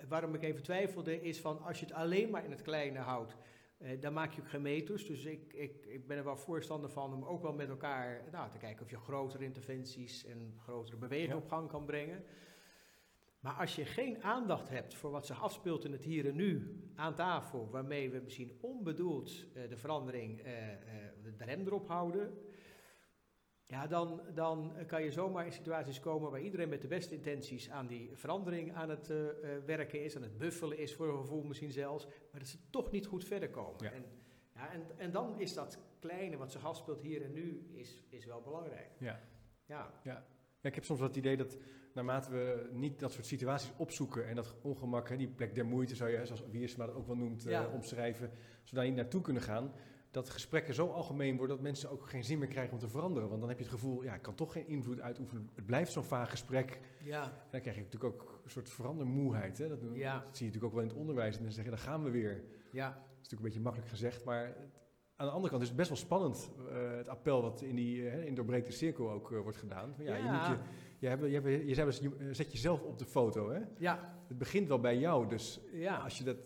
waarom 0.08 0.34
ik 0.34 0.42
even 0.42 0.62
twijfelde, 0.62 1.22
is 1.22 1.40
van 1.40 1.62
als 1.62 1.80
je 1.80 1.86
het 1.86 1.94
alleen 1.94 2.30
maar 2.30 2.44
in 2.44 2.50
het 2.50 2.62
kleine 2.62 2.98
houdt, 2.98 3.36
uh, 3.78 4.00
dan 4.00 4.12
maak 4.12 4.32
je 4.32 4.40
ook 4.40 4.48
geen 4.48 4.62
meters. 4.62 5.06
Dus 5.06 5.24
ik, 5.24 5.52
ik, 5.52 5.86
ik 5.86 6.06
ben 6.06 6.16
er 6.16 6.24
wel 6.24 6.36
voorstander 6.36 6.90
van 6.90 7.14
om 7.14 7.24
ook 7.24 7.42
wel 7.42 7.52
met 7.52 7.68
elkaar 7.68 8.24
nou, 8.32 8.50
te 8.50 8.58
kijken 8.58 8.84
of 8.84 8.90
je 8.90 8.98
grotere 8.98 9.44
interventies 9.44 10.24
en 10.24 10.54
grotere 10.62 10.96
beweging 10.96 11.30
ja. 11.30 11.36
op 11.36 11.48
gang 11.48 11.68
kan 11.68 11.84
brengen. 11.84 12.24
Maar 13.40 13.54
als 13.54 13.76
je 13.76 13.84
geen 13.84 14.22
aandacht 14.22 14.68
hebt 14.68 14.94
voor 14.94 15.10
wat 15.10 15.26
zich 15.26 15.42
afspeelt 15.42 15.84
in 15.84 15.92
het 15.92 16.04
hier 16.04 16.28
en 16.28 16.36
nu 16.36 16.80
aan 16.94 17.14
tafel, 17.14 17.68
waarmee 17.70 18.10
we 18.10 18.20
misschien 18.24 18.58
onbedoeld 18.60 19.30
uh, 19.30 19.68
de 19.68 19.76
verandering, 19.76 20.38
uh, 20.38 20.44
de 21.36 21.44
rem 21.44 21.66
erop 21.66 21.88
houden, 21.88 22.38
Ja, 23.70 23.86
dan, 23.86 24.20
dan 24.34 24.72
kan 24.86 25.02
je 25.02 25.10
zomaar 25.10 25.44
in 25.46 25.52
situaties 25.52 26.00
komen 26.00 26.30
waar 26.30 26.40
iedereen 26.40 26.68
met 26.68 26.80
de 26.80 26.86
beste 26.88 27.14
intenties 27.14 27.70
aan 27.70 27.86
die 27.86 28.10
verandering 28.14 28.74
aan 28.74 28.88
het 28.90 29.10
uh, 29.10 29.26
werken 29.66 30.04
is, 30.04 30.16
aan 30.16 30.22
het 30.22 30.38
buffelen 30.38 30.78
is 30.78 30.94
voor 30.94 31.08
een 31.08 31.18
gevoel 31.18 31.42
misschien 31.42 31.72
zelfs, 31.72 32.06
maar 32.06 32.40
dat 32.40 32.48
ze 32.48 32.58
toch 32.70 32.90
niet 32.90 33.06
goed 33.06 33.24
verder 33.24 33.50
komen. 33.50 33.84
Ja. 33.84 33.90
En, 33.90 34.04
ja, 34.54 34.72
en, 34.72 34.82
en 34.96 35.10
dan 35.10 35.40
is 35.40 35.54
dat 35.54 35.78
kleine 35.98 36.36
wat 36.36 36.52
zich 36.52 36.64
afspeelt 36.64 37.00
hier 37.00 37.22
en 37.22 37.32
nu, 37.32 37.70
is, 37.72 38.02
is 38.08 38.24
wel 38.24 38.40
belangrijk. 38.40 38.90
Ja. 38.98 39.20
Ja. 39.64 39.92
Ja. 40.02 40.24
ja, 40.60 40.68
ik 40.68 40.74
heb 40.74 40.84
soms 40.84 41.00
het 41.00 41.16
idee 41.16 41.36
dat 41.36 41.56
naarmate 41.94 42.30
we 42.30 42.68
niet 42.72 42.98
dat 42.98 43.12
soort 43.12 43.26
situaties 43.26 43.72
opzoeken 43.76 44.26
en 44.28 44.34
dat 44.34 44.54
ongemak, 44.62 45.08
hè, 45.08 45.16
die 45.16 45.28
plek 45.28 45.54
der 45.54 45.66
moeite 45.66 45.94
zou 45.94 46.10
je, 46.10 46.26
zoals 46.26 46.44
Wiersma 46.50 46.86
dat 46.86 46.94
ook 46.94 47.06
wel 47.06 47.16
noemt, 47.16 47.42
Ja. 47.42 47.66
eh, 47.66 47.74
omschrijven, 47.74 48.30
zodat 48.64 48.84
je 48.84 48.92
naartoe 48.92 49.20
kunnen 49.20 49.42
gaan, 49.42 49.72
dat 50.24 50.30
gesprekken 50.30 50.74
zo 50.74 50.86
algemeen 50.86 51.36
worden 51.36 51.56
dat 51.56 51.64
mensen 51.64 51.90
ook 51.90 52.06
geen 52.08 52.24
zin 52.24 52.38
meer 52.38 52.48
krijgen 52.48 52.72
om 52.72 52.78
te 52.78 52.88
veranderen. 52.88 53.28
Want 53.28 53.40
dan 53.40 53.48
heb 53.48 53.58
je 53.58 53.64
het 53.64 53.72
gevoel, 53.74 54.02
ja, 54.02 54.14
ik 54.14 54.22
kan 54.22 54.34
toch 54.34 54.52
geen 54.52 54.66
invloed 54.68 55.00
uitoefenen. 55.00 55.50
Het 55.54 55.66
blijft 55.66 55.92
zo'n 55.92 56.02
vaag 56.04 56.30
gesprek. 56.30 56.80
Ja. 57.04 57.22
En 57.22 57.30
dan 57.50 57.60
krijg 57.60 57.76
je 57.76 57.82
natuurlijk 57.82 58.14
ook 58.14 58.40
een 58.44 58.50
soort 58.50 58.68
verandermoeheid. 58.70 59.58
Hè? 59.58 59.68
Dat, 59.68 59.78
Ja. 59.92 60.12
dat 60.12 60.36
zie 60.36 60.46
je 60.46 60.52
natuurlijk 60.52 60.64
ook 60.64 60.72
wel 60.72 60.82
in 60.82 60.88
het 60.88 60.96
onderwijs. 60.96 61.36
En 61.36 61.42
dan 61.42 61.52
zeggen, 61.52 61.72
dan 61.72 61.82
gaan 61.82 62.04
we 62.04 62.10
weer. 62.10 62.44
Ja. 62.72 62.88
Dat 62.88 62.96
is 62.98 63.14
natuurlijk 63.14 63.32
een 63.32 63.42
beetje 63.42 63.60
makkelijk 63.60 63.90
gezegd, 63.90 64.24
maar 64.24 64.46
het- 64.46 64.56
aan 65.16 65.26
de 65.26 65.32
andere 65.32 65.50
kant 65.50 65.62
is 65.62 65.68
het 65.68 65.76
best 65.76 65.88
wel 65.88 65.98
spannend, 65.98 66.50
eh, 66.68 66.96
het 66.96 67.08
appel 67.08 67.42
wat 67.42 67.62
in 67.62 67.74
die 67.74 68.08
eh, 68.08 68.26
in 68.26 68.72
cirkel 68.72 69.10
ook 69.10 69.32
eh, 69.32 69.40
wordt 69.40 69.56
gedaan. 69.58 69.94
Van, 69.94 70.04
ja, 70.04 70.16
Je, 70.16 70.22
moet 70.22 70.46
je, 70.46 70.56
je, 70.98 71.08
hebt, 71.08 71.22
je, 71.22 71.74
hebt, 71.74 71.98
je, 71.98 72.34
zet 72.34 72.52
jezelf 72.52 72.82
op 72.82 72.98
de 72.98 73.04
foto. 73.04 73.50
Hè? 73.50 73.60
Ja. 73.78 74.14
Het 74.28 74.38
begint 74.38 74.68
wel 74.68 74.80
bij 74.80 74.98
jou, 74.98 75.28
dus 75.28 75.60
Ja. 75.72 75.96
als 75.96 76.18
je 76.18 76.24
dat... 76.24 76.36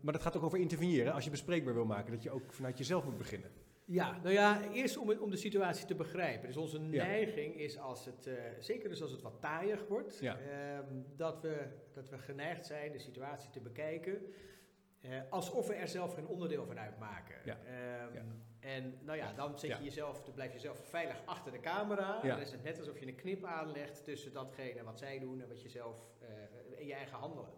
Maar 0.00 0.12
dat 0.12 0.22
gaat 0.22 0.36
ook 0.36 0.42
over 0.42 0.58
interveneren. 0.58 1.12
Als 1.12 1.24
je 1.24 1.30
bespreekbaar 1.30 1.74
wil 1.74 1.84
maken, 1.84 2.12
dat 2.12 2.22
je 2.22 2.30
ook 2.30 2.52
vanuit 2.52 2.78
jezelf 2.78 3.04
moet 3.04 3.18
beginnen. 3.18 3.50
Ja, 3.84 4.18
nou 4.22 4.30
ja, 4.34 4.60
eerst 4.72 4.96
om, 4.96 5.10
om 5.10 5.30
de 5.30 5.36
situatie 5.36 5.86
te 5.86 5.94
begrijpen. 5.94 6.46
Dus 6.46 6.56
onze 6.56 6.78
Ja. 6.80 7.04
neiging 7.04 7.54
is 7.54 7.78
als 7.78 8.04
het, 8.04 8.26
eh, 8.26 8.34
zeker 8.58 8.88
dus 8.88 9.02
als 9.02 9.10
het 9.10 9.22
wat 9.22 9.40
taaiig 9.40 9.86
wordt, 9.88 10.18
Ja. 10.18 10.38
ehm, 10.38 10.84
dat, 11.16 11.40
we, 11.40 11.66
dat 11.92 12.08
we 12.08 12.18
geneigd 12.18 12.66
zijn 12.66 12.92
de 12.92 12.98
situatie 12.98 13.50
te 13.50 13.60
bekijken 13.60 14.32
eh, 15.00 15.20
alsof 15.30 15.66
we 15.66 15.74
er 15.74 15.88
zelf 15.88 16.14
geen 16.14 16.26
onderdeel 16.26 16.66
van 16.66 16.78
uitmaken. 16.78 17.34
Ja. 17.44 17.58
Ehm. 17.64 18.24
En 18.60 18.98
nou 19.02 19.18
ja, 19.18 19.32
dan 19.32 19.58
zet 19.58 19.76
je 19.76 19.84
jezelf, 19.84 20.22
dan 20.24 20.34
blijf 20.34 20.52
je 20.52 20.58
zelf 20.58 20.88
veilig 20.88 21.22
achter 21.24 21.52
de 21.52 21.60
camera. 21.60 22.20
Dan 22.22 22.40
is 22.40 22.52
het 22.52 22.62
net 22.62 22.78
alsof 22.78 22.98
je 23.00 23.06
een 23.06 23.14
knip 23.14 23.44
aanlegt 23.44 24.04
tussen 24.04 24.32
datgene 24.32 24.82
wat 24.82 24.98
zij 24.98 25.18
doen 25.18 25.40
en 25.42 25.48
wat 25.48 25.62
je 25.62 25.68
zelf 25.68 26.06
eh, 26.20 26.28
in 26.80 26.86
je 26.86 26.94
eigen 26.94 27.18
handelen. 27.18 27.50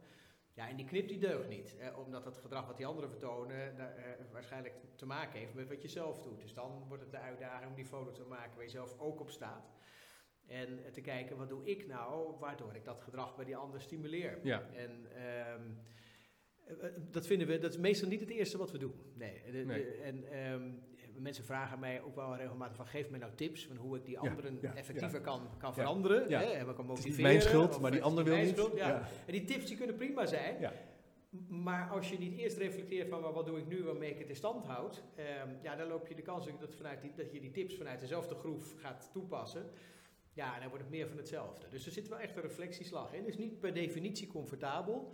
Ja, 0.60 0.68
en 0.68 0.76
die 0.76 0.86
knip 0.86 1.08
die 1.08 1.18
deugt 1.18 1.48
niet. 1.48 1.76
Eh, 1.76 1.98
omdat 1.98 2.24
het 2.24 2.36
gedrag 2.36 2.66
wat 2.66 2.76
die 2.76 2.86
anderen 2.86 3.10
vertonen 3.10 3.76
daar, 3.76 3.96
eh, 3.96 4.04
waarschijnlijk 4.32 4.74
te 4.94 5.06
maken 5.06 5.38
heeft 5.38 5.54
met 5.54 5.68
wat 5.68 5.82
je 5.82 5.88
zelf 5.88 6.22
doet. 6.22 6.40
Dus 6.40 6.54
dan 6.54 6.84
wordt 6.88 7.02
het 7.02 7.12
de 7.12 7.18
uitdaging 7.18 7.70
om 7.70 7.76
die 7.76 7.84
foto 7.84 8.12
te 8.12 8.24
maken 8.24 8.54
waar 8.54 8.64
je 8.64 8.70
zelf 8.70 8.98
ook 8.98 9.20
op 9.20 9.30
staat. 9.30 9.70
En 10.50 10.84
eh, 10.84 10.92
te 10.92 11.00
kijken, 11.00 11.36
wat 11.36 11.48
doe 11.48 11.64
ik 11.64 11.86
nou 11.86 12.34
waardoor 12.38 12.74
ik 12.74 12.84
dat 12.84 13.00
gedrag 13.00 13.36
bij 13.36 13.44
die 13.44 13.56
ander 13.56 13.80
stimuleer. 13.80 14.38
Ja. 14.42 14.68
En 14.74 15.06
ehm, 15.14 15.62
eh, 16.64 16.86
eh, 16.86 16.92
dat 17.10 17.26
vinden 17.26 17.46
we, 17.46 17.58
dat 17.58 17.70
is 17.70 17.78
meestal 17.78 18.08
niet 18.08 18.20
het 18.20 18.30
eerste 18.30 18.58
wat 18.58 18.70
we 18.70 18.78
doen. 18.78 18.94
Nee. 19.14 19.64
Nee. 19.64 19.84
en 19.86 20.24
ehm, 20.32 20.72
mensen 21.20 21.44
vragen 21.44 21.78
mij 21.78 22.02
ook 22.02 22.14
wel 22.14 22.36
regelmatig 22.36 22.76
van, 22.76 22.86
geef 22.86 23.10
mij 23.10 23.18
nou 23.18 23.32
tips 23.34 23.66
van 23.66 23.76
hoe 23.76 23.96
ik 23.96 24.04
die 24.04 24.18
anderen 24.18 24.58
ja, 24.60 24.74
effectiever 24.74 25.20
kan, 25.20 25.40
kan 25.58 25.74
veranderen. 25.74 26.28
Ja. 26.28 26.40
Hè, 26.40 26.44
en 26.46 26.64
kan 26.64 26.68
Het 26.68 26.78
is 26.78 26.86
motiveren. 26.86 27.22
mijn 27.22 27.42
schuld, 27.42 27.80
maar 27.80 27.90
die 27.90 28.02
ander 28.02 28.24
wil 28.24 28.36
niet. 28.36 28.48
schuld, 28.48 28.76
ja. 28.76 29.08
En 29.26 29.32
die 29.32 29.44
tips 29.44 29.66
die 29.66 29.76
kunnen 29.76 29.96
prima 29.96 30.26
zijn. 30.26 30.70
Maar 31.48 31.90
als 31.90 32.10
je 32.10 32.18
niet 32.18 32.38
eerst 32.38 32.56
reflecteert 32.56 33.08
van 33.08 33.20
wat 33.20 33.46
doe 33.46 33.58
ik 33.58 33.66
nu 33.66 33.82
waarmee 33.82 34.10
ik 34.10 34.18
het 34.18 34.28
in 34.28 34.36
stand 34.36 34.64
houd, 34.64 35.02
ehm, 35.14 35.48
ja, 35.62 35.76
dan 35.76 35.88
loop 35.88 36.08
je 36.08 36.14
de 36.14 36.22
kans 36.22 36.46
dat, 36.60 36.74
vanuit 36.74 37.00
die, 37.00 37.12
dat 37.16 37.32
je 37.32 37.40
die 37.40 37.50
tips 37.50 37.76
vanuit 37.76 38.00
dezelfde 38.00 38.34
groef 38.34 38.74
gaat 38.78 39.10
toepassen. 39.12 39.70
Ja, 40.32 40.54
en 40.54 40.60
dan 40.60 40.68
wordt 40.68 40.84
het 40.84 40.92
meer 40.92 41.08
van 41.08 41.16
hetzelfde. 41.16 41.68
Dus 41.68 41.86
er 41.86 41.92
zit 41.92 42.08
wel 42.08 42.18
echt 42.18 42.36
een 42.36 42.42
reflectieslag 42.42 43.12
in. 43.12 43.18
Het 43.18 43.28
is 43.28 43.38
niet 43.38 43.60
per 43.60 43.74
definitie 43.74 44.26
comfortabel. 44.26 45.12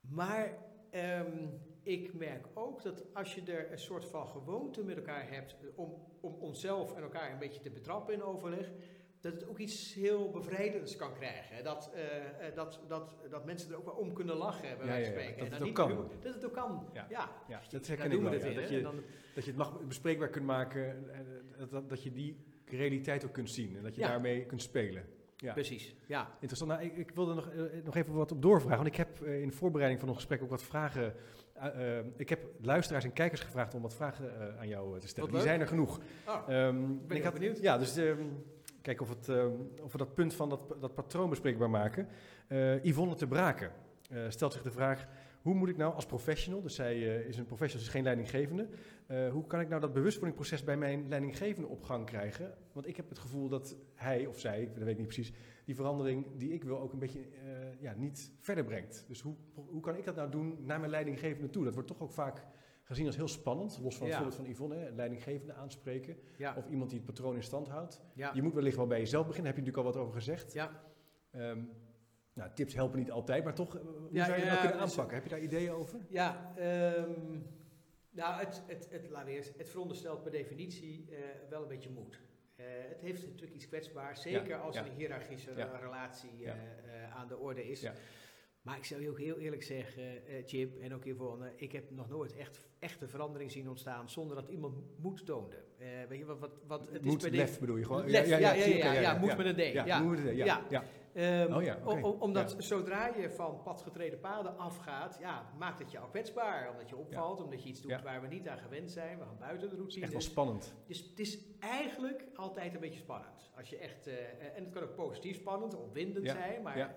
Maar 0.00 0.58
ehm, 0.90 1.46
ik 1.84 2.14
merk 2.14 2.46
ook 2.54 2.82
dat 2.82 3.04
als 3.12 3.34
je 3.34 3.42
er 3.42 3.72
een 3.72 3.78
soort 3.78 4.04
van 4.04 4.26
gewoonte 4.26 4.84
met 4.84 4.96
elkaar 4.96 5.30
hebt 5.30 5.56
om, 5.74 5.94
om 6.20 6.34
onszelf 6.34 6.94
en 6.96 7.02
elkaar 7.02 7.32
een 7.32 7.38
beetje 7.38 7.60
te 7.60 7.70
betrappen 7.70 8.14
in 8.14 8.22
overleg, 8.22 8.70
dat 9.20 9.32
het 9.32 9.48
ook 9.48 9.58
iets 9.58 9.94
heel 9.94 10.30
bevrijdends 10.30 10.96
kan 10.96 11.14
krijgen. 11.14 11.64
Dat, 11.64 11.90
eh, 11.94 12.46
eh, 12.48 12.54
dat, 12.54 12.80
dat, 12.88 13.16
dat 13.30 13.44
mensen 13.44 13.70
er 13.70 13.76
ook 13.76 13.84
wel 13.84 13.94
om 13.94 14.12
kunnen 14.12 14.36
lachen, 14.36 14.76
bij 14.78 14.86
Ja, 14.86 14.92
wijze 14.92 15.12
van 15.12 15.22
ja, 15.22 15.28
spreken. 15.28 15.36
dat 15.38 15.46
En 15.46 15.52
het 15.54 15.62
niet 15.64 15.74
kan. 15.74 16.08
Dat 16.22 16.34
het 16.34 16.44
ook 16.44 16.52
kan, 16.52 16.88
Ja. 16.92 17.06
ja. 17.10 17.30
Ja, 17.48 17.60
dat 17.70 17.86
herken 17.86 18.10
ik 18.12 18.20
wel. 18.20 18.32
in. 18.32 18.54
Dat 18.54 18.68
je, 18.68 18.80
dan- 18.82 19.02
dat 19.34 19.44
je 19.44 19.50
het 19.50 19.58
mag 19.58 19.80
bespreekbaar 19.86 20.28
kunt 20.28 20.44
maken, 20.46 21.10
eh, 21.12 21.18
dat, 21.58 21.70
dat, 21.70 21.88
dat 21.88 22.02
je 22.02 22.12
die 22.12 22.36
realiteit 22.64 23.24
ook 23.24 23.32
kunt 23.32 23.50
zien 23.50 23.76
en 23.76 23.82
dat 23.82 23.94
je 23.94 24.00
daarmee 24.00 24.46
kunt 24.46 24.62
spelen. 24.62 25.04
Ja. 25.44 25.52
Precies, 25.52 25.94
ja. 26.06 26.28
Interessant. 26.40 26.70
Nou, 26.70 26.82
ik, 26.82 26.96
ik 26.96 27.10
wilde 27.14 27.34
nog, 27.34 27.48
eh, 27.48 27.62
nog 27.84 27.96
even 27.96 28.12
wat 28.14 28.32
op 28.32 28.42
doorvragen, 28.42 28.76
want 28.76 28.88
ik 28.88 28.96
heb 28.96 29.22
eh, 29.22 29.40
in 29.42 29.48
de 29.48 29.54
voorbereiding 29.54 30.00
van 30.00 30.08
ons 30.08 30.18
gesprek 30.18 30.42
ook 30.42 30.50
wat 30.50 30.62
vragen. 30.62 31.14
eh, 31.54 31.98
eh, 31.98 32.04
ik 32.16 32.28
heb 32.28 32.44
luisteraars 32.60 33.04
en 33.04 33.12
kijkers 33.12 33.40
gevraagd 33.40 33.74
om 33.74 33.82
wat 33.82 33.94
vragen 33.94 34.40
eh, 34.40 34.58
aan 34.58 34.68
jou 34.68 34.94
eh, 34.94 35.00
te 35.00 35.08
stellen. 35.08 35.30
Die 35.30 35.40
zijn 35.40 35.60
er 35.60 35.66
genoeg. 35.66 36.00
Oh, 36.28 36.34
Ehm, 36.48 36.76
ben 37.06 37.16
ik 37.16 37.22
had- 37.22 37.32
benieuwd. 37.32 37.58
Ja, 37.60 37.78
dus 37.78 37.96
ehm, 37.96 38.18
kijken 38.82 39.02
of, 39.06 39.08
het, 39.08 39.28
ehm, 39.28 39.50
of 39.82 39.92
we 39.92 39.98
dat 39.98 40.14
punt 40.14 40.34
van 40.34 40.48
dat, 40.48 40.74
dat 40.80 40.94
patroon 40.94 41.28
bespreekbaar 41.30 41.70
maken. 41.70 42.08
Eh, 42.48 42.84
Yvonne 42.84 43.14
te 43.14 43.26
Braken 43.26 43.70
eh, 44.10 44.18
stelt 44.28 44.52
zich 44.52 44.62
de 44.62 44.70
vraag: 44.70 45.06
hoe 45.44 45.54
moet 45.54 45.68
ik 45.68 45.76
nou 45.76 45.94
als 45.94 46.06
professional, 46.06 46.62
dus 46.62 46.74
zij 46.74 46.94
eh, 46.94 47.28
is 47.28 47.36
een 47.36 47.44
professional, 47.46 47.86
is 47.86 47.92
geen 47.92 48.02
leidinggevende, 48.02 48.68
eh, 49.06 49.28
hoe 49.30 49.46
kan 49.46 49.60
ik 49.60 49.68
nou 49.68 49.80
dat 49.80 49.92
bewustwordingproces 49.92 50.64
bij 50.64 50.76
mijn 50.76 51.08
leidinggevende 51.08 51.68
op 51.68 51.82
gang 51.82 52.06
krijgen? 52.06 52.54
Want 52.72 52.86
ik 52.86 52.96
heb 52.96 53.08
het 53.08 53.18
gevoel 53.18 53.48
dat 53.48 53.76
hij 53.94 54.26
of 54.26 54.38
zij, 54.40 54.64
dat 54.74 54.78
weet 54.82 54.88
ik 54.92 54.96
niet 54.98 55.06
precies, 55.06 55.32
die 55.64 55.74
verandering 55.74 56.26
die 56.36 56.52
ik 56.52 56.64
wil 56.64 56.80
ook 56.80 56.92
een 56.92 56.98
beetje 56.98 57.20
eh, 57.20 57.80
ja, 57.80 57.94
niet 57.96 58.32
verder 58.40 58.64
brengt. 58.64 59.04
Dus 59.08 59.20
hoe, 59.20 59.36
hoe 59.54 59.80
kan 59.80 59.96
ik 59.96 60.04
dat 60.04 60.14
nou 60.16 60.30
doen 60.30 60.56
naar 60.60 60.78
mijn 60.78 60.90
leidinggevende 60.90 61.50
toe? 61.50 61.64
Dat 61.64 61.74
wordt 61.74 61.88
toch 61.88 62.00
ook 62.00 62.12
vaak 62.12 62.44
gezien 62.82 63.06
als 63.06 63.16
heel 63.16 63.28
spannend, 63.28 63.78
los 63.82 63.96
van 63.96 64.06
het 64.06 64.14
Ja. 64.16 64.20
voorbeeld 64.22 64.40
van 64.42 64.50
Yvonne, 64.54 64.76
hè, 64.76 64.90
leidinggevende 64.90 65.52
aanspreken. 65.54 66.16
Ja, 66.38 66.54
Of 66.56 66.68
iemand 66.68 66.90
die 66.90 66.98
het 66.98 67.06
patroon 67.06 67.34
in 67.36 67.42
stand 67.42 67.68
houdt. 67.68 68.02
ja, 68.14 68.30
Je 68.34 68.42
moet 68.42 68.54
wellicht 68.54 68.76
wel 68.76 68.86
bij 68.86 68.98
jezelf 68.98 69.26
beginnen, 69.26 69.52
daar 69.52 69.62
heb 69.62 69.64
je 69.64 69.70
natuurlijk 69.72 69.96
al 69.96 70.02
wat 70.02 70.10
over 70.10 70.20
gezegd. 70.20 70.52
ja. 70.52 70.82
Ehm, 71.30 71.58
nou, 72.34 72.50
tips 72.54 72.74
helpen 72.74 72.98
niet 72.98 73.10
altijd, 73.10 73.44
maar 73.44 73.54
toch, 73.54 73.76
eh, 73.76 73.82
hoe 73.82 74.08
Ja, 74.10 74.24
zou 74.24 74.38
je 74.38 74.46
dat 74.46 74.60
kunnen 74.60 74.78
dus- 74.78 74.90
aanpakken? 74.90 75.14
Heb 75.14 75.24
je 75.24 75.30
daar 75.30 75.40
ideeën 75.40 75.70
over? 75.70 76.00
Ja, 76.08 76.52
ehm, 76.56 77.38
nou, 78.10 78.38
het, 78.38 78.62
het, 78.66 78.88
het, 78.90 79.08
we 79.08 79.30
eerst, 79.30 79.58
het 79.58 79.68
veronderstelt 79.68 80.22
per 80.22 80.32
definitie 80.32 81.06
eh, 81.10 81.18
wel 81.50 81.62
een 81.62 81.68
beetje 81.68 81.90
moed. 81.90 82.20
Eh, 82.56 82.64
het 82.88 83.00
heeft 83.00 83.26
natuurlijk 83.26 83.54
iets 83.54 83.66
kwetsbaars, 83.66 84.22
zeker 84.22 84.56
als 84.56 84.76
een 84.76 84.92
hiërarchische 84.96 85.52
relatie 85.80 86.50
aan 87.14 87.28
de 87.28 87.36
orde 87.36 87.68
is. 87.68 87.86
Maar 88.64 88.76
ik 88.76 88.84
zou 88.84 89.02
je 89.02 89.10
ook 89.10 89.18
heel 89.18 89.38
eerlijk 89.38 89.62
zeggen, 89.62 90.26
eh 90.26 90.42
Chip 90.46 90.80
en 90.80 90.94
ook 90.94 91.04
Yvonne, 91.04 91.52
ik 91.56 91.72
heb 91.72 91.90
nog 91.90 92.08
nooit 92.08 92.36
echt 92.36 92.68
echte 92.78 93.08
verandering 93.08 93.50
zien 93.50 93.68
ontstaan 93.68 94.10
zonder 94.10 94.36
dat 94.36 94.48
iemand 94.48 94.74
moed 94.98 95.26
toonde. 95.26 95.56
Eh, 95.78 95.86
weet 96.08 96.18
je 96.18 96.24
wat, 96.24 96.38
wat, 96.38 96.50
wat 96.66 96.88
het 96.92 97.04
Moed, 97.04 97.22
is 97.24 97.28
per 97.28 97.38
lef 97.38 97.60
bedoel 97.60 97.76
je 97.76 97.84
gewoon? 97.84 98.10
Lef, 98.10 98.26
ja, 98.28 98.38
ja, 98.38 98.52
ja, 98.52 98.64
ja, 98.66 98.92
ja, 98.92 99.18
moed 99.18 99.36
met 99.36 99.46
een 99.46 99.54
D. 99.54 99.72
Ja, 99.72 99.84
Ja. 99.86 100.00
moed 100.00 100.10
met 100.16 100.26
een 100.26 100.34
D, 100.34 100.36
ja. 100.36 100.44
Ja. 100.44 100.64
ja. 100.68 100.84
Ehm, 101.14 101.52
Oh 101.54 101.62
ja, 101.62 101.78
omdat 102.18 102.54
zodra 102.58 103.06
je 103.16 103.30
van 103.30 103.62
padgetreden 103.62 104.20
paden 104.20 104.58
afgaat, 104.58 105.16
ja, 105.20 105.52
maakt 105.58 105.78
het 105.78 105.90
jou 105.90 106.10
kwetsbaar. 106.10 106.70
Omdat 106.70 106.88
je 106.88 106.96
opvalt, 106.96 107.40
omdat 107.42 107.62
je 107.62 107.68
iets 107.68 107.80
doet 107.80 107.90
Ja. 107.90 108.02
waar 108.02 108.20
we 108.20 108.26
niet 108.26 108.48
aan 108.48 108.58
gewend 108.58 108.90
zijn. 108.90 109.18
We 109.18 109.24
gaan 109.24 109.38
buiten 109.38 109.68
de 109.70 109.76
routine. 109.76 110.02
Echt 110.04 110.12
wel 110.12 110.20
spannend. 110.20 110.74
Dus 110.86 110.98
het 111.08 111.18
is 111.20 111.38
eigenlijk 111.60 112.24
altijd 112.34 112.74
een 112.74 112.80
beetje 112.80 112.98
spannend. 112.98 113.50
Als 113.56 113.68
je 113.70 113.76
echt, 113.78 114.06
eh, 114.06 114.14
en 114.56 114.64
het 114.64 114.72
kan 114.72 114.82
ook 114.82 114.94
positief 114.94 115.36
spannend, 115.36 115.74
opwindend 115.76 116.24
Ja, 116.26 116.32
zijn, 116.32 116.62
maar 116.62 116.94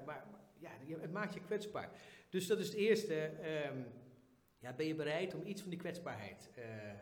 ja, 0.59 0.69
het 0.99 1.11
maakt 1.11 1.33
je 1.33 1.41
kwetsbaar. 1.41 1.91
Dus 2.29 2.47
dat 2.47 2.59
is 2.59 2.67
het 2.67 2.75
eerste. 2.75 3.15
ehm, 3.15 3.81
ja, 4.59 4.73
ben 4.73 4.87
je 4.87 4.95
bereid 4.95 5.33
om 5.33 5.45
iets 5.45 5.61
van 5.61 5.69
die 5.69 5.79
kwetsbaarheid 5.79 6.49
eh, 6.55 6.89
eh, 6.89 6.95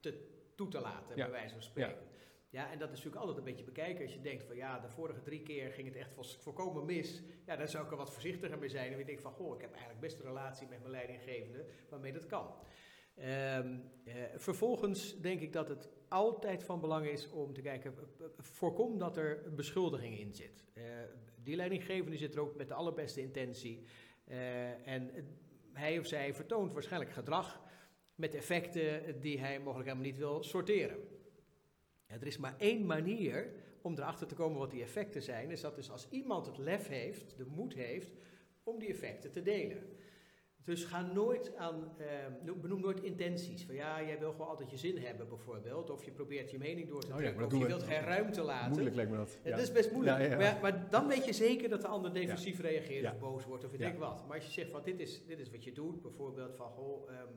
te, 0.00 0.26
toe 0.54 0.68
te 0.68 0.80
laten, 0.80 1.16
Ja, 1.16 1.24
bij 1.24 1.32
wijze 1.32 1.54
van 1.54 1.62
spreken. 1.62 2.06
Ja. 2.50 2.70
en 2.70 2.78
dat 2.78 2.88
is 2.88 2.94
natuurlijk 2.96 3.20
altijd 3.20 3.38
een 3.38 3.44
beetje 3.52 3.64
bekijken. 3.64 4.04
Als 4.04 4.14
je 4.14 4.20
denkt 4.20 4.44
van 4.44 4.56
ja, 4.56 4.78
de 4.78 4.88
vorige 4.88 5.22
drie 5.22 5.42
keer 5.42 5.70
ging 5.72 5.88
het 5.88 5.96
echt 5.96 6.10
volkomen 6.38 6.84
mis. 6.84 7.22
Ja, 7.46 7.56
dan 7.56 7.68
zou 7.68 7.84
ik 7.84 7.90
er 7.90 7.96
wat 7.96 8.12
voorzichtiger 8.12 8.58
mee 8.58 8.68
zijn. 8.68 8.92
En 8.92 8.98
je 8.98 9.04
denkt 9.04 9.22
van, 9.22 9.32
goh, 9.32 9.54
ik 9.54 9.60
heb 9.60 9.70
eigenlijk 9.70 10.00
best 10.00 10.18
een 10.18 10.26
relatie 10.26 10.68
met 10.68 10.78
mijn 10.78 10.90
leidinggevende 10.90 11.64
waarmee 11.88 12.12
dat 12.12 12.26
kan. 12.26 12.54
Ehm, 13.18 13.76
eh, 14.04 14.14
vervolgens 14.36 15.20
denk 15.20 15.40
ik 15.40 15.52
dat 15.52 15.68
het 15.68 15.88
altijd 16.08 16.64
van 16.64 16.80
belang 16.80 17.06
is 17.06 17.30
om 17.30 17.54
te 17.54 17.60
kijken, 17.60 17.94
eh, 17.96 18.24
eh, 18.24 18.30
voorkom 18.38 18.98
dat 18.98 19.16
er 19.16 19.54
beschuldiging 19.54 20.18
in 20.18 20.34
zit. 20.34 20.64
Die 21.42 21.56
leidinggevende 21.56 22.16
zit 22.16 22.34
er 22.34 22.40
ook 22.40 22.56
met 22.56 22.68
de 22.68 22.74
allerbeste 22.74 23.20
intentie. 23.20 23.82
En 24.84 25.10
hij 25.72 25.98
of 25.98 26.06
zij 26.06 26.34
vertoont 26.34 26.72
waarschijnlijk 26.72 27.12
gedrag 27.12 27.62
met 28.14 28.34
effecten 28.34 29.20
die 29.20 29.38
hij 29.38 29.58
mogelijk 29.58 29.88
helemaal 29.88 30.10
niet 30.10 30.18
wil 30.18 30.42
sorteren. 30.42 30.98
Er 32.06 32.26
is 32.26 32.38
maar 32.38 32.54
één 32.58 32.86
manier 32.86 33.52
om 33.82 33.94
erachter 33.94 34.26
te 34.26 34.34
komen 34.34 34.58
wat 34.58 34.70
die 34.70 34.82
effecten 34.82 35.22
zijn, 35.22 35.50
is 35.50 35.60
dat 35.60 35.74
dus 35.74 35.90
als 35.90 36.08
iemand 36.10 36.46
het 36.46 36.58
lef 36.58 36.88
heeft, 36.88 37.36
de 37.36 37.44
moed 37.44 37.74
heeft, 37.74 38.12
om 38.62 38.78
die 38.78 38.88
effecten 38.88 39.30
te 39.30 39.42
delen. 39.42 39.82
Dus 40.68 40.84
ga 40.84 41.02
nooit 41.02 41.56
aan, 41.56 41.92
uh, 42.44 42.54
benoem 42.60 42.80
nooit 42.80 43.00
intenties. 43.02 43.64
Van 43.64 43.74
ja, 43.74 44.02
jij 44.02 44.18
wil 44.18 44.30
gewoon 44.30 44.48
altijd 44.48 44.70
je 44.70 44.76
zin 44.76 44.96
hebben 44.98 45.28
bijvoorbeeld. 45.28 45.90
Of 45.90 46.04
je 46.04 46.10
probeert 46.10 46.50
je 46.50 46.58
mening 46.58 46.88
door 46.88 47.00
te 47.00 47.06
Oh 47.06 47.12
ja, 47.12 47.18
trekken. 47.18 47.44
of 47.46 47.52
je 47.52 47.58
we- 47.58 47.66
wilt 47.66 47.82
geen 47.82 48.00
ruimte 48.00 48.42
laten. 48.42 48.70
Moeilijk 48.70 48.94
lijkt 48.96 49.10
me 49.10 49.16
dat. 49.16 49.38
Ja, 49.44 49.50
Dat 49.50 49.60
is 49.60 49.72
best 49.72 49.92
moeilijk. 49.92 50.28
Ja. 50.28 50.36
Maar, 50.36 50.58
maar 50.62 50.90
dan 50.90 51.06
weet 51.08 51.24
je 51.24 51.32
zeker 51.32 51.68
dat 51.68 51.80
de 51.80 51.86
ander 51.88 52.12
defensief 52.12 52.60
reageert 52.60 53.12
of 53.12 53.18
boos 53.18 53.44
wordt 53.44 53.64
of 53.64 53.70
weet 53.70 53.80
ik 53.80 53.98
wat. 53.98 54.26
Maar 54.26 54.36
als 54.36 54.46
je 54.46 54.52
zegt 54.52 54.70
van 54.70 54.82
dit 54.84 55.00
is, 55.00 55.26
dit 55.26 55.38
is 55.38 55.50
wat 55.50 55.64
je 55.64 55.72
doet, 55.72 56.02
bijvoorbeeld 56.02 56.56
van 56.56 56.70
goh, 56.70 57.10
ehm, 57.10 57.32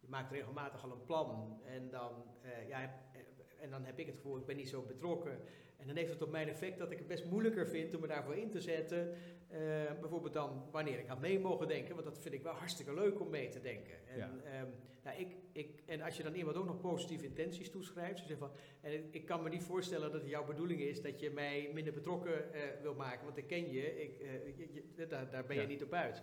je 0.00 0.08
maakt 0.08 0.32
regelmatig 0.32 0.84
al 0.84 0.90
een 0.90 1.04
plan 1.04 1.60
en 1.64 1.90
dan, 1.90 2.12
eh, 2.42 2.68
ja, 2.68 2.82
eh, 2.82 3.20
en 3.62 3.70
dan 3.70 3.84
heb 3.84 3.98
ik 3.98 4.06
het 4.06 4.14
gevoel, 4.14 4.36
ik 4.36 4.46
ben 4.46 4.56
niet 4.56 4.68
zo 4.68 4.82
betrokken. 4.82 5.38
En 5.78 5.86
dan 5.86 5.96
heeft 5.96 6.10
het 6.12 6.22
op 6.22 6.30
mijn 6.30 6.48
effect 6.48 6.78
dat 6.78 6.90
ik 6.90 6.98
het 6.98 7.06
best 7.06 7.24
moeilijker 7.24 7.68
vind 7.68 7.94
om 7.94 8.00
me 8.00 8.06
daarvoor 8.06 8.36
in 8.36 8.50
te 8.50 8.60
zetten. 8.60 9.12
Eh, 9.48 9.58
bijvoorbeeld 10.00 10.32
dan 10.32 10.68
wanneer 10.70 10.98
ik 10.98 11.06
had 11.06 11.20
mee 11.20 11.38
mogen 11.40 11.68
denken, 11.68 11.92
want 11.94 12.06
dat 12.06 12.18
vind 12.18 12.34
ik 12.34 12.42
wel 12.42 12.52
hartstikke 12.52 12.94
leuk 12.94 13.20
om 13.20 13.30
mee 13.30 13.48
te 13.48 13.60
denken. 13.60 14.08
En, 14.08 14.16
Ja. 14.18 14.30
ehm, 14.44 14.66
nou, 15.02 15.18
ik, 15.20 15.36
ik, 15.52 15.82
en 15.86 16.00
als 16.00 16.16
je 16.16 16.22
dan 16.22 16.34
iemand 16.34 16.56
ook 16.56 16.64
nog 16.66 16.80
positieve 16.80 17.24
intenties 17.24 17.70
toeschrijft, 17.70 18.26
zeg 18.26 18.38
van, 18.38 18.50
en 18.80 18.92
ik, 18.92 19.04
ik 19.10 19.26
kan 19.26 19.42
me 19.42 19.48
niet 19.48 19.62
voorstellen 19.62 20.12
dat 20.12 20.20
het 20.20 20.30
jouw 20.30 20.44
bedoeling 20.44 20.80
is 20.80 21.02
dat 21.02 21.20
je 21.20 21.30
mij 21.30 21.70
minder 21.74 21.92
betrokken 21.92 22.52
eh, 22.52 22.60
wil 22.82 22.94
maken, 22.94 23.24
want 23.24 23.36
ik 23.36 23.46
ken 23.46 23.70
je, 23.72 24.02
ik, 24.02 24.20
eh, 24.20 24.56
je- 24.58 24.82
je- 24.96 25.06
daar, 25.06 25.30
daar 25.30 25.44
ben 25.46 25.56
je 25.56 25.62
Ja. 25.62 25.68
niet 25.68 25.82
op 25.82 25.92
uit. 25.92 26.22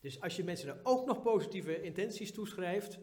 Dus 0.00 0.20
als 0.20 0.36
je 0.36 0.44
mensen 0.44 0.66
dan 0.66 0.78
ook 0.82 1.06
nog 1.06 1.22
positieve 1.22 1.82
intenties 1.82 2.32
toeschrijft, 2.32 2.98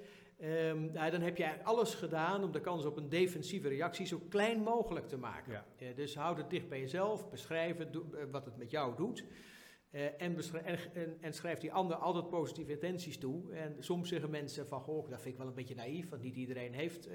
nou, 0.94 1.12
dan 1.12 1.22
heb 1.22 1.38
je 1.38 1.44
eigenlijk 1.44 1.64
alles 1.64 1.96
gedaan 1.96 2.44
om 2.44 2.52
de 2.52 2.62
kans 2.62 2.86
op 2.86 2.98
een 2.98 3.10
defensieve 3.10 3.68
reactie 3.68 4.06
zo 4.06 4.22
klein 4.30 4.60
mogelijk 4.60 5.08
te 5.08 5.18
maken. 5.18 5.52
Ja. 5.52 5.66
Eh, 5.78 5.96
dus 5.96 6.16
houd 6.16 6.38
het 6.38 6.50
dicht 6.50 6.70
bij 6.70 6.80
jezelf, 6.80 7.30
beschrijf 7.30 7.78
het, 7.78 7.96
eh, 7.96 8.24
wat 8.32 8.46
het 8.46 8.58
met 8.58 8.72
jou 8.72 8.96
doet. 8.96 9.26
Eh, 9.92 10.22
en, 10.22 10.38
en, 10.64 11.18
en, 11.22 11.34
schrijf 11.34 11.60
die 11.60 11.74
ander 11.74 11.98
altijd 11.98 12.30
positieve 12.30 12.72
intenties 12.72 13.18
toe. 13.18 13.54
En 13.54 13.76
soms 13.80 14.10
zeggen 14.10 14.30
mensen 14.30 14.68
van, 14.68 14.82
goh, 14.82 15.10
dat 15.10 15.22
vind 15.22 15.34
ik 15.34 15.40
wel 15.40 15.48
een 15.48 15.56
beetje 15.56 15.76
naïef, 15.76 16.10
want 16.10 16.22
niet 16.22 16.36
iedereen 16.36 16.74
heeft 16.74 17.10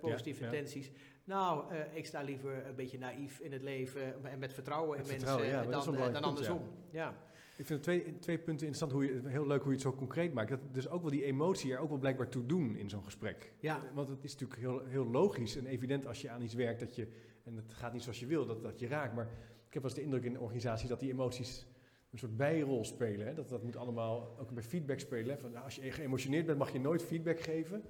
positieve 0.00 0.44
Ja, 0.44 0.50
ja. 0.50 0.52
intenties. 0.52 0.90
Nou, 1.24 1.74
ik 1.92 2.06
sta 2.06 2.22
liever 2.22 2.66
een 2.66 2.74
beetje 2.74 2.98
naïef 2.98 3.40
in 3.40 3.52
het 3.52 3.62
leven 3.62 4.24
en 4.24 4.38
met 4.38 4.54
vertrouwen 4.54 4.98
in 4.98 5.06
mensen 5.06 5.26
dan, 5.26 5.70
dan 5.70 5.84
belangrijk 5.84 6.24
andersom. 6.24 6.62
Ja. 6.90 7.16
Ik 7.56 7.66
vind 7.66 7.82
twee, 7.82 8.18
twee 8.18 8.38
punten 8.38 8.66
interessant. 8.66 8.92
Hoe 8.92 9.04
je, 9.04 9.28
heel 9.28 9.46
leuk 9.46 9.58
hoe 9.62 9.68
je 9.68 9.72
het 9.72 9.86
zo 9.86 9.92
concreet 9.92 10.32
maakt. 10.32 10.50
Dat 10.50 10.60
dus 10.72 10.88
ook 10.88 11.02
wel 11.02 11.10
die 11.10 11.24
emotie 11.24 11.72
er 11.72 11.78
ook 11.78 11.88
wel 11.88 11.98
blijkbaar 11.98 12.28
toe 12.28 12.46
doen 12.46 12.76
in 12.76 12.88
zo'n 12.88 13.04
gesprek. 13.04 13.52
Ja. 13.58 13.82
Want 13.94 14.08
het 14.08 14.24
is 14.24 14.32
natuurlijk 14.32 14.60
heel, 14.60 14.84
heel 14.84 15.06
logisch 15.06 15.56
en 15.56 15.66
evident 15.66 16.06
als 16.06 16.20
je 16.20 16.30
aan 16.30 16.42
iets 16.42 16.54
werkt 16.54 16.80
dat 16.80 16.94
je, 16.94 17.08
en 17.44 17.56
het 17.56 17.74
gaat 17.74 17.92
niet 17.92 18.02
zoals 18.02 18.20
je 18.20 18.26
wil, 18.26 18.46
dat, 18.46 18.62
dat 18.62 18.78
je 18.78 18.86
raakt. 18.86 19.14
Maar 19.14 19.28
ik 19.66 19.72
heb 19.74 19.82
wel 19.82 19.90
eens 19.90 19.94
de 19.94 20.02
indruk 20.02 20.24
in 20.24 20.32
de 20.32 20.40
organisatie 20.40 20.88
dat 20.88 21.00
die 21.00 21.12
emoties 21.12 21.66
een 22.10 22.18
soort 22.18 22.36
bijrol 22.36 22.84
spelen. 22.84 23.26
Hè? 23.26 23.34
Dat, 23.34 23.48
dat 23.48 23.62
moet 23.62 23.76
allemaal 23.76 24.36
ook 24.40 24.50
bij 24.50 24.62
feedback 24.62 24.98
spelen. 24.98 25.34
Hè? 25.34 25.40
Van, 25.40 25.50
nou, 25.50 25.64
als 25.64 25.74
je 25.74 25.92
geëmotioneerd 25.92 26.46
bent 26.46 26.58
mag 26.58 26.72
je 26.72 26.80
nooit 26.80 27.02
feedback 27.02 27.40
geven. 27.40 27.82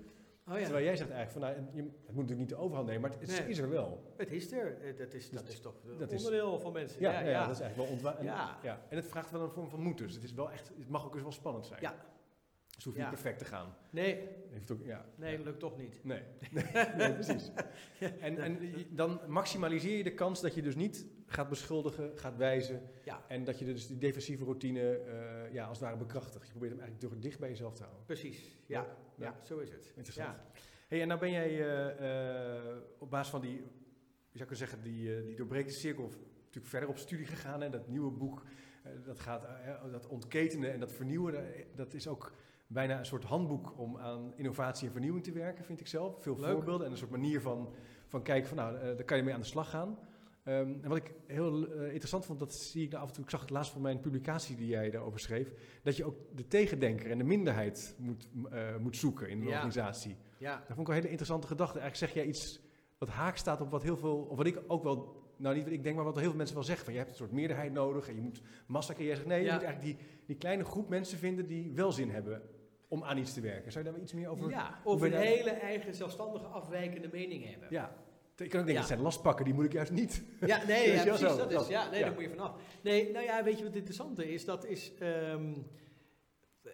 Oh 0.48 0.58
ja. 0.58 0.62
Terwijl 0.62 0.84
jij 0.84 0.96
zegt 0.96 1.10
eigenlijk 1.10 1.54
van, 1.54 1.64
nou, 1.64 1.76
je, 1.76 1.82
het 1.82 2.14
moet 2.14 2.22
natuurlijk 2.28 2.38
niet 2.38 2.48
de 2.48 2.56
overhand 2.56 2.86
nemen, 2.86 3.00
maar 3.10 3.18
het, 3.20 3.28
Nee. 3.40 3.48
is 3.48 3.58
er 3.58 3.70
wel. 3.70 4.12
Het 4.16 4.32
is 4.32 4.52
er. 4.52 4.96
Dat 4.98 5.14
is, 5.14 5.30
dat 5.30 5.44
Dus 5.44 5.54
is 5.54 5.60
toch 5.60 5.74
dat 5.98 6.12
is- 6.12 6.24
onderdeel 6.24 6.58
van 6.60 6.72
mensen. 6.72 7.00
Ja, 7.00 7.20
ja, 7.20 7.46
dat 7.46 7.54
is 7.54 7.60
eigenlijk 7.60 7.76
wel 7.76 7.86
ontwa- 7.86 8.16
en, 8.18 8.24
Ja. 8.24 8.58
ja. 8.62 8.80
En 8.88 8.96
het 8.96 9.06
vraagt 9.06 9.30
wel 9.30 9.40
een 9.42 9.50
vorm 9.50 9.68
van 9.68 9.80
moed 9.80 9.98
dus. 9.98 10.14
Het, 10.14 10.22
is 10.24 10.32
wel 10.32 10.50
echt, 10.50 10.68
het 10.78 10.88
mag 10.88 11.04
ook 11.06 11.12
eens 11.14 11.22
wel 11.22 11.32
spannend 11.32 11.66
zijn. 11.66 11.80
Ja. 11.80 11.94
Dus 12.74 12.84
het 12.84 12.84
hoeft 12.84 12.96
Ja. 12.96 13.02
niet 13.02 13.12
perfect 13.20 13.38
te 13.38 13.44
gaan. 13.44 13.76
Nee, 13.90 14.28
Heeft 14.50 14.70
ook, 14.70 14.84
ja. 14.84 15.04
nee, 15.16 15.36
dat 15.36 15.44
lukt 15.46 15.58
toch 15.58 15.76
niet. 15.76 16.04
Nee, 16.04 16.22
nee, 16.50 16.64
nee, 16.96 17.12
precies. 17.14 17.50
En, 18.20 18.38
en 18.38 18.58
dan 18.90 19.20
maximaliseer 19.26 19.96
je 19.96 20.02
de 20.04 20.14
kans 20.14 20.40
dat 20.40 20.54
je 20.54 20.62
dus 20.62 20.74
niet 20.74 21.06
gaat 21.26 21.48
beschuldigen, 21.48 22.18
gaat 22.18 22.36
wijzen. 22.36 22.82
Ja. 23.04 23.24
En 23.28 23.44
dat 23.44 23.58
je 23.58 23.64
dus 23.64 23.86
die 23.86 23.98
defensieve 23.98 24.44
routine 24.44 24.80
eh, 24.98 25.52
ja, 25.52 25.66
als 25.66 25.78
het 25.78 25.86
ware 25.86 25.98
bekrachtigt. 25.98 26.44
Je 26.44 26.50
probeert 26.50 26.72
hem 26.72 26.80
eigenlijk 26.80 27.10
door 27.12 27.20
dicht 27.22 27.38
bij 27.38 27.48
jezelf 27.48 27.74
te 27.74 27.82
houden. 27.82 28.04
Precies. 28.04 28.56
Ja, 28.66 28.80
ja, 29.16 29.24
Ja. 29.24 29.44
zo 29.44 29.58
is 29.58 29.70
het. 29.70 29.92
Interessant. 29.96 30.36
Ja. 30.36 30.60
Hey, 30.88 31.00
en 31.00 31.08
nou 31.08 31.20
ben 31.20 31.30
jij 31.30 31.48
eh, 31.48 32.58
eh, 32.68 32.76
op 32.98 33.10
basis 33.10 33.30
van 33.30 33.40
die, 33.40 33.52
je 34.30 34.38
zou 34.38 34.48
kunnen 34.48 34.56
zeggen, 34.56 34.82
die, 34.82 35.24
die 35.24 35.36
doorbreekte 35.36 35.72
cirkel 35.74 36.02
natuurlijk 36.36 36.66
verder 36.66 36.88
op 36.88 36.98
studie 36.98 37.26
gegaan. 37.26 37.60
Hè? 37.60 37.70
Dat 37.70 37.88
nieuwe 37.88 38.10
boek, 38.10 38.42
dat 39.04 39.20
gaat, 39.20 39.46
dat 39.90 40.06
ontketenen 40.06 40.72
en 40.72 40.80
dat 40.80 40.92
vernieuwen, 40.92 41.44
dat 41.74 41.94
is 41.94 42.08
ook 42.08 42.32
bijna 42.74 42.98
een 42.98 43.06
soort 43.06 43.24
handboek 43.24 43.78
om 43.78 43.98
aan 43.98 44.32
innovatie 44.36 44.86
en 44.86 44.92
vernieuwing 44.92 45.24
te 45.24 45.32
werken, 45.32 45.64
vind 45.64 45.80
ik 45.80 45.86
zelf. 45.86 46.22
Veel 46.22 46.36
Leuk. 46.40 46.50
voorbeelden 46.50 46.86
en 46.86 46.92
een 46.92 46.98
soort 46.98 47.10
manier 47.10 47.40
van, 47.40 47.68
van 48.06 48.22
kijken 48.22 48.48
van, 48.48 48.56
nou, 48.56 48.76
eh, 48.76 48.82
daar 48.82 49.04
kan 49.04 49.16
je 49.16 49.22
mee 49.22 49.34
aan 49.34 49.40
de 49.40 49.46
slag 49.46 49.70
gaan. 49.70 49.98
Ehm, 50.44 50.72
en 50.82 50.88
wat 50.88 50.96
ik 50.96 51.14
heel 51.26 51.66
eh, 51.72 51.84
interessant 51.86 52.24
vond, 52.26 52.38
dat 52.38 52.54
zie 52.54 52.84
ik 52.84 52.90
nou 52.90 53.02
af 53.02 53.08
en 53.08 53.14
toe, 53.14 53.24
ik 53.24 53.30
zag 53.30 53.40
het 53.40 53.50
laatst 53.50 53.72
van 53.72 53.80
mijn 53.82 54.00
publicatie 54.00 54.56
die 54.56 54.66
jij 54.66 54.90
daarover 54.90 55.20
schreef, 55.20 55.52
dat 55.82 55.96
je 55.96 56.04
ook 56.04 56.16
de 56.36 56.46
tegendenker 56.48 57.10
en 57.10 57.18
de 57.18 57.24
minderheid 57.24 57.94
moet, 57.98 58.28
eh, 58.50 58.76
moet 58.76 58.96
zoeken 58.96 59.28
in 59.28 59.40
Ja. 59.42 59.46
organisatie. 59.46 60.16
Ja. 60.38 60.56
Dat 60.56 60.66
vond 60.66 60.80
ik 60.80 60.88
een 60.88 60.94
hele 60.94 61.08
interessante 61.08 61.46
gedachte. 61.46 61.78
Eigenlijk 61.78 62.12
zeg 62.12 62.22
jij 62.22 62.32
iets 62.32 62.60
wat 62.98 63.08
haak 63.08 63.36
staat 63.36 63.60
op 63.60 63.70
wat 63.70 63.82
heel 63.82 63.96
veel, 63.96 64.16
of 64.16 64.36
wat 64.36 64.46
ik 64.46 64.62
ook 64.66 64.82
wel, 64.82 65.22
nou 65.36 65.54
niet 65.54 65.64
wat 65.64 65.72
ik 65.72 65.82
denk, 65.82 65.96
maar 65.96 66.04
wat 66.04 66.14
heel 66.14 66.28
veel 66.28 66.36
mensen 66.36 66.54
wel 66.56 66.64
zeggen. 66.64 66.84
Van, 66.84 66.92
je 66.94 66.98
hebt 67.00 67.10
een 67.10 67.18
soort 67.18 67.32
meerderheid 67.32 67.72
nodig 67.72 68.08
en 68.08 68.14
je 68.14 68.20
moet 68.20 68.42
massa 68.66 68.94
creëren. 68.94 69.28
Nee, 69.28 69.44
je 69.44 69.52
moet 69.52 69.62
eigenlijk 69.62 69.98
die, 69.98 70.06
die 70.26 70.36
kleine 70.36 70.64
groep 70.64 70.88
mensen 70.88 71.18
vinden 71.18 71.46
die 71.46 71.72
wel 71.72 71.92
zin 71.92 72.10
hebben 72.10 72.42
om 72.94 73.04
aan 73.04 73.18
iets 73.18 73.32
te 73.34 73.40
werken. 73.40 73.72
Zou 73.72 73.84
je 73.84 73.90
daar 73.90 74.00
iets 74.00 74.12
meer 74.12 74.28
over... 74.28 74.50
ja, 74.50 74.78
of 74.84 75.00
een 75.00 75.12
hele 75.12 75.50
eigen 75.50 75.94
zelfstandige 75.94 76.44
afwijkende 76.46 77.08
mening 77.12 77.44
hebben. 77.50 77.68
Ja. 77.70 77.94
Ik 78.36 78.36
kan 78.36 78.44
ook 78.44 78.50
denken, 78.52 78.72
Ja. 78.72 78.78
dat 78.78 78.88
zijn 78.88 79.00
lastpakken, 79.00 79.44
die 79.44 79.54
moet 79.54 79.64
ik 79.64 79.72
juist 79.72 79.92
niet. 79.92 80.24
Ja, 80.40 80.64
nee, 80.66 80.92
ja, 80.92 81.02
precies, 81.02 81.20
dat 81.36 81.50
is, 81.50 81.66
ja, 81.68 81.90
nee, 81.90 81.98
ja. 81.98 82.04
daar 82.04 82.14
moet 82.14 82.22
je 82.22 82.28
vanaf. 82.28 82.52
Nee, 82.82 83.12
nou 83.12 83.24
ja, 83.24 83.42
weet 83.44 83.52
je 83.52 83.58
wat 83.58 83.66
het 83.66 83.76
interessante 83.76 84.32
is? 84.32 84.44
Dat 84.44 84.64
is, 84.66 84.92
ehm, 84.98 85.52
eh, 86.62 86.70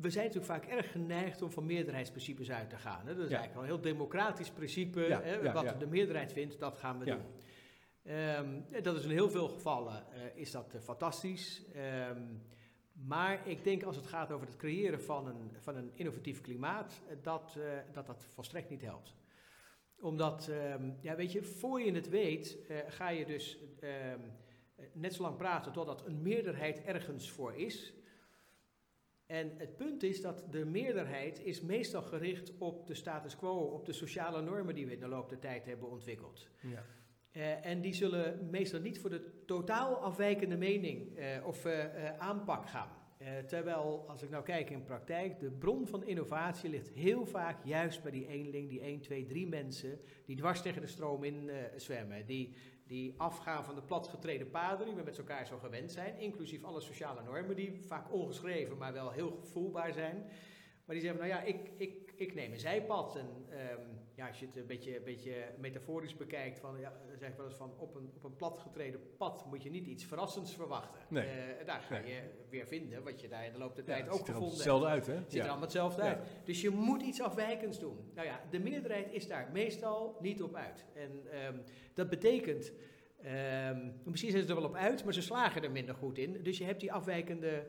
we 0.00 0.10
zijn 0.10 0.26
natuurlijk 0.26 0.52
vaak 0.52 0.64
erg 0.64 0.90
geneigd 0.92 1.42
om 1.42 1.50
van 1.50 1.66
meerderheidsprincipes 1.66 2.50
uit 2.50 2.70
te 2.70 2.76
gaan. 2.76 3.06
Hè? 3.06 3.14
Dat 3.14 3.24
is 3.24 3.30
Ja. 3.30 3.36
eigenlijk 3.38 3.54
wel 3.54 3.62
een 3.62 3.68
heel 3.82 3.92
democratisch 3.92 4.50
principe. 4.50 5.00
Ja, 5.00 5.22
hè? 5.22 5.34
ja, 5.34 5.52
wat 5.52 5.80
de 5.80 5.86
meerderheid 5.86 6.32
vindt, 6.32 6.58
dat 6.58 6.78
gaan 6.78 6.98
we 6.98 7.04
doen. 7.04 7.22
Ehm, 8.04 8.82
dat 8.82 8.96
is 8.96 9.04
in 9.04 9.10
heel 9.10 9.30
veel 9.30 9.48
gevallen 9.48 10.04
eh, 10.12 10.20
is 10.34 10.50
dat 10.50 10.74
eh, 10.74 10.80
fantastisch. 10.80 11.62
Ehm, 11.74 12.22
maar 13.06 13.48
ik 13.48 13.64
denk 13.64 13.82
als 13.82 13.96
het 13.96 14.06
gaat 14.06 14.32
over 14.32 14.46
het 14.46 14.56
creëren 14.56 15.02
van 15.02 15.26
een, 15.26 15.50
van 15.60 15.76
een 15.76 15.90
innovatief 15.94 16.40
klimaat, 16.40 17.02
eh, 17.08 17.16
dat, 17.22 17.56
eh, 17.58 17.92
dat 17.92 18.06
dat 18.06 18.24
volstrekt 18.24 18.70
niet 18.70 18.82
helpt 18.82 19.14
omdat, 20.00 20.48
ehm, 20.48 20.90
ja, 21.00 21.16
weet 21.16 21.32
je, 21.32 21.42
voor 21.42 21.80
je 21.80 21.92
het 21.92 22.08
weet, 22.08 22.66
eh, 22.68 22.78
ga 22.86 23.08
je 23.08 23.26
dus 23.26 23.58
ehm, 23.80 24.20
eh, 24.76 24.84
net 24.92 25.14
zo 25.14 25.22
lang 25.22 25.36
praten 25.36 25.72
totdat 25.72 26.06
een 26.06 26.22
meerderheid 26.22 26.82
ergens 26.82 27.30
voor 27.30 27.54
is. 27.54 27.94
En 29.26 29.52
het 29.56 29.76
punt 29.76 30.02
is 30.02 30.20
dat 30.20 30.44
de 30.50 30.64
meerderheid 30.64 31.40
is 31.44 31.60
meestal 31.60 32.02
gericht 32.02 32.58
op 32.58 32.86
de 32.86 32.94
status 32.94 33.36
quo, 33.36 33.56
op 33.56 33.86
de 33.86 33.92
sociale 33.92 34.42
normen 34.42 34.74
die 34.74 34.86
we 34.86 34.92
in 34.92 35.00
de 35.00 35.08
loop 35.08 35.28
der 35.28 35.38
tijd 35.38 35.64
hebben 35.64 35.88
ontwikkeld. 35.88 36.48
Ja. 36.60 36.84
Eh, 37.32 37.66
en 37.66 37.80
die 37.80 37.94
zullen 37.94 38.50
meestal 38.50 38.80
niet 38.80 39.00
voor 39.00 39.10
de 39.10 39.44
totaal 39.46 39.96
afwijkende 39.96 40.56
mening 40.56 41.16
eh, 41.16 41.46
of 41.46 41.64
eh, 41.64 42.18
aanpak 42.18 42.68
gaan. 42.68 42.98
Terwijl, 43.46 44.04
als 44.08 44.22
ik 44.22 44.30
nou 44.30 44.44
kijk 44.44 44.70
in 44.70 44.82
praktijk, 44.82 45.40
de 45.40 45.50
bron 45.50 45.86
van 45.86 46.04
innovatie 46.04 46.70
ligt 46.70 46.88
heel 46.88 47.26
vaak 47.26 47.64
juist 47.64 48.02
bij 48.02 48.10
die 48.10 48.26
eenling, 48.26 48.68
die 48.68 48.80
1, 48.80 49.00
2, 49.00 49.26
3 49.26 49.46
mensen, 49.48 49.98
die 50.26 50.36
dwars 50.36 50.62
tegen 50.62 50.80
de 50.80 50.86
stroom 50.86 51.24
in 51.24 51.50
zwemmen. 51.76 52.26
Die, 52.26 52.54
die 52.86 53.14
afgaan 53.16 53.64
van 53.64 53.74
de 53.74 53.82
platgetreden 53.82 54.50
paden 54.50 54.86
die 54.86 54.94
we 54.94 55.02
met 55.02 55.18
elkaar 55.18 55.46
zo 55.46 55.58
gewend 55.58 55.92
zijn, 55.92 56.18
inclusief 56.18 56.64
alle 56.64 56.80
sociale 56.80 57.22
normen 57.22 57.56
die 57.56 57.80
vaak 57.86 58.12
ongeschreven, 58.12 58.78
maar 58.78 58.92
wel 58.92 59.10
heel 59.10 59.36
gevoelbaar 59.40 59.92
zijn. 59.92 60.16
Maar 60.84 60.94
die 60.94 61.00
zeggen, 61.00 61.20
nou 61.20 61.30
ja, 61.30 61.42
ik, 61.42 61.70
ik, 61.76 62.12
ik 62.16 62.34
neem 62.34 62.52
een 62.52 62.58
zijpad. 62.58 63.16
En 63.16 63.46
ehm, 63.48 63.80
ja, 64.20 64.28
als 64.28 64.40
je 64.40 64.46
het 64.46 64.56
een 64.56 64.66
beetje, 64.66 64.96
een 64.96 65.04
beetje 65.04 65.34
metaforisch 65.58 66.16
bekijkt, 66.16 66.58
van, 66.58 66.80
ja, 66.80 66.92
zeg 67.18 67.28
ik 67.28 67.36
wel 67.36 67.46
eens 67.46 67.54
van, 67.56 67.72
op 67.78 67.94
een, 67.94 68.10
op 68.16 68.24
een 68.24 68.36
platgetreden 68.36 69.00
pad 69.16 69.46
moet 69.46 69.62
je 69.62 69.70
niet 69.70 69.86
iets 69.86 70.04
verrassends 70.04 70.54
verwachten. 70.54 71.00
Nee. 71.08 71.26
Eh, 71.26 71.66
daar 71.66 71.80
ga 71.80 71.98
Nee. 71.98 72.14
je 72.14 72.20
weer 72.50 72.66
vinden 72.66 73.02
wat 73.02 73.20
je 73.20 73.28
daar 73.28 73.46
in 73.46 73.52
de 73.52 73.58
loop 73.58 73.74
der 73.76 73.84
Ja, 73.84 73.90
tijd 73.90 74.04
het 74.04 74.12
ook 74.12 74.18
ziet 74.18 74.28
er 74.28 74.34
gevonden 74.34 74.68
allemaal 74.70 74.88
hebt. 74.88 75.06
hetzelfde 75.06 75.12
uit, 75.12 75.18
hè? 75.18 75.22
Het 75.24 75.32
ziet 75.32 75.40
er 75.40 75.46
allemaal 75.48 75.62
hetzelfde 75.68 76.02
uit. 76.02 76.18
Dus 76.44 76.60
je 76.60 76.70
moet 76.70 77.02
iets 77.02 77.20
afwijkends 77.20 77.78
doen. 77.78 78.10
Nou 78.14 78.26
ja, 78.26 78.40
de 78.50 78.58
meerderheid 78.58 79.12
is 79.12 79.26
daar 79.26 79.50
meestal 79.52 80.16
niet 80.20 80.42
op 80.42 80.54
uit. 80.54 80.84
En 80.94 81.10
ehm, 81.30 81.56
dat 81.94 82.08
betekent, 82.10 82.72
ehm, 83.22 83.90
misschien 84.04 84.30
zijn 84.30 84.42
ze 84.42 84.48
er 84.48 84.54
wel 84.54 84.64
op 84.64 84.74
uit, 84.74 85.04
maar 85.04 85.14
ze 85.14 85.22
slagen 85.22 85.62
er 85.62 85.70
minder 85.70 85.94
goed 85.94 86.18
in. 86.18 86.42
Dus 86.42 86.58
je 86.58 86.64
hebt 86.64 86.80
die 86.80 86.92
afwijkende 86.92 87.66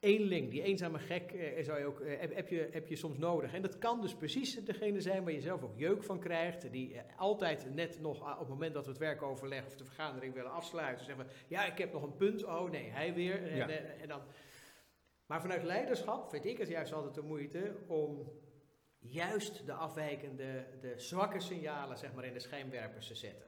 eenling, 0.00 0.50
die 0.50 0.62
eenzame 0.62 0.98
gek, 0.98 1.32
eh, 1.32 1.64
zou 1.64 1.78
je 1.78 1.84
ook, 1.84 2.00
eh, 2.00 2.34
heb, 2.34 2.48
je, 2.48 2.68
heb 2.70 2.88
je 2.88 2.96
soms 2.96 3.18
nodig. 3.18 3.54
En 3.54 3.62
dat 3.62 3.78
kan 3.78 4.00
dus 4.00 4.14
precies 4.14 4.54
degene 4.54 5.00
zijn 5.00 5.24
waar 5.24 5.32
je 5.32 5.40
zelf 5.40 5.62
ook 5.62 5.78
jeuk 5.78 6.02
van 6.02 6.20
krijgt. 6.20 6.72
Die 6.72 6.94
eh, 6.94 7.18
altijd 7.18 7.74
net 7.74 8.00
nog 8.00 8.22
ah, 8.22 8.32
op 8.32 8.38
het 8.38 8.48
moment 8.48 8.74
dat 8.74 8.84
we 8.84 8.90
het 8.90 9.00
werkoverleg 9.00 9.66
of 9.66 9.76
de 9.76 9.84
vergadering 9.84 10.34
willen 10.34 10.52
afsluiten, 10.52 11.04
zeggen 11.04 11.26
we, 11.26 11.32
ja, 11.48 11.64
ik 11.64 11.78
heb 11.78 11.92
nog 11.92 12.02
een 12.02 12.16
punt. 12.16 12.44
Oh 12.44 12.70
nee, 12.70 12.90
hij 12.90 13.14
weer. 13.14 13.42
En, 13.48 13.56
Ja. 13.56 13.68
eh, 13.68 14.02
en 14.02 14.08
dan... 14.08 14.20
Maar 15.26 15.40
vanuit 15.40 15.62
leiderschap 15.62 16.30
vind 16.30 16.44
ik 16.44 16.58
het 16.58 16.68
juist 16.68 16.92
altijd 16.92 17.14
de 17.14 17.22
moeite 17.22 17.76
om 17.86 18.32
juist 18.98 19.66
de 19.66 19.72
afwijkende, 19.72 20.66
de 20.80 20.92
zwakke 20.96 21.40
signalen 21.40 21.98
zeg 21.98 22.12
maar, 22.12 22.24
in 22.24 22.32
de 22.32 22.38
schijnwerpers 22.40 23.06
te 23.06 23.14
zetten. 23.14 23.46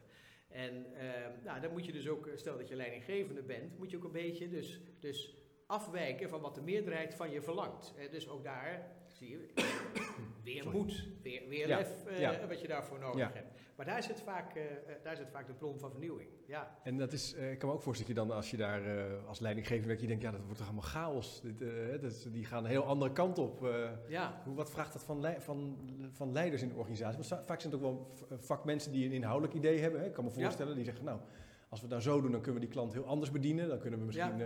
En 0.48 0.94
ehm, 0.94 1.32
nou, 1.44 1.60
dan 1.60 1.72
moet 1.72 1.86
je 1.86 1.92
dus 1.92 2.08
ook, 2.08 2.28
stel 2.34 2.56
dat 2.56 2.68
je 2.68 2.76
leidinggevende 2.76 3.42
bent, 3.42 3.78
moet 3.78 3.90
je 3.90 3.96
ook 3.96 4.04
een 4.04 4.12
beetje 4.12 4.48
dus, 4.48 4.80
dus 5.00 5.41
afwijken 5.72 6.28
van 6.28 6.40
wat 6.40 6.54
de 6.54 6.60
meerderheid 6.62 7.14
van 7.14 7.30
je 7.30 7.42
verlangt. 7.42 7.94
Eh, 7.98 8.10
dus 8.10 8.28
ook 8.28 8.44
daar 8.44 8.86
zie 9.06 9.30
je 9.30 9.48
weer 10.44 10.70
moed, 10.70 11.08
weer, 11.22 11.48
weer 11.48 11.68
Ja, 11.68 11.76
lef 11.78 12.06
eh, 12.06 12.20
ja. 12.20 12.46
wat 12.48 12.60
je 12.60 12.68
daarvoor 12.68 12.98
nodig 12.98 13.18
Ja. 13.18 13.30
hebt. 13.34 13.50
Maar 13.76 13.86
daar 13.86 14.02
zit, 14.02 14.20
vaak, 14.20 14.54
eh, 14.54 14.62
daar 15.02 15.16
zit 15.16 15.30
vaak 15.30 15.46
de 15.46 15.52
bron 15.52 15.78
van 15.78 15.90
vernieuwing. 15.90 16.28
Ja, 16.46 16.78
En 16.82 16.96
dat 16.98 17.12
is, 17.12 17.32
ik 17.34 17.58
kan 17.58 17.68
me 17.68 17.74
ook 17.74 17.82
voorstellen 17.82 18.14
dat 18.14 18.22
je 18.24 18.28
dan 18.28 18.36
als 18.36 18.50
je 18.50 18.56
daar 18.56 18.82
als 19.26 19.40
leidinggever 19.40 19.86
werkt, 19.86 20.00
je 20.00 20.06
denkt, 20.06 20.22
ja, 20.22 20.30
dat 20.30 20.40
wordt 20.42 20.56
toch 20.58 20.66
allemaal 20.66 20.84
chaos. 20.90 21.40
Dit, 21.40 21.58
dat 22.02 22.26
die 22.32 22.44
gaan 22.44 22.64
een 22.64 22.70
heel 22.70 22.84
andere 22.84 23.12
kant 23.12 23.38
op. 23.38 23.68
ja. 24.08 24.40
Hoe, 24.44 24.54
wat 24.54 24.70
vraagt 24.70 24.92
dat 24.92 25.02
van, 25.02 25.26
van, 25.38 25.78
van 26.12 26.32
leiders 26.32 26.62
in 26.62 26.68
de 26.68 26.74
organisatie? 26.74 27.16
Want 27.16 27.26
va- 27.28 27.42
vaak 27.44 27.60
zijn 27.60 27.72
het 27.72 27.82
ook 27.82 27.88
wel 27.88 28.10
vakmensen 28.38 28.92
die 28.92 29.06
een 29.06 29.12
inhoudelijk 29.12 29.54
idee 29.54 29.78
hebben. 29.80 30.00
Hè? 30.00 30.06
Ik 30.06 30.12
kan 30.12 30.24
me 30.24 30.30
voorstellen, 30.30 30.74
die 30.74 30.84
zeggen, 30.84 31.04
nou, 31.04 31.20
als 31.68 31.80
we 31.80 31.86
het 31.86 31.94
nou 31.94 32.02
zo 32.14 32.20
doen, 32.20 32.32
dan 32.32 32.40
kunnen 32.40 32.60
we 32.60 32.66
die 32.66 32.74
klant 32.76 32.92
heel 32.92 33.04
anders 33.06 33.30
bedienen. 33.30 33.68
Dan 33.68 33.78
kunnen 33.78 33.98
we 33.98 34.04
misschien, 34.04 34.42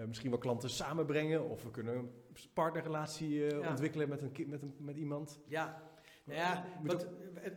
eh, 0.00 0.06
misschien 0.06 0.30
wel 0.30 0.38
klanten 0.38 0.70
samenbrengen. 0.70 1.48
Of 1.48 1.62
we 1.62 1.70
kunnen 1.70 1.96
een 1.96 2.10
partnerrelatie 2.54 3.46
eh, 3.46 3.60
Ja. 3.60 3.68
ontwikkelen 3.70 4.08
met, 4.08 4.22
een, 4.22 4.32
met, 4.48 4.62
een, 4.62 4.74
met 4.78 4.96
iemand. 4.96 5.40
Ja, 5.46 5.82
nou 6.24 6.38
ja 6.38 6.64
het, 6.82 7.08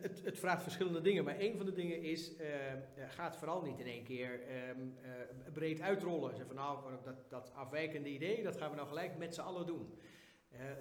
het, 0.02 0.22
het 0.24 0.38
vraagt 0.38 0.62
verschillende 0.62 1.00
dingen. 1.00 1.24
Maar 1.24 1.38
een 1.38 1.56
van 1.56 1.66
de 1.66 1.72
dingen 1.72 2.02
is, 2.02 2.36
eh, 2.36 2.48
ga 3.08 3.24
het 3.24 3.36
vooral 3.36 3.62
niet 3.62 3.78
in 3.78 3.86
één 3.86 4.04
keer 4.04 4.40
ehm, 4.42 4.80
eh, 5.02 5.10
breed 5.52 5.80
uitrollen. 5.80 6.36
Zeg 6.36 6.46
van 6.46 6.54
nou, 6.56 6.94
dat, 7.04 7.30
dat 7.30 7.52
afwijkende 7.54 8.08
idee, 8.08 8.42
dat 8.42 8.56
gaan 8.56 8.70
we 8.70 8.76
nou 8.76 8.88
gelijk 8.88 9.18
met 9.18 9.34
z'n 9.34 9.40
allen 9.40 9.66
doen. 9.66 9.98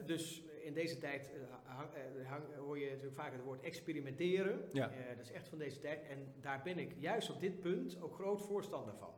Dus 0.06 0.44
in 0.62 0.74
deze 0.74 0.98
tijd 0.98 1.32
hang- 1.64 1.90
hang- 2.28 2.56
hoor 2.56 2.80
je 2.80 2.86
natuurlijk 2.90 3.16
vaak 3.16 3.32
het 3.32 3.42
woord 3.44 3.62
experimenteren. 3.62 4.66
Ja. 4.72 4.92
Dat 5.16 5.26
is 5.26 5.32
echt 5.32 5.48
van 5.48 5.58
deze 5.58 5.80
tijd. 5.80 6.04
En 6.04 6.34
daar 6.42 6.62
ben 6.64 6.78
ik 6.80 6.94
juist 7.00 7.30
op 7.32 7.40
dit 7.40 7.60
punt 7.60 8.02
ook 8.02 8.14
groot 8.14 8.42
voorstander 8.42 8.96
van. 8.96 9.14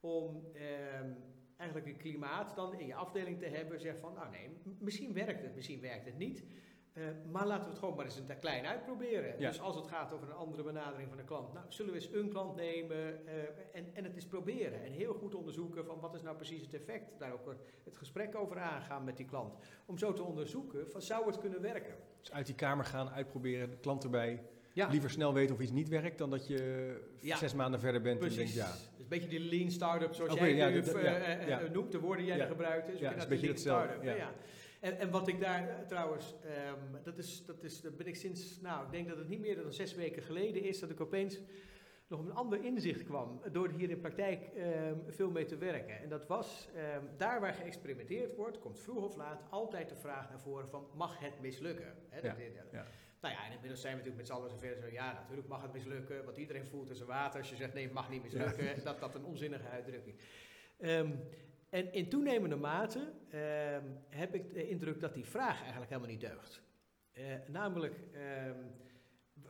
Om 0.00 0.46
ehm, 0.54 1.12
eigenlijk 1.56 1.90
een 1.90 1.96
klimaat 1.96 2.54
dan 2.56 2.78
in 2.78 2.86
je 2.86 2.94
afdeling 2.94 3.38
te 3.38 3.46
hebben. 3.46 3.80
Zeg 3.80 3.98
van, 3.98 4.12
nou 4.14 4.30
nee, 4.30 4.50
misschien 4.78 5.12
werkt 5.12 5.42
het, 5.42 5.54
misschien 5.54 5.80
werkt 5.80 6.04
het 6.04 6.18
niet. 6.18 6.44
Eh, 6.92 7.02
maar 7.30 7.46
laten 7.46 7.64
we 7.64 7.70
het 7.70 7.78
gewoon 7.78 7.96
maar 7.96 8.04
eens 8.04 8.16
een 8.16 8.38
klein 8.40 8.66
uitproberen. 8.66 9.34
Ja. 9.38 9.48
Dus 9.48 9.60
als 9.60 9.76
het 9.76 9.86
gaat 9.86 10.12
over 10.12 10.28
een 10.28 10.34
andere 10.34 10.62
benadering 10.62 11.08
van 11.08 11.16
de 11.16 11.24
klant. 11.24 11.52
Nou, 11.52 11.66
zullen 11.68 11.92
we 11.92 11.98
eens 11.98 12.12
een 12.12 12.28
klant 12.28 12.56
nemen 12.56 13.26
eh, 13.26 13.34
en, 13.72 13.86
en 13.92 14.04
het 14.04 14.14
eens 14.14 14.26
proberen. 14.26 14.84
En 14.84 14.92
heel 14.92 15.14
goed 15.14 15.34
onderzoeken 15.34 15.84
van 15.84 16.00
wat 16.00 16.14
is 16.14 16.22
nou 16.22 16.36
precies 16.36 16.62
het 16.62 16.74
effect. 16.74 17.18
Daar 17.18 17.32
ook 17.32 17.54
het 17.84 17.96
gesprek 17.96 18.34
over 18.34 18.58
aangaan 18.58 19.04
met 19.04 19.16
die 19.16 19.26
klant. 19.26 19.54
Om 19.86 19.98
zo 19.98 20.12
te 20.12 20.22
onderzoeken 20.22 20.90
van 20.90 21.02
zou 21.02 21.26
het 21.26 21.38
kunnen 21.38 21.60
werken. 21.60 21.94
Dus 22.20 22.32
uit 22.32 22.46
die 22.46 22.54
kamer 22.54 22.84
gaan, 22.84 23.08
uitproberen, 23.10 23.70
de 23.70 23.76
klant 23.76 24.04
erbij. 24.04 24.42
Ja. 24.72 24.88
Liever 24.88 25.10
snel 25.10 25.32
weten 25.34 25.54
of 25.54 25.60
iets 25.60 25.70
niet 25.72 25.88
werkt, 25.88 26.18
dan 26.18 26.30
dat 26.30 26.46
je 26.46 27.00
Ja. 27.20 27.36
zes 27.36 27.54
maanden 27.54 27.80
verder 27.80 28.00
bent 28.00 28.18
Precies. 28.18 28.38
en 28.38 28.44
denkt, 28.44 28.78
ja, 28.95 28.95
een 29.12 29.18
beetje 29.18 29.38
die 29.38 29.40
lean 29.58 29.70
startup 29.70 30.14
zoals 30.14 30.34
jij 30.34 30.54
ja, 30.54 30.68
nu 30.68 30.78
eh, 30.80 31.02
ja, 31.02 31.14
eh, 31.16 31.48
ja. 31.48 31.60
eh, 31.60 31.70
noemt, 31.70 31.92
de 31.92 32.00
woorden 32.00 32.24
die 32.24 32.34
jij 32.34 32.36
Ja. 32.42 32.46
gebruikt. 32.46 32.86
Dus 32.86 32.98
Ja, 33.00 33.10
ja, 33.10 33.16
is 33.16 33.16
een 33.16 33.22
een 33.22 33.28
beetje 33.28 33.48
hetzelfde. 33.48 34.04
ja. 34.04 34.32
En, 34.80 34.98
en 34.98 35.10
wat 35.10 35.28
ik 35.28 35.40
daar 35.40 35.84
trouwens, 35.86 36.34
ehm, 36.44 37.02
dat 37.02 37.18
is, 37.18 37.44
dat 37.46 37.62
is, 37.62 37.80
dat 37.80 37.96
ben 37.96 38.06
ik 38.06 38.16
sinds, 38.16 38.60
nou, 38.60 38.84
ik 38.84 38.90
denk 38.90 39.08
dat 39.08 39.16
het 39.18 39.28
niet 39.28 39.40
meer 39.40 39.62
dan 39.62 39.72
zes 39.72 39.94
weken 39.94 40.22
geleden 40.22 40.62
is 40.62 40.78
dat 40.80 40.90
ik 40.90 41.00
opeens 41.00 41.40
nog 42.08 42.20
een 42.20 42.32
ander 42.34 42.64
inzicht 42.64 43.04
kwam 43.04 43.40
door 43.52 43.68
hier 43.68 43.90
in 43.90 44.00
praktijk 44.00 44.40
ehm, 44.56 44.94
veel 45.06 45.30
mee 45.30 45.44
te 45.44 45.56
werken. 45.56 45.98
En 46.02 46.08
dat 46.08 46.26
was, 46.26 46.68
ehm, 46.74 47.04
daar 47.16 47.40
waar 47.40 47.54
geëxperimenteerd 47.54 48.34
wordt, 48.34 48.58
komt 48.58 48.80
vroeg 48.80 49.04
of 49.04 49.16
laat 49.16 49.42
altijd 49.50 49.88
de 49.88 49.96
vraag 49.96 50.28
naar 50.28 50.40
voren 50.40 50.68
van, 50.68 50.86
mag 50.94 51.18
het 51.18 51.40
mislukken? 51.40 51.94
Ja, 52.10 52.20
dat- 52.20 52.22
dat- 52.22 52.70
ja. 52.72 52.86
Nou 53.20 53.34
ja, 53.34 53.44
en 53.46 53.52
inmiddels 53.52 53.80
zijn 53.80 53.92
we 53.92 53.98
natuurlijk 53.98 54.16
met 54.16 54.26
z'n 54.26 54.32
allen 54.42 54.50
zover 54.50 54.76
zo, 54.80 54.86
ja, 54.92 55.12
natuurlijk 55.12 55.48
mag 55.48 55.62
het 55.62 55.72
mislukken, 55.72 56.24
want 56.24 56.36
iedereen 56.36 56.66
voelt 56.66 56.88
in 56.88 56.96
zijn 56.96 57.08
water. 57.08 57.40
Als 57.40 57.50
je 57.50 57.56
zegt, 57.56 57.74
nee, 57.74 57.84
het 57.84 57.92
mag 57.92 58.10
niet 58.10 58.22
mislukken, 58.22 58.82
dat 58.84 59.00
dat 59.00 59.14
een 59.14 59.24
onzinnige 59.24 59.68
uitdrukking. 59.68 60.16
Ehm, 60.78 61.12
en 61.70 61.92
in 61.92 62.08
toenemende 62.08 62.56
mate 62.56 63.12
ehm, 63.30 63.84
heb 64.08 64.34
ik 64.34 64.54
de 64.54 64.68
indruk 64.68 65.00
dat 65.00 65.14
die 65.14 65.24
vraag 65.24 65.60
eigenlijk 65.60 65.90
helemaal 65.90 66.10
niet 66.10 66.20
deugt. 66.20 66.62
Eh, 67.12 67.24
namelijk, 67.48 67.94
ehm, 68.12 68.58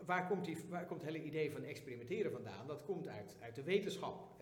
waar, 0.05 0.27
komt 0.27 0.45
die, 0.45 0.59
waar 0.69 0.87
komt 0.87 1.01
het 1.01 1.11
hele 1.11 1.25
idee 1.25 1.51
van 1.53 1.63
experimenteren 1.63 2.33
vandaan? 2.33 2.67
Dat 2.67 2.83
komt 2.85 3.09
uit, 3.09 3.37
uit 3.41 3.55
de 3.55 3.63
wetenschap. 3.63 4.41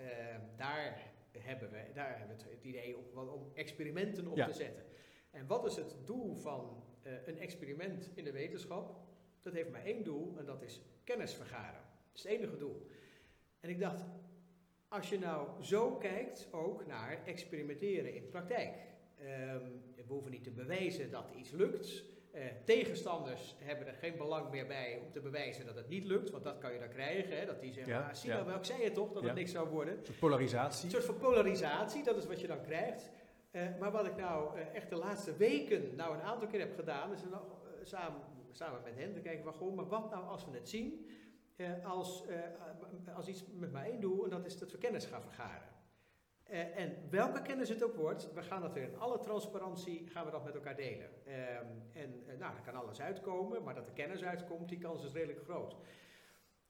Daar, 0.56 1.12
hebben 1.38 1.70
we, 1.70 1.84
daar 1.94 2.18
hebben 2.18 2.36
we 2.36 2.42
het, 2.50 2.62
idee 2.64 2.96
om, 2.96 3.28
om 3.28 3.50
experimenten 3.54 4.26
op 4.26 4.36
Ja. 4.36 4.46
te 4.46 4.52
zetten. 4.52 4.84
En 5.30 5.46
wat 5.46 5.66
is 5.66 5.76
het 5.76 5.96
doel 6.04 6.34
van 6.34 6.84
eh, 7.02 7.12
een 7.26 7.38
experiment 7.38 8.10
in 8.14 8.24
de 8.24 8.32
wetenschap? 8.32 8.96
Dat 9.44 9.52
heeft 9.52 9.70
maar 9.70 9.84
één 9.84 10.04
doel 10.04 10.34
en 10.38 10.44
dat 10.44 10.62
is 10.62 10.80
kennis 11.04 11.34
vergaren. 11.34 11.80
Dat 12.12 12.14
is 12.16 12.22
het 12.22 12.32
enige 12.32 12.56
doel. 12.56 12.86
En 13.60 13.70
ik 13.70 13.80
dacht, 13.80 14.04
als 14.88 15.08
je 15.08 15.18
nou 15.18 15.62
zo 15.62 15.96
kijkt 15.96 16.48
ook 16.50 16.86
naar 16.86 17.18
experimenteren 17.24 18.14
in 18.14 18.28
praktijk. 18.28 18.74
Ehm, 19.18 19.62
we 19.96 20.02
hoeven 20.12 20.30
niet 20.30 20.44
te 20.44 20.50
bewijzen 20.50 21.10
dat 21.10 21.30
iets 21.36 21.50
lukt. 21.50 22.04
Eh, 22.30 22.42
tegenstanders 22.64 23.54
hebben 23.58 23.86
er 23.86 23.94
geen 23.94 24.16
belang 24.16 24.50
meer 24.50 24.66
bij 24.66 24.98
om 25.04 25.12
te 25.12 25.20
bewijzen 25.20 25.66
dat 25.66 25.74
het 25.74 25.88
niet 25.88 26.04
lukt, 26.04 26.30
want 26.30 26.44
dat 26.44 26.58
kan 26.58 26.72
je 26.72 26.78
dan 26.78 26.88
krijgen. 26.88 27.38
Hè, 27.38 27.46
dat 27.46 27.60
die 27.60 27.72
zeggen, 27.72 27.92
Ja, 27.92 28.08
ah, 28.08 28.14
zie 28.14 28.28
ja. 28.28 28.34
nou 28.34 28.46
wel, 28.46 28.56
ik 28.56 28.64
zei 28.64 28.84
het 28.84 28.94
toch, 28.94 29.12
dat 29.12 29.22
Ja. 29.22 29.28
het 29.28 29.36
niks 29.38 29.50
zou 29.52 29.68
worden. 29.68 29.98
een 29.98 30.04
soort 30.04 30.18
polarisatie. 30.18 30.84
Een 30.84 30.90
soort 30.90 31.04
van 31.04 31.18
polarisatie, 31.18 32.02
dat 32.02 32.16
is 32.16 32.26
wat 32.26 32.40
je 32.40 32.46
dan 32.46 32.62
krijgt. 32.62 33.10
Eh, 33.50 33.62
maar 33.80 33.90
wat 33.90 34.06
ik 34.06 34.16
nou 34.16 34.58
eh, 34.58 34.74
echt 34.74 34.88
de 34.90 34.96
laatste 34.96 35.36
weken 35.36 35.94
nou 35.96 36.14
een 36.14 36.22
aantal 36.22 36.48
keer 36.48 36.60
heb 36.60 36.74
gedaan, 36.74 37.12
is 37.12 37.22
eh, 37.22 37.38
samen, 37.82 38.20
samen 38.56 38.82
met 38.84 38.94
hen 38.94 39.12
te 39.12 39.20
kijken 39.20 39.44
van, 39.44 39.52
goh, 39.52 39.74
maar 39.74 39.88
wat 39.88 40.10
nou 40.10 40.24
als 40.24 40.44
we 40.44 40.50
het 40.50 40.68
zien 40.68 41.06
eh, 41.56 41.84
als, 41.84 42.26
eh, 42.26 43.16
als 43.16 43.28
iets 43.28 43.44
met 43.52 43.72
maar 43.72 43.84
één 43.84 44.02
en 44.02 44.30
dat 44.30 44.46
is 44.46 44.58
dat 44.58 44.72
we 44.72 44.78
kennis 44.78 45.04
gaan 45.06 45.22
vergaren. 45.22 45.74
Eh, 46.44 46.78
en 46.78 46.96
welke 47.10 47.42
kennis 47.42 47.68
het 47.68 47.82
ook 47.84 47.94
wordt, 47.94 48.32
we 48.32 48.42
gaan 48.42 48.60
dat 48.60 48.72
weer 48.72 48.82
in 48.82 48.98
alle 48.98 49.18
transparantie, 49.18 50.08
gaan 50.08 50.24
we 50.24 50.30
dat 50.30 50.44
met 50.44 50.54
elkaar 50.54 50.76
delen. 50.76 51.08
Ehm, 51.26 51.66
en 51.92 52.22
eh, 52.26 52.38
nou, 52.38 52.56
er 52.56 52.62
kan 52.64 52.74
alles 52.74 53.00
uitkomen, 53.00 53.62
maar 53.62 53.74
dat 53.74 53.86
er 53.86 53.92
kennis 53.92 54.24
uitkomt, 54.24 54.68
die 54.68 54.78
kans 54.78 55.04
is 55.04 55.12
redelijk 55.12 55.42
groot. 55.44 55.76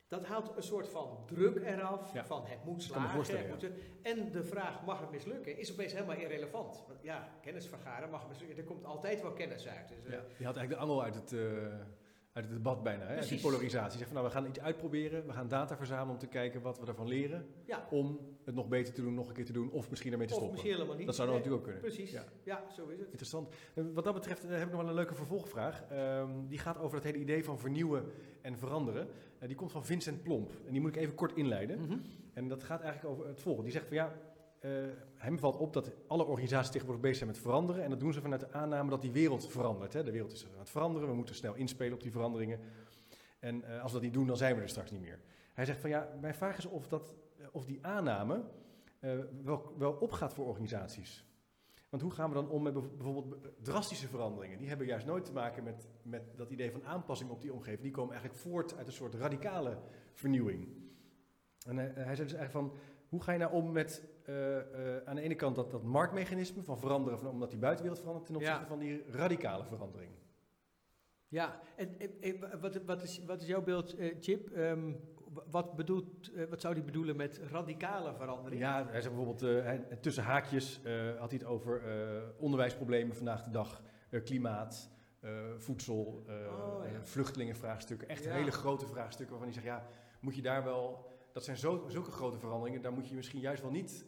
Dat 0.08 0.24
haalt 0.26 0.52
een 0.56 0.62
soort 0.62 0.88
van 0.88 1.18
druk 1.26 1.56
eraf, 1.64 2.12
Ja. 2.14 2.24
van 2.24 2.42
het 2.46 2.64
moet 2.64 2.82
slagen. 2.82 3.36
het 3.36 3.48
moet- 3.62 3.70
en 4.02 4.30
de 4.32 4.44
vraag, 4.44 4.84
mag 4.84 5.00
het 5.00 5.10
mislukken, 5.10 5.58
is 5.58 5.72
opeens 5.72 5.92
helemaal 5.92 6.16
irrelevant. 6.16 6.84
Want 6.88 7.02
ja, 7.02 7.28
kennis 7.42 7.66
vergaren 7.66 8.10
mag 8.10 8.28
mislukken, 8.28 8.58
er 8.58 8.64
komt 8.64 8.84
altijd 8.84 9.22
wel 9.22 9.32
kennis 9.32 9.68
uit. 9.68 9.88
Dus, 9.88 10.04
eh, 10.04 10.12
Ja, 10.12 10.18
je 10.38 10.44
had 10.44 10.56
eigenlijk 10.56 10.68
de 10.68 10.76
angel 10.76 11.02
uit 11.02 11.14
het, 11.14 11.32
eh, 11.32 11.40
uit 12.32 12.44
het 12.44 12.50
debat 12.54 12.82
bijna, 12.82 13.04
hè? 13.06 13.16
uit 13.16 13.28
die 13.28 13.40
polarisatie. 13.40 13.92
Je 13.92 13.98
zegt 13.98 14.10
van 14.10 14.14
nou, 14.14 14.26
we 14.26 14.32
gaan 14.32 14.46
iets 14.46 14.60
uitproberen, 14.60 15.26
we 15.26 15.32
gaan 15.32 15.48
data 15.48 15.76
verzamelen 15.76 16.12
om 16.12 16.18
te 16.18 16.26
kijken 16.26 16.62
wat 16.62 16.78
we 16.78 16.86
ervan 16.86 17.08
leren. 17.08 17.46
Om 17.90 18.18
het 18.44 18.54
nog 18.54 18.68
beter 18.68 18.94
te 18.94 19.02
doen, 19.02 19.14
nog 19.14 19.28
een 19.28 19.34
keer 19.34 19.44
te 19.44 19.52
doen 19.52 19.70
of 19.70 19.90
misschien 19.90 20.12
ermee 20.12 20.26
te 20.26 20.32
Of 20.32 20.38
stoppen. 20.38 20.52
misschien 20.56 20.74
helemaal 20.76 20.96
niet. 20.98 21.06
Dat 21.06 21.14
zou 21.14 21.28
dan 21.28 21.36
Nee, 21.36 21.46
natuurlijk 21.48 21.76
ook 21.76 21.82
kunnen. 21.82 21.94
Precies, 21.96 22.12
Ja. 22.14 22.24
ja. 22.44 22.70
zo 22.70 22.86
is 22.88 22.98
het. 22.98 23.06
Interessant. 23.08 23.54
En 23.74 23.94
wat 23.94 24.04
dat 24.04 24.14
betreft 24.14 24.44
eh, 24.44 24.50
heb 24.50 24.62
ik 24.62 24.70
nog 24.70 24.80
wel 24.80 24.88
een 24.88 24.94
leuke 24.96 25.14
vervolgvraag. 25.14 25.84
Ehm, 25.90 26.30
die 26.46 26.58
gaat 26.58 26.78
over 26.78 26.94
het 26.96 27.04
hele 27.04 27.18
idee 27.18 27.44
van 27.44 27.58
vernieuwen 27.58 28.12
en 28.42 28.58
veranderen. 28.58 29.08
Die 29.46 29.56
komt 29.56 29.72
van 29.72 29.84
Vincent 29.84 30.22
Plomp. 30.22 30.52
En 30.66 30.72
die 30.72 30.80
moet 30.80 30.96
ik 30.96 31.02
even 31.02 31.14
kort 31.14 31.36
inleiden. 31.36 31.80
Mhm. 31.80 31.98
En 32.32 32.48
dat 32.48 32.62
gaat 32.62 32.80
eigenlijk 32.80 33.14
over 33.14 33.28
het 33.28 33.40
volgende. 33.40 33.70
Die 33.70 33.78
zegt 33.78 33.86
van 33.86 33.96
ja, 33.96 34.12
eh, 34.60 34.70
hem 35.14 35.38
valt 35.38 35.56
op 35.56 35.72
dat 35.72 35.90
alle 36.06 36.24
organisaties 36.24 36.70
tegenwoordig 36.70 37.02
bezig 37.02 37.16
zijn 37.18 37.30
met 37.30 37.38
veranderen. 37.38 37.82
En 37.82 37.90
dat 37.90 38.00
doen 38.00 38.12
ze 38.12 38.20
vanuit 38.20 38.40
de 38.40 38.52
aanname 38.52 38.90
dat 38.90 39.02
die 39.02 39.12
wereld 39.12 39.50
verandert. 39.50 39.92
Hè. 39.92 40.04
De 40.04 40.10
wereld 40.10 40.32
is 40.32 40.46
aan 40.52 40.58
het 40.58 40.70
veranderen, 40.70 41.08
we 41.08 41.14
moeten 41.14 41.34
snel 41.34 41.54
inspelen 41.54 41.92
op 41.92 42.02
die 42.02 42.10
veranderingen. 42.10 42.60
En 43.38 43.64
eh, 43.64 43.82
als 43.82 43.92
we 43.92 43.96
dat 43.96 44.02
niet 44.06 44.14
doen, 44.14 44.26
dan 44.26 44.36
zijn 44.36 44.56
we 44.56 44.62
er 44.62 44.68
straks 44.68 44.90
niet 44.90 45.00
meer. 45.00 45.20
Hij 45.52 45.64
zegt 45.64 45.80
van 45.80 45.90
ja, 45.90 46.08
mijn 46.20 46.34
vraag 46.34 46.58
is 46.58 46.66
of, 46.66 46.88
dat, 46.88 47.14
eh, 47.38 47.46
of 47.52 47.64
die 47.64 47.78
aanname 47.86 48.42
wel, 49.42 49.74
wel 49.78 49.92
opgaat 49.92 50.34
voor 50.34 50.46
organisaties. 50.46 51.24
Want 51.94 52.06
hoe 52.06 52.14
gaan 52.14 52.28
we 52.28 52.34
dan 52.34 52.48
om 52.48 52.62
met 52.62 52.72
bijv- 52.72 52.90
bijvoorbeeld 52.96 53.36
drastische 53.62 54.08
veranderingen? 54.08 54.58
Die 54.58 54.68
hebben 54.68 54.86
juist 54.86 55.06
nooit 55.06 55.24
te 55.24 55.32
maken 55.32 55.64
met, 55.64 55.88
met 56.02 56.36
dat 56.36 56.50
idee 56.50 56.70
van 56.70 56.84
aanpassing 56.84 57.30
op 57.30 57.40
die 57.40 57.52
omgeving. 57.52 57.82
Die 57.82 57.90
komen 57.90 58.12
eigenlijk 58.12 58.42
voort 58.42 58.76
uit 58.76 58.86
een 58.86 58.92
soort 58.92 59.14
radicale 59.14 59.78
vernieuwing. 60.12 60.68
En 61.66 61.76
hij, 61.76 61.86
hij 61.94 62.16
zei 62.16 62.28
dus 62.28 62.36
eigenlijk 62.36 62.50
van, 62.50 62.72
hoe 63.08 63.22
ga 63.22 63.32
je 63.32 63.38
nou 63.38 63.52
om 63.52 63.72
met 63.72 64.04
eh, 64.24 64.58
eh, 64.96 65.02
aan 65.04 65.14
de 65.14 65.20
ene 65.22 65.34
kant 65.34 65.56
dat, 65.56 65.70
dat 65.70 65.82
marktmechanisme 65.82 66.62
van 66.62 66.78
veranderen, 66.78 67.18
van, 67.18 67.28
omdat 67.28 67.50
die 67.50 67.58
buitenwereld 67.58 68.00
verandert, 68.00 68.26
ten 68.26 68.36
opzichte 68.36 68.60
Ja. 68.60 68.66
van 68.66 68.78
die 68.78 69.04
radicale 69.10 69.64
verandering. 69.64 70.12
Ja, 71.28 71.60
en, 71.76 71.98
en- 71.98 72.20
en 72.20 72.60
wat, 72.60 72.84
wat, 72.84 73.02
is, 73.02 73.24
wat 73.24 73.40
is 73.40 73.46
jouw 73.46 73.62
beeld, 73.62 73.94
eh, 73.96 74.14
Chip? 74.20 74.48
W- 74.48 74.92
wat, 75.50 75.76
bedoelt, 75.76 76.32
eh, 76.32 76.44
wat 76.48 76.60
zou 76.60 76.74
hij 76.74 76.84
bedoelen 76.84 77.16
met 77.16 77.40
radicale 77.50 78.14
verandering? 78.14 78.60
Ja, 78.60 78.86
hij 78.86 79.00
zei 79.00 79.14
bijvoorbeeld, 79.14 79.42
eh, 79.64 79.70
tussen 80.00 80.22
haakjes 80.24 80.80
eh, 80.82 80.92
had 81.18 81.30
hij 81.30 81.38
het 81.38 81.44
over 81.44 81.82
onderwijsproblemen 82.38 83.16
vandaag 83.16 83.42
de 83.42 83.50
dag, 83.50 83.82
klimaat, 84.24 84.90
voedsel, 85.56 86.24
Oh, 86.28 86.84
ja. 86.92 87.02
vluchtelingenvraagstukken. 87.04 88.08
Echt 88.08 88.24
Ja. 88.24 88.32
hele 88.32 88.50
grote 88.50 88.86
vraagstukken 88.86 89.36
waarvan 89.36 89.52
hij 89.54 89.62
zegt, 89.62 89.76
ja, 89.76 89.86
moet 90.20 90.36
je 90.36 90.42
daar 90.42 90.64
wel, 90.64 91.12
dat 91.32 91.44
zijn 91.44 91.56
zo, 91.56 91.84
zulke 91.88 92.10
grote 92.10 92.38
veranderingen, 92.38 92.82
daar 92.82 92.92
moet 92.92 93.08
je 93.08 93.14
misschien 93.14 93.40
juist 93.40 93.62
wel 93.62 93.70
niet 93.70 94.04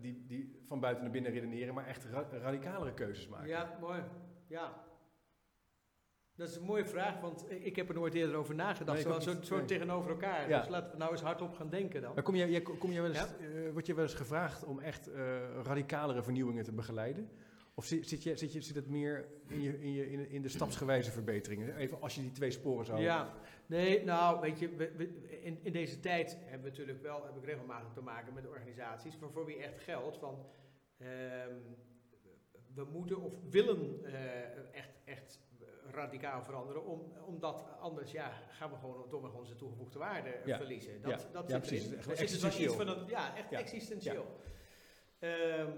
die, 0.00 0.24
die 0.26 0.60
van 0.64 0.80
buiten 0.80 1.02
naar 1.02 1.12
binnen 1.12 1.32
redeneren, 1.32 1.74
maar 1.74 1.86
echt 1.86 2.04
ra- 2.04 2.28
radicalere 2.32 2.94
keuzes 2.94 3.28
maken. 3.28 3.48
Ja, 3.48 3.76
mooi. 3.80 4.02
Ja. 4.46 4.86
Dat 6.38 6.48
is 6.48 6.56
een 6.56 6.62
mooie 6.62 6.84
vraag, 6.84 7.20
want 7.20 7.44
ik 7.50 7.76
heb 7.76 7.88
er 7.88 7.94
nooit 7.94 8.14
eerder 8.14 8.36
over 8.36 8.54
nagedacht. 8.54 9.04
Nee, 9.08 9.36
zo, 9.44 9.56
Nee. 9.56 9.64
tegenover 9.64 10.10
elkaar. 10.10 10.48
Ja. 10.48 10.58
Dus 10.60 10.68
laten 10.68 10.90
we 10.90 10.96
nou 10.96 11.10
eens 11.10 11.20
hardop 11.20 11.54
gaan 11.54 11.68
denken 11.70 12.00
dan. 12.02 12.14
Maar 12.14 12.22
kom 12.22 12.34
je, 12.34 12.62
kom 12.62 12.90
je 12.92 13.00
wel 13.00 13.10
eens, 13.10 13.18
Ja? 13.18 13.36
eh, 13.40 13.72
word 13.72 13.86
je 13.86 13.94
wel 13.94 14.04
eens 14.04 14.14
gevraagd 14.14 14.64
om 14.64 14.78
echt 14.80 15.06
eh, 15.12 15.36
radicalere 15.62 16.22
vernieuwingen 16.22 16.64
te 16.64 16.72
begeleiden? 16.72 17.30
Of 17.74 17.84
zit, 17.84 18.08
zit, 18.08 18.22
je, 18.22 18.36
zit, 18.36 18.52
je, 18.52 18.60
zit 18.60 18.74
het 18.74 18.88
meer 18.88 19.28
in, 19.48 19.60
je, 19.62 19.80
in, 19.80 19.92
je, 19.92 20.10
in, 20.10 20.18
de- 20.18 20.28
in 20.28 20.42
de 20.42 20.48
stapsgewijze 20.48 21.10
verbeteringen? 21.10 21.76
Even 21.76 22.00
als 22.00 22.14
je 22.14 22.20
die 22.20 22.30
twee 22.32 22.50
sporen 22.50 22.84
zou... 22.86 23.00
Ja, 23.00 23.34
nee, 23.66 24.04
nou, 24.04 24.40
weet 24.40 24.58
je, 24.58 24.68
we, 24.68 24.92
we- 24.96 25.40
in, 25.42 25.58
in 25.62 25.72
deze 25.72 26.00
tijd 26.00 26.36
hebben 26.44 26.62
we 26.62 26.68
natuurlijk 26.68 27.02
wel, 27.02 27.24
heb 27.24 27.36
ik 27.36 27.44
regelmatig 27.44 27.92
te 27.92 28.00
maken 28.02 28.34
met 28.34 28.46
organisaties 28.46 29.18
waarvoor 29.18 29.44
wie 29.44 29.56
echt 29.56 29.82
geldt 29.82 30.16
van, 30.18 30.46
ehm, 30.98 31.54
we 32.74 32.84
moeten 32.84 33.20
of 33.22 33.32
willen 33.50 34.04
eh, 34.04 34.76
echt, 34.78 34.90
echt 35.04 35.40
radicaal 35.90 36.42
veranderen, 36.44 36.84
om, 36.86 37.12
omdat 37.26 37.64
anders 37.80 38.12
ja, 38.12 38.32
gaan 38.50 38.70
we 38.70 38.76
gewoon 38.76 39.06
domweg 39.10 39.32
onze 39.34 39.56
toegevoegde 39.56 39.98
waarde 39.98 40.40
Ja. 40.44 40.56
verliezen. 40.56 41.02
Dat, 41.02 41.22
Ja. 41.22 41.28
dat 41.32 41.48
Ja, 41.50 41.58
precies. 41.58 41.82
Echt 41.82 41.94
dus 41.96 42.04
wel 42.04 42.12
iets 42.14 42.22
existentieel. 42.22 42.74
van 42.74 42.88
een, 42.88 43.06
ja, 43.06 43.36
echt 43.36 43.50
Ja. 43.50 43.58
existentieel. 43.58 44.26
Ehm, 45.18 45.70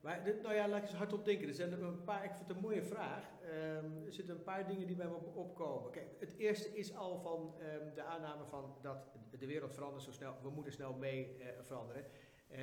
maar 0.00 0.24
dit- 0.24 0.42
nou 0.42 0.54
ja, 0.54 0.68
laat 0.68 0.82
ik 0.82 0.88
eens 0.88 0.94
hardop 0.98 1.24
denken. 1.24 1.48
Er 1.48 1.54
zijn 1.54 1.82
een 1.82 2.04
paar, 2.04 2.24
ik 2.24 2.30
vind 2.34 2.48
het 2.48 2.56
een 2.56 2.62
mooie 2.62 2.84
vraag. 2.84 3.22
Ehm, 3.42 4.04
er 4.06 4.12
zitten 4.12 4.34
een 4.34 4.42
paar 4.42 4.66
dingen 4.66 4.86
die 4.86 4.96
bij 4.96 5.06
me 5.06 5.14
op- 5.14 5.36
opkomen. 5.36 5.90
Kijk, 5.90 6.06
het 6.18 6.34
eerste 6.36 6.68
is 6.76 6.94
al 6.96 7.18
van 7.20 7.54
ehm, 7.60 7.94
de 7.94 8.02
aanname 8.02 8.44
van 8.44 8.76
dat 8.82 8.96
de 9.38 9.46
wereld 9.46 9.74
verandert 9.74 10.02
zo 10.02 10.12
snel. 10.12 10.34
We 10.42 10.50
moeten 10.50 10.72
snel 10.72 10.92
mee 10.94 11.36
eh, 11.38 11.46
veranderen. 11.62 12.04
Eh, 12.48 12.60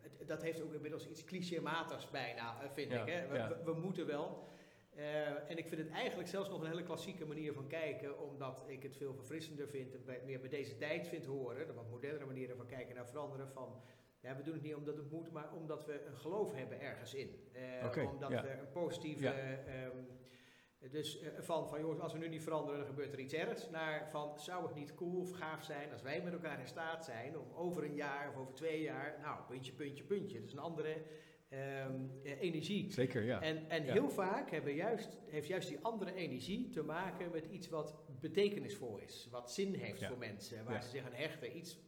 het- 0.00 0.28
dat 0.28 0.42
heeft 0.42 0.62
ook 0.62 0.72
inmiddels 0.72 1.08
iets 1.08 1.24
clichématigs 1.24 2.10
bijna, 2.10 2.62
eh, 2.62 2.70
vind 2.70 2.90
Ja, 2.90 3.02
ik. 3.02 3.12
Hè? 3.12 3.26
We, 3.28 3.34
ja. 3.36 3.48
we- 3.48 3.64
we 3.64 3.72
moeten 3.80 4.06
wel. 4.06 4.48
Eh, 4.94 5.50
en 5.50 5.56
ik 5.58 5.68
vind 5.68 5.80
het 5.80 5.90
eigenlijk 5.90 6.28
zelfs 6.28 6.48
nog 6.48 6.60
een 6.60 6.68
hele 6.68 6.82
klassieke 6.82 7.26
manier 7.26 7.52
van 7.52 7.66
kijken, 7.66 8.20
omdat 8.20 8.64
ik 8.66 8.82
het 8.82 8.96
veel 8.96 9.14
verfrissender 9.14 9.68
vind 9.68 9.94
en 9.94 10.04
bij- 10.04 10.22
meer 10.24 10.40
bij 10.40 10.48
deze 10.48 10.76
tijd 10.76 11.08
vind 11.08 11.26
horen. 11.26 11.66
De 11.66 11.72
wat 11.72 11.90
modernere 11.90 12.26
manieren 12.26 12.56
van 12.56 12.66
kijken 12.66 12.94
naar 12.94 13.08
veranderen. 13.08 13.48
Van, 13.48 13.82
ja, 14.20 14.36
we 14.36 14.42
doen 14.42 14.54
het 14.54 14.62
niet 14.62 14.74
omdat 14.74 14.96
het 14.96 15.10
moet, 15.10 15.30
maar 15.32 15.52
omdat 15.52 15.84
we 15.84 16.04
een 16.06 16.16
geloof 16.16 16.54
hebben 16.54 16.80
ergens 16.80 17.14
in. 17.14 17.30
Oké, 17.84 18.02
omdat 18.02 18.30
ja. 18.30 18.42
we 18.42 18.50
een 18.50 18.70
positieve. 18.70 19.22
Ja. 19.22 19.32
ehm, 19.32 19.96
dus 20.90 21.20
eh, 21.20 21.30
van, 21.38 21.68
van 21.68 21.80
jongens, 21.80 22.00
als 22.00 22.12
we 22.12 22.18
nu 22.18 22.28
niet 22.28 22.42
veranderen, 22.42 22.78
dan 22.78 22.88
gebeurt 22.88 23.12
er 23.12 23.18
iets 23.18 23.34
ergs. 23.34 23.70
Naar 23.70 24.10
van, 24.10 24.40
zou 24.40 24.66
het 24.66 24.74
niet 24.74 24.94
cool 24.94 25.20
of 25.20 25.30
gaaf 25.30 25.64
zijn 25.64 25.92
als 25.92 26.02
wij 26.02 26.22
met 26.22 26.32
elkaar 26.32 26.60
in 26.60 26.66
staat 26.66 27.04
zijn 27.04 27.38
om 27.38 27.52
over 27.54 27.84
een 27.84 27.94
jaar 27.94 28.28
of 28.28 28.36
over 28.36 28.54
twee 28.54 28.82
jaar, 28.82 29.18
nou, 29.22 29.42
puntje, 29.48 29.72
puntje, 29.72 30.04
puntje. 30.04 30.40
Dus 30.40 30.52
een 30.52 30.58
andere 30.58 31.02
ehm, 31.54 31.94
eh, 32.24 32.40
energie. 32.40 32.92
Zeker, 32.92 33.22
ja. 33.24 33.40
En, 33.42 33.68
en 33.70 33.84
Ja. 33.84 33.92
heel 33.92 34.10
vaak 34.10 34.50
hebben 34.50 34.74
juist, 34.74 35.18
heeft 35.26 35.46
juist 35.48 35.68
die 35.68 35.78
andere 35.82 36.14
energie 36.14 36.68
te 36.70 36.82
maken 36.82 37.30
met 37.30 37.46
iets 37.46 37.68
wat 37.68 37.94
betekenisvol 38.20 38.98
is. 38.98 39.28
Wat 39.30 39.52
zin 39.52 39.74
heeft 39.74 40.00
Ja. 40.00 40.08
voor 40.08 40.18
mensen. 40.18 40.64
Waar 40.64 40.82
ze 40.82 40.88
zich 40.88 41.04
aan 41.04 41.12
hechten. 41.14 41.56
Iets 41.56 41.78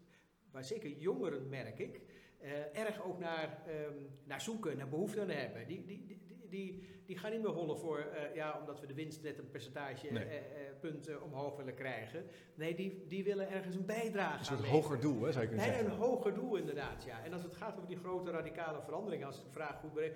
waar 0.51 0.65
zeker 0.65 0.91
jongeren, 0.91 1.49
merk 1.49 1.79
ik, 1.79 2.01
eh, 2.39 2.79
erg 2.79 3.03
ook 3.05 3.19
naar, 3.19 3.63
ehm, 3.67 3.95
naar 4.25 4.41
zoeken, 4.41 4.77
naar 4.77 4.89
behoefte 4.89 5.21
aan 5.21 5.29
hebben. 5.29 5.67
Die, 5.67 5.85
die, 5.85 6.05
die, 6.07 6.21
die, 6.49 6.83
die, 7.07 7.19
gaan 7.19 7.31
niet 7.33 7.43
meer 7.43 7.51
hollen 7.51 7.79
voor, 7.79 7.99
eh, 7.99 8.35
ja, 8.35 8.59
omdat 8.61 8.81
we 8.81 8.87
de 8.87 8.95
winst 8.95 9.23
net 9.23 9.39
een 9.39 9.51
percentage 9.51 10.07
Nee. 10.13 10.25
eh, 10.25 10.37
eh, 10.37 10.43
punten 10.81 11.23
omhoog 11.23 11.57
willen 11.57 11.75
krijgen. 11.75 12.25
Nee, 12.55 12.75
die, 12.75 13.05
die 13.09 13.25
willen 13.25 13.51
ergens 13.51 13.75
een 13.75 13.85
bijdrage 13.87 14.39
Een 14.39 14.45
soort 14.45 14.59
aan 14.59 14.65
hoger 14.65 14.91
leveren. 14.97 15.01
doel, 15.15 15.25
hè, 15.27 15.33
zou 15.33 15.43
je 15.45 15.49
kunnen 15.51 15.67
Nee, 15.67 15.77
zeggen. 15.77 15.93
een 15.95 16.01
hoger 16.01 16.35
doel 16.35 16.57
inderdaad, 16.57 17.05
ja. 17.05 17.25
En 17.25 17.33
als 17.33 17.43
het 17.43 17.57
gaat 17.57 17.77
over 17.77 17.89
die 17.89 17.97
grote 17.97 18.31
radicale 18.31 18.81
veranderingen, 18.83 19.27
als 19.27 19.39
ik 19.39 19.45
de 19.45 19.51
vraag 19.51 19.81
goed 19.81 19.93
bereid, 19.93 20.15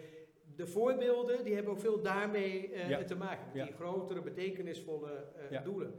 de 0.57 0.67
voorbeelden 0.67 1.45
die 1.45 1.55
hebben 1.55 1.73
ook 1.73 1.81
veel 1.81 2.03
daarmee 2.03 2.71
Ja. 2.89 3.05
te 3.05 3.17
maken. 3.17 3.47
Met 3.47 3.55
Ja. 3.55 3.65
die 3.65 3.75
grotere, 3.75 4.23
betekenisvolle 4.23 5.25
doelen. 5.65 5.95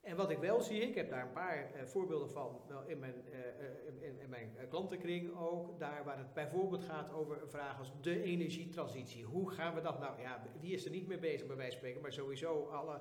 En 0.00 0.16
wat 0.16 0.30
ik 0.30 0.38
wel 0.38 0.60
zie, 0.60 0.80
ik 0.80 0.94
heb 0.94 1.10
daar 1.10 1.22
een 1.26 1.32
paar 1.32 1.72
eh, 1.74 1.84
voorbeelden 1.84 2.30
van 2.30 2.60
wel 2.68 2.82
in 2.86 2.98
mijn, 2.98 3.14
eh, 3.32 3.38
eh, 3.38 3.86
in, 3.86 4.20
in- 4.20 4.28
mijn 4.28 4.56
klantenkring 4.68 5.36
ook. 5.36 5.78
Daar 5.78 6.04
waar 6.04 6.18
het 6.18 6.32
bijvoorbeeld 6.34 6.82
gaat 6.84 7.12
over 7.12 7.42
een 7.42 7.48
vraag 7.48 7.78
als 7.78 7.92
de 8.00 8.22
energietransitie. 8.22 9.24
Hoe 9.24 9.50
gaan 9.50 9.74
we 9.74 9.80
dat 9.80 9.98
nou? 10.00 10.20
Ja, 10.20 10.42
wie 10.60 10.72
is 10.72 10.84
er 10.84 10.90
niet 10.90 11.06
mee 11.06 11.18
bezig 11.18 11.46
bij 11.46 11.56
wijze 11.56 11.70
van 11.70 11.78
spreken, 11.78 12.02
maar 12.02 12.12
sowieso 12.12 12.64
alle 12.66 13.00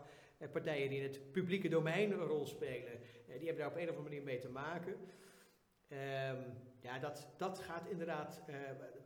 partijen 0.52 0.90
die 0.90 0.98
in 0.98 1.04
het 1.04 1.32
publieke 1.32 1.70
domein 1.70 2.12
een 2.12 2.28
rol 2.28 2.46
spelen, 2.46 3.00
die 3.26 3.34
hebben 3.48 3.58
daar 3.58 3.68
op 3.72 3.76
een 3.76 3.90
of 3.90 3.96
andere 3.96 4.04
manier 4.04 4.24
mee 4.24 4.38
te 4.40 4.50
maken. 4.50 4.96
Ehm, 5.88 6.42
ja, 6.82 7.00
dat, 7.00 7.28
dat 7.38 7.60
gaat 7.60 7.88
inderdaad. 7.88 8.42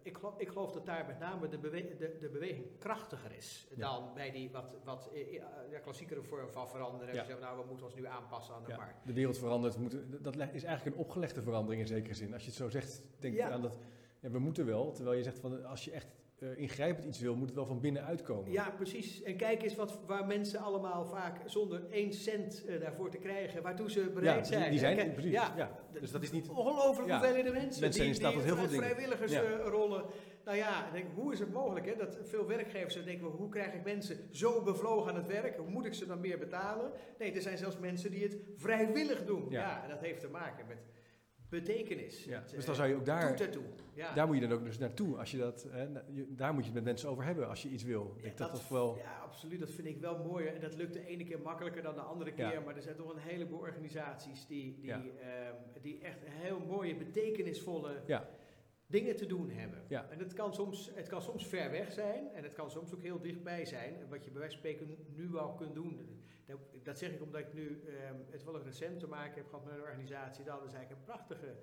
Ik, 0.04 0.18
geloof, 0.18 0.38
ik 0.40 0.48
geloof 0.48 0.72
dat 0.72 0.86
daar 0.86 1.06
met 1.06 1.20
name 1.20 1.48
de, 1.48 1.58
bewe- 1.58 1.96
de, 1.98 2.18
de 2.20 2.30
beweging 2.30 2.66
krachtiger 2.80 3.32
is 3.36 3.68
Ja. 3.76 3.82
dan 3.82 4.14
bij 4.14 4.32
die 4.32 4.52
wat, 4.52 4.76
wat 4.84 5.10
eh, 5.14 5.22
eh, 5.36 5.44
ja, 5.72 5.80
klassiekere 5.80 6.24
vorm 6.24 6.52
van 6.52 6.68
veranderen. 6.70 7.14
Ja. 7.14 7.20
We 7.22 7.26
zeggen, 7.28 7.46
nou, 7.46 7.60
we 7.62 7.66
moeten 7.68 7.86
ons 7.86 7.96
nu 7.96 8.06
aanpassen 8.06 8.56
aan 8.56 8.64
de 8.64 8.70
Ja, 8.70 8.78
markt. 8.78 9.06
de 9.08 9.14
wereld 9.14 9.38
verandert. 9.38 9.78
moeten- 9.78 10.22
dat 10.24 10.36
is 10.36 10.64
eigenlijk 10.64 10.96
een 10.96 11.02
opgelegde 11.02 11.42
verandering 11.42 11.82
in 11.82 11.88
zekere 11.88 12.14
zin. 12.14 12.34
Als 12.34 12.42
je 12.42 12.48
het 12.48 12.58
zo 12.58 12.70
zegt, 12.70 13.02
denk 13.20 13.34
je 13.36 13.44
aan 13.44 13.62
dat 13.62 13.78
ja, 14.20 14.30
we 14.30 14.40
moeten 14.40 14.66
wel. 14.66 14.92
Terwijl 14.92 15.18
je 15.18 15.24
zegt 15.24 15.40
van 15.40 15.66
als 15.66 15.86
je 15.86 15.92
echt 15.92 16.08
eh, 16.44 16.58
ingrijpend 16.62 17.06
iets 17.06 17.20
wil, 17.20 17.36
moet 17.36 17.46
het 17.48 17.56
wel 17.56 17.66
van 17.66 17.80
binnen 17.80 18.06
uitkomen. 18.06 18.52
Ja, 18.52 18.70
precies. 18.70 19.24
En 19.24 19.36
kijk 19.38 19.62
eens 19.64 19.76
wat, 19.76 20.00
waar 20.06 20.26
mensen 20.26 20.60
allemaal 20.60 21.06
vaak 21.06 21.38
zonder 21.46 21.82
één 21.90 22.14
cent 22.14 22.66
eh, 22.68 22.80
daarvoor 22.82 23.10
te 23.10 23.18
krijgen, 23.18 23.62
waartoe 23.62 23.92
ze 23.92 24.10
bereid 24.14 24.44
die- 24.46 24.54
zijn. 24.58 24.70
Die 24.70 24.80
zijn, 24.80 24.96
Kijk, 24.96 25.14
precies. 25.14 25.32
Ja, 25.32 25.54
Ja. 25.58 25.72
Dus 26.00 26.12
dat 26.12 26.24
is 26.24 26.32
niet... 26.32 26.50
Ongelooflijk 26.50 27.10
Ja, 27.10 27.18
hoeveelheden 27.18 27.54
mensen. 27.54 27.82
mensen 27.82 27.94
zijn 27.94 28.08
in 28.08 28.16
staat 28.16 28.34
tot 28.34 28.44
heel 28.44 28.56
veel 28.56 28.68
dingen. 28.68 28.84
Vrijwilligersrollen. 28.84 30.04
nou 30.46 30.58
ja, 30.58 30.90
denk, 30.92 31.06
hoe 31.16 31.34
is 31.34 31.40
het 31.40 31.54
mogelijk 31.54 31.86
hè, 31.86 31.96
dat 31.96 32.18
veel 32.24 32.48
werkgevers 32.48 33.04
denken, 33.04 33.28
hoe 33.28 33.50
krijg 33.50 33.74
ik 33.74 33.84
mensen 33.84 34.18
zo 34.32 34.62
bevlogen 34.62 35.10
aan 35.12 35.18
het 35.18 35.28
werk? 35.28 35.58
Hoe 35.58 35.70
moet 35.70 35.86
ik 35.86 35.94
ze 35.94 36.06
dan 36.06 36.20
meer 36.20 36.38
betalen? 36.40 36.92
Nee, 37.20 37.32
er 37.32 37.42
zijn 37.42 37.58
zelfs 37.58 37.78
mensen 37.80 38.12
die 38.12 38.24
het 38.24 38.38
vrijwillig 38.58 39.26
doen. 39.26 39.46
Ja. 39.50 39.60
Ja, 39.62 39.84
en 39.84 39.90
dat 39.90 40.00
heeft 40.00 40.20
te 40.20 40.28
maken 40.30 40.66
met 40.68 40.78
betekenis. 41.60 42.24
Ja, 42.26 42.40
Het, 42.40 42.50
dus 42.50 42.60
eh, 42.60 42.66
dan 42.66 42.76
zou 42.76 42.90
je 42.90 42.96
ook 42.96 43.06
daar. 43.06 43.50
Ja. 43.94 44.14
daar 44.14 44.28
moet 44.28 44.36
je 44.36 44.42
dan 44.48 44.52
ook 44.58 44.64
dus 44.64 44.78
naartoe. 44.78 45.18
Als 45.18 45.32
je 45.32 45.38
dat, 45.38 45.68
hè, 45.70 45.88
daar 46.30 46.54
moet 46.54 46.62
je 46.62 46.66
het 46.66 46.74
met 46.74 46.84
mensen 46.84 47.10
over 47.10 47.24
hebben 47.24 47.50
als 47.50 47.62
je 47.62 47.70
iets 47.70 47.84
wil. 47.84 48.16
Ja, 48.18 48.30
dat 48.36 48.52
dat- 48.52 48.70
wel... 48.70 48.98
Ja, 48.98 49.20
absoluut. 49.24 49.60
Dat 49.60 49.72
vind 49.72 49.88
ik 49.88 49.98
wel 50.00 50.18
mooi. 50.18 50.46
En 50.46 50.62
dat 50.62 50.76
lukt 50.76 50.94
de 50.94 51.06
ene 51.06 51.24
keer 51.24 51.40
makkelijker 51.40 51.82
dan 51.82 51.96
de 51.96 52.02
andere 52.02 52.32
keer. 52.32 52.52
Ja. 52.52 52.60
Maar 52.60 52.76
er 52.76 52.82
zijn 52.82 52.96
toch 52.96 53.14
een 53.14 53.22
heleboel 53.22 53.60
organisaties 53.60 54.46
die, 54.48 54.78
die, 54.82 54.92
ehm, 54.92 55.54
die 55.82 56.00
echt 56.02 56.20
heel 56.24 56.60
mooie, 56.60 56.96
betekenisvolle 56.96 58.02
Ja. 58.06 58.30
Dingen 58.94 59.16
te 59.16 59.26
doen 59.26 59.50
hebben. 59.50 59.84
Ja. 59.88 60.08
En 60.10 60.20
het 60.20 60.34
kan, 60.34 60.54
soms, 60.54 60.92
het 60.96 61.08
kan 61.08 61.22
soms 61.22 61.48
ver 61.48 61.72
weg 61.72 61.92
zijn. 61.92 62.34
En 62.34 62.44
het 62.44 62.54
kan 62.54 62.72
soms 62.72 62.94
ook 62.94 63.02
heel 63.02 63.22
dichtbij 63.22 63.66
zijn. 63.66 63.96
En 63.96 64.10
wat 64.10 64.26
je 64.26 64.32
bij 64.32 64.40
wijze 64.40 64.58
van 64.58 64.66
spreken 64.66 64.98
nu 65.16 65.38
al 65.38 65.54
kunt 65.54 65.74
doen. 65.74 66.22
Dat, 66.46 66.58
dat 66.84 66.98
zeg 66.98 67.12
ik 67.12 67.22
omdat 67.22 67.42
ik 67.42 67.54
nu 67.54 67.84
ehm, 67.88 68.16
het 68.30 68.44
wel 68.44 68.64
recent 68.64 69.00
te 69.00 69.08
maken 69.08 69.36
heb 69.36 69.48
gehad 69.50 69.66
met 69.66 69.74
een 69.74 69.82
organisatie. 69.82 70.44
Dat 70.44 70.66
is 70.66 70.74
eigenlijk 70.74 70.92
een 70.92 71.14
prachtige 71.14 71.56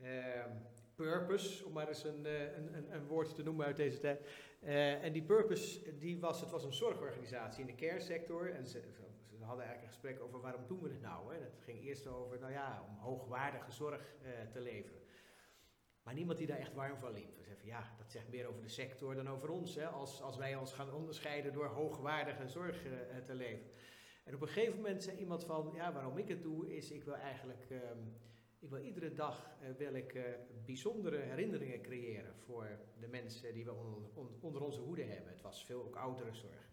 ehm, 0.00 0.50
purpose, 0.94 1.66
om 1.66 1.72
maar 1.72 1.88
eens 1.88 2.04
een, 2.04 2.26
eh, 2.26 2.56
een, 2.56 2.74
een, 2.74 2.94
een 2.94 3.06
woord 3.06 3.34
te 3.34 3.42
noemen 3.42 3.66
uit 3.66 3.76
deze 3.76 3.98
tijd. 3.98 4.20
Eh, 4.60 5.04
en 5.04 5.12
die 5.12 5.22
purpose, 5.22 5.98
die 5.98 6.20
was, 6.20 6.40
het 6.40 6.50
was 6.50 6.64
een 6.64 6.72
zorgorganisatie 6.72 7.60
in 7.60 7.66
de 7.66 7.86
care 7.86 8.00
sector. 8.00 8.50
En 8.50 8.66
ze, 8.66 8.80
ze 9.38 9.44
hadden 9.44 9.64
eigenlijk 9.64 9.82
een 9.82 10.00
gesprek 10.00 10.20
over 10.20 10.40
waarom 10.40 10.66
doen 10.66 10.82
we 10.82 10.88
het 10.88 11.00
nou. 11.00 11.34
Hè? 11.34 11.40
Dat 11.40 11.60
ging 11.64 11.84
eerst 11.84 12.06
over, 12.06 12.38
nou 12.38 12.52
ja, 12.52 12.84
om 12.88 12.96
hoogwaardige 12.96 13.72
zorg 13.72 14.14
eh, 14.22 14.30
te 14.52 14.60
leveren. 14.60 15.05
Maar 16.06 16.14
niemand 16.14 16.38
die 16.38 16.46
daar 16.46 16.58
echt 16.58 16.74
warm 16.74 16.98
van 16.98 17.12
liep. 17.12 17.34
Zeiden 17.34 17.56
van 17.58 17.66
ja, 17.68 17.94
dat 17.98 18.10
zegt 18.10 18.28
meer 18.28 18.46
over 18.46 18.62
de 18.62 18.68
sector 18.68 19.14
dan 19.14 19.28
over 19.28 19.48
ons. 19.48 19.74
Hè? 19.74 19.86
Als, 19.86 20.22
als 20.22 20.36
wij 20.36 20.56
ons 20.56 20.72
gaan 20.72 20.92
onderscheiden 20.92 21.52
door 21.52 21.66
hoogwaardige 21.66 22.48
zorg 22.48 22.84
eh, 22.84 22.92
te 23.26 23.34
leveren. 23.34 23.70
En 24.24 24.34
op 24.34 24.40
een 24.42 24.48
gegeven 24.48 24.76
moment 24.76 25.02
zei 25.02 25.16
iemand 25.18 25.44
van, 25.44 25.70
ja, 25.74 25.92
waarom 25.92 26.18
ik 26.18 26.28
het 26.28 26.42
doe, 26.42 26.76
is 26.76 26.90
ik 26.90 27.04
wil 27.04 27.14
eigenlijk, 27.14 27.66
ehm, 27.70 27.98
ik 28.58 28.70
wil 28.70 28.78
iedere 28.80 29.12
dag 29.12 29.50
eh, 29.62 29.68
wil 29.76 29.94
ik, 29.94 30.14
eh, 30.14 30.22
bijzondere 30.64 31.16
herinneringen 31.16 31.82
creëren 31.82 32.34
voor 32.36 32.68
de 33.00 33.08
mensen 33.08 33.54
die 33.54 33.64
we 33.64 33.72
onder, 33.72 34.10
on- 34.14 34.38
onder 34.40 34.62
onze 34.62 34.80
hoede 34.80 35.02
hebben. 35.04 35.32
Het 35.32 35.42
was 35.42 35.64
veel 35.64 35.84
ook 35.84 35.96
ouderenzorg. 35.96 36.68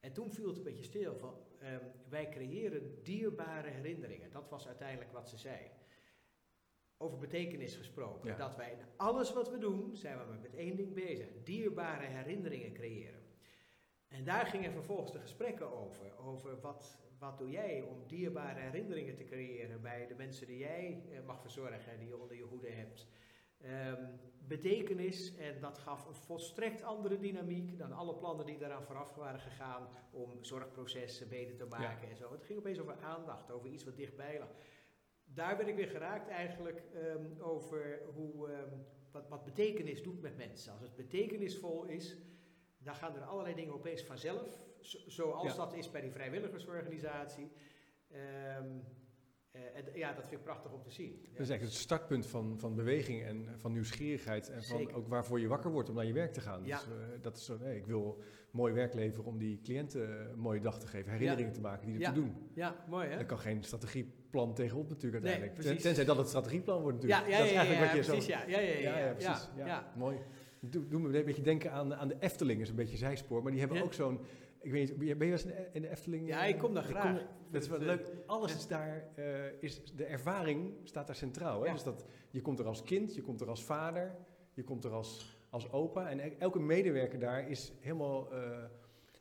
En 0.00 0.12
toen 0.12 0.30
viel 0.32 0.46
het 0.48 0.56
een 0.56 0.62
beetje 0.62 0.82
stil 0.82 1.16
van, 1.16 1.34
ehm, 1.60 1.84
wij 2.08 2.28
creëren 2.28 3.02
dierbare 3.02 3.68
herinneringen. 3.68 4.30
Dat 4.30 4.48
was 4.48 4.66
uiteindelijk 4.66 5.12
wat 5.12 5.28
ze 5.28 5.36
zei. 5.36 5.70
Over 6.98 7.18
betekenis 7.18 7.76
gesproken. 7.76 8.30
Ja. 8.30 8.36
Dat 8.36 8.56
wij 8.56 8.70
in 8.70 8.84
alles 8.96 9.32
wat 9.32 9.50
we 9.50 9.58
doen, 9.58 9.96
zijn 9.96 10.18
we 10.18 10.24
maar 10.24 10.38
met 10.40 10.54
één 10.54 10.76
ding 10.76 10.94
bezig. 10.94 11.28
Dierbare 11.44 12.06
herinneringen 12.06 12.72
creëren. 12.72 13.20
En 14.08 14.24
daar 14.24 14.46
gingen 14.46 14.72
vervolgens 14.72 15.12
de 15.12 15.18
gesprekken 15.18 15.72
over. 15.72 16.18
Over 16.18 16.60
wat, 16.60 16.98
wat 17.18 17.38
doe 17.38 17.50
jij 17.50 17.82
om 17.82 18.06
dierbare 18.06 18.60
herinneringen 18.60 19.16
te 19.16 19.24
creëren 19.24 19.82
bij 19.82 20.06
de 20.06 20.14
mensen 20.14 20.46
die 20.46 20.58
jij 20.58 21.02
eh, 21.10 21.18
mag 21.26 21.40
verzorgen, 21.40 21.98
die 21.98 22.08
je 22.08 22.18
onder 22.20 22.36
je 22.36 22.42
hoede 22.42 22.70
hebt. 22.70 23.06
Ehm, 23.60 24.04
betekenis, 24.38 25.36
en 25.36 25.60
dat 25.60 25.78
gaf 25.78 26.06
een 26.06 26.14
volstrekt 26.14 26.82
andere 26.82 27.18
dynamiek 27.18 27.78
dan 27.78 27.92
alle 27.92 28.14
plannen 28.14 28.46
die 28.46 28.58
daaraan 28.58 28.82
vooraf 28.82 29.14
waren 29.14 29.40
gegaan 29.40 29.88
om 30.10 30.44
zorgprocessen 30.44 31.28
beter 31.28 31.56
te 31.56 31.66
maken 31.66 32.08
en 32.08 32.16
zo. 32.16 32.32
Het 32.32 32.44
ging 32.44 32.58
opeens 32.58 32.78
over 32.78 32.96
aandacht, 33.02 33.50
over 33.50 33.70
iets 33.70 33.84
wat 33.84 33.96
dichtbij 33.96 34.38
lag. 34.38 34.50
Daar 35.34 35.56
ben 35.56 35.68
ik 35.68 35.74
weer 35.76 35.88
geraakt 35.88 36.28
eigenlijk 36.28 36.82
ehm, 36.94 37.40
over 37.40 38.00
hoe, 38.14 38.48
ehm, 38.48 38.68
wat, 39.10 39.28
wat 39.28 39.44
betekenis 39.44 40.02
doet 40.02 40.20
met 40.20 40.36
mensen. 40.36 40.72
Als 40.72 40.80
het 40.80 40.96
betekenisvol 40.96 41.84
is, 41.84 42.16
dan 42.78 42.94
gaan 42.94 43.14
er 43.16 43.22
allerlei 43.22 43.54
dingen 43.54 43.74
opeens 43.74 44.02
vanzelf. 44.02 44.60
Zo, 44.80 44.98
zoals 45.06 45.50
Ja. 45.50 45.56
dat 45.56 45.74
is 45.74 45.90
bij 45.90 46.00
die 46.00 46.10
vrijwilligersorganisatie. 46.12 47.50
Ehm, 48.10 48.78
eh, 49.50 49.60
en 49.74 49.84
ja, 49.94 50.12
dat 50.12 50.26
vind 50.26 50.38
ik 50.38 50.42
prachtig 50.44 50.72
om 50.72 50.82
te 50.82 50.90
zien. 50.90 51.10
Ja. 51.10 51.16
Dat 51.22 51.40
is 51.40 51.48
eigenlijk 51.48 51.62
het 51.62 51.72
startpunt 51.72 52.26
van, 52.26 52.58
van 52.58 52.74
beweging 52.74 53.22
en 53.22 53.58
van 53.58 53.72
nieuwsgierigheid. 53.72 54.48
En 54.50 54.64
van 54.64 54.78
Zeker. 54.78 54.96
ook 54.96 55.08
waarvoor 55.08 55.40
je 55.40 55.48
wakker 55.48 55.70
wordt 55.70 55.88
om 55.88 55.94
naar 55.94 56.04
je 56.04 56.12
werk 56.12 56.32
te 56.32 56.40
gaan. 56.40 56.64
Ja. 56.64 56.76
Dus, 56.78 56.86
eh, 56.86 57.22
dat 57.22 57.36
is 57.36 57.44
zo, 57.44 57.58
nee, 57.58 57.76
ik 57.76 57.86
wil 57.86 58.22
mooi 58.50 58.72
werk 58.72 58.94
leveren 58.94 59.24
om 59.24 59.38
die 59.38 59.60
cliënten 59.60 60.30
een 60.30 60.38
mooie 60.38 60.60
dag 60.60 60.78
te 60.78 60.86
geven. 60.86 61.12
Herinneringen 61.12 61.52
te 61.52 61.60
maken 61.60 61.86
die 61.86 61.98
Ja. 61.98 62.08
ertoe 62.08 62.24
doen. 62.24 62.50
Ja, 62.54 62.84
mooi 62.88 63.08
hè? 63.08 63.16
Daar 63.16 63.26
kan 63.26 63.38
geen 63.38 63.64
strategieplan 64.36 64.54
tegenop 64.54 64.88
natuurlijk 64.88 65.24
uiteindelijk. 65.24 65.80
Tenzij 65.80 66.04
dat 66.04 66.16
het 66.16 66.28
strategieplan 66.28 66.82
wordt 66.82 67.02
natuurlijk. 67.02 67.28
Ja, 67.30 67.32
ja, 67.32 67.38
dat 67.42 67.46
is 67.50 67.56
eigenlijk 67.56 67.86
wat 67.92 68.04
je 68.04 68.10
precies. 68.12 68.24
zo... 68.26 68.30
Ja, 68.32 68.42
ja, 68.46 68.58
ja, 68.58 68.72
ja, 68.78 68.98
Ja, 68.98 69.06
ja, 69.06 69.12
precies. 69.12 69.48
Ja. 69.56 69.92
Mooi. 69.96 70.16
Doe, 70.60 70.88
doe 70.88 71.00
me 71.00 71.18
een 71.18 71.24
beetje 71.24 71.42
denken 71.42 71.72
aan, 71.72 71.94
aan 71.94 72.08
de 72.08 72.16
Efteling, 72.18 72.60
is 72.60 72.68
een 72.68 72.74
beetje 72.76 72.96
zijspoor. 72.96 73.42
Maar 73.42 73.50
die 73.52 73.60
hebben 73.60 73.82
ook 73.82 73.92
zo'n... 73.92 74.20
Ik 74.60 74.72
weet 74.72 74.88
niet, 74.88 74.98
ben 74.98 75.06
je 75.06 75.16
wel 75.16 75.28
eens 75.30 75.44
in 75.44 75.48
de- 75.50 75.68
in 75.72 75.82
de 75.82 75.90
Efteling? 75.90 76.28
Ja, 76.28 76.44
ik 76.44 76.58
kom 76.58 76.74
daar 76.74 76.82
graag. 76.84 77.20
dat 77.50 77.62
is 77.62 77.68
wel 77.68 77.78
leuk. 77.78 78.00
eh, 78.06 78.14
Alles 78.26 78.54
is 78.54 78.66
daar, 78.66 79.04
eh, 79.14 79.24
is, 79.60 79.84
de 79.94 80.04
ervaring 80.04 80.72
staat 80.84 81.06
daar 81.06 81.16
centraal. 81.16 81.62
Hè? 81.64 81.72
Dus 81.72 81.82
dat, 81.82 82.04
je 82.30 82.40
komt 82.40 82.58
er 82.58 82.66
als 82.66 82.82
kind, 82.82 83.14
je 83.14 83.22
komt 83.22 83.40
er 83.40 83.48
als 83.48 83.64
vader, 83.64 84.14
je 84.54 84.64
komt 84.64 84.84
er 84.84 84.90
als, 84.90 85.38
als 85.50 85.72
opa. 85.72 86.08
En 86.10 86.18
e- 86.18 86.32
elke 86.38 86.58
medewerker 86.58 87.18
daar 87.18 87.48
is 87.50 87.72
helemaal, 87.80 88.32
eh, 88.32 88.40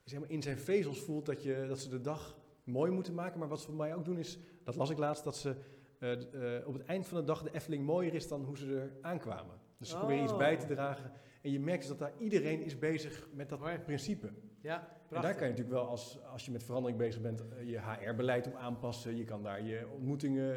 is 0.03 0.11
helemaal 0.11 0.31
in 0.33 0.41
zijn 0.41 0.57
vezels 0.57 0.99
voelt 1.01 1.25
dat, 1.25 1.43
je, 1.43 1.65
dat 1.67 1.79
ze 1.79 1.89
de 1.89 2.01
dag 2.01 2.37
mooi 2.65 2.91
moeten 2.91 3.13
maken. 3.13 3.39
Maar 3.39 3.47
wat 3.47 3.59
ze 3.59 3.65
voor 3.65 3.75
mij 3.75 3.95
ook 3.95 4.05
doen 4.05 4.17
is, 4.17 4.39
dat 4.63 4.75
las 4.75 4.89
ik 4.89 4.97
laatst, 4.97 5.23
dat 5.23 5.35
ze 5.37 5.55
eh, 5.99 6.57
eh, 6.57 6.67
op 6.67 6.73
het 6.73 6.83
eind 6.85 7.07
van 7.07 7.17
de 7.17 7.23
dag 7.23 7.43
de 7.43 7.53
Efteling 7.53 7.85
mooier 7.85 8.13
is 8.13 8.27
dan 8.27 8.43
hoe 8.43 8.57
ze 8.57 8.79
er 8.79 8.91
aankwamen. 9.01 9.55
Dus 9.77 9.89
ze 9.89 9.97
proberen 9.97 10.23
iets 10.23 10.31
Oh. 10.31 10.37
bij 10.37 10.57
te 10.57 10.65
dragen. 10.67 11.11
En 11.41 11.51
je 11.51 11.59
merkt 11.59 11.79
dus 11.79 11.89
dat 11.89 11.99
daar 11.99 12.13
iedereen 12.17 12.61
is 12.61 12.79
bezig 12.79 13.27
met 13.33 13.49
dat 13.49 13.59
Mooi. 13.59 13.79
principe. 13.79 14.29
Ja, 14.61 14.79
En 14.79 14.87
prachtig. 15.07 15.21
daar 15.21 15.39
kan 15.39 15.47
je 15.47 15.53
natuurlijk 15.53 15.69
wel, 15.79 15.87
als, 15.87 16.19
als 16.31 16.45
je 16.45 16.51
met 16.51 16.63
verandering 16.63 16.99
bezig 16.99 17.21
bent, 17.21 17.43
eh, 17.49 17.69
je 17.69 17.79
HR-beleid 17.79 18.47
op 18.47 18.55
aanpassen. 18.55 19.15
Je 19.15 19.23
kan 19.23 19.43
daar 19.43 19.61
je 19.63 19.87
ontmoetingen, 19.93 20.55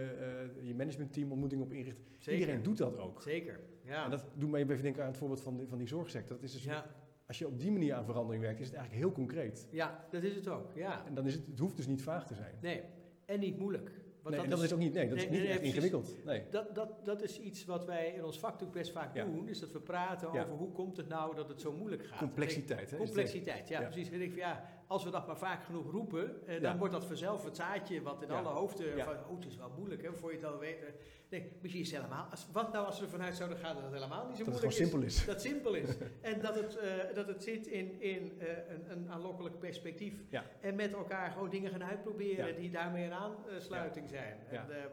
je 0.62 0.74
managementteam 0.76 1.30
ontmoetingen 1.30 1.64
op 1.64 1.72
inrichten. 1.72 2.04
Zeker. 2.18 2.40
Iedereen 2.40 2.62
doet 2.62 2.78
dat 2.78 2.98
ook. 2.98 3.22
Zeker, 3.22 3.60
ja. 3.84 4.04
En 4.04 4.10
dat 4.10 4.24
doet 4.34 4.50
mij 4.50 4.60
even 4.62 4.82
denken 4.82 5.02
aan 5.02 5.08
het 5.08 5.16
voorbeeld 5.18 5.40
van, 5.40 5.56
die- 5.56 5.66
van 5.68 5.78
die 5.78 5.86
zorgsector. 5.86 6.36
Dat 6.36 6.44
is 6.44 6.52
dus, 6.52 6.64
ja. 6.64 6.86
Als 7.28 7.38
je 7.38 7.46
op 7.46 7.58
die 7.60 7.70
manier 7.70 7.94
aan 7.94 8.04
verandering 8.04 8.42
werkt, 8.42 8.60
is 8.60 8.66
het 8.66 8.74
eigenlijk 8.76 9.04
heel 9.06 9.14
concreet. 9.14 9.66
ja, 9.70 10.04
dat 10.10 10.22
is 10.22 10.34
het 10.34 10.48
ook. 10.48 10.72
Ja. 10.74 11.06
En 11.06 11.14
dan 11.14 11.26
is 11.26 11.34
het, 11.34 11.46
het 11.46 11.58
hoeft 11.58 11.76
dus 11.76 11.86
niet 11.86 12.02
vaag 12.02 12.26
te 12.26 12.34
zijn. 12.34 12.54
Nee, 12.60 12.82
en 13.24 13.40
niet 13.40 13.58
moeilijk. 13.58 13.90
Want 14.22 14.34
nee, 14.34 14.44
en 14.44 14.50
dat 14.50 14.58
dat 14.58 14.66
is 14.68 14.72
ook 14.72 14.78
niet, 14.78 14.92
nee, 14.94 15.08
dat 15.08 15.16
nee, 15.16 15.24
is 15.24 15.30
niet 15.30 15.40
nee, 15.40 15.50
echt 15.50 15.60
ingewikkeld. 15.62 16.24
Nee. 16.24 16.42
Dat, 16.50 16.74
dat, 16.74 17.04
dat 17.04 17.22
is 17.22 17.40
iets 17.40 17.64
wat 17.64 17.84
wij 17.84 18.12
in 18.16 18.24
ons 18.24 18.38
vak 18.38 18.50
natuurlijk 18.52 18.78
best 18.78 18.92
vaak 18.92 19.14
Ja. 19.14 19.24
doen. 19.24 19.48
Is 19.48 19.60
dat 19.60 19.72
we 19.72 19.80
praten 19.80 20.32
Ja. 20.32 20.42
over 20.42 20.54
hoe 20.54 20.72
komt 20.72 20.96
het 20.96 21.08
nou 21.08 21.34
dat 21.34 21.48
het 21.48 21.60
zo 21.60 21.72
moeilijk 21.72 22.06
gaat. 22.06 22.18
Complexiteit. 22.18 22.90
Hè, 22.90 22.96
Complexiteit, 22.96 23.68
ja, 23.68 23.80
precies. 23.80 24.10
En 24.10 24.20
ik 24.20 24.28
van 24.30 24.38
ja, 24.38 24.64
als 24.88 25.04
we 25.04 25.10
dat 25.10 25.26
maar 25.26 25.38
vaak 25.38 25.64
genoeg 25.64 25.90
roepen, 25.90 26.46
eh, 26.46 26.52
dan 26.52 26.72
Ja. 26.72 26.78
wordt 26.78 26.92
dat 26.92 27.04
vanzelf 27.04 27.44
het 27.44 27.56
zaadje 27.56 28.02
wat 28.02 28.22
in 28.22 28.28
Ja. 28.28 28.38
alle 28.38 28.48
hoofden 28.48 28.96
Ja. 28.96 29.04
van, 29.04 29.14
oh 29.28 29.36
het 29.36 29.46
is 29.46 29.56
wel 29.56 29.70
moeilijk 29.76 30.02
hè, 30.02 30.12
voor 30.12 30.30
je 30.30 30.36
het 30.36 30.46
al 30.46 30.58
weet. 30.58 30.80
eh, 30.82 30.88
Nee, 31.30 31.52
misschien 31.60 31.82
is 31.82 31.90
het 31.92 32.00
helemaal, 32.02 32.26
als, 32.30 32.46
wat 32.52 32.72
nou 32.72 32.86
als 32.86 32.98
we 32.98 33.04
ervan 33.04 33.22
uit 33.22 33.36
zouden 33.36 33.58
gaan 33.58 33.74
dat 33.74 33.84
het 33.84 33.92
helemaal 33.92 34.26
niet 34.28 34.36
zo 34.36 34.44
Dat 34.44 34.62
het 34.62 34.74
gewoon 34.74 34.88
moeilijk 34.88 35.12
simpel 35.12 35.22
is. 35.22 35.24
Dat 35.26 35.40
simpel 35.42 35.74
is. 35.74 35.88
en 36.32 36.40
dat 36.40 36.54
het, 36.54 36.76
eh, 36.76 37.14
dat 37.14 37.26
het 37.28 37.42
zit 37.42 37.66
in, 37.66 38.00
in 38.00 38.32
een, 38.68 38.90
een 38.90 39.10
aanlokkelijk 39.10 39.58
perspectief. 39.58 40.22
En 40.60 40.74
met 40.74 40.92
elkaar 40.92 41.30
gewoon 41.30 41.50
dingen 41.50 41.70
gaan 41.70 41.84
uitproberen 41.84 42.56
die 42.56 42.70
daarmee 42.70 43.04
een 43.04 43.12
aansluiting 43.12 44.08
zijn. 44.08 44.36
En, 44.50 44.56
ehm, 44.70 44.88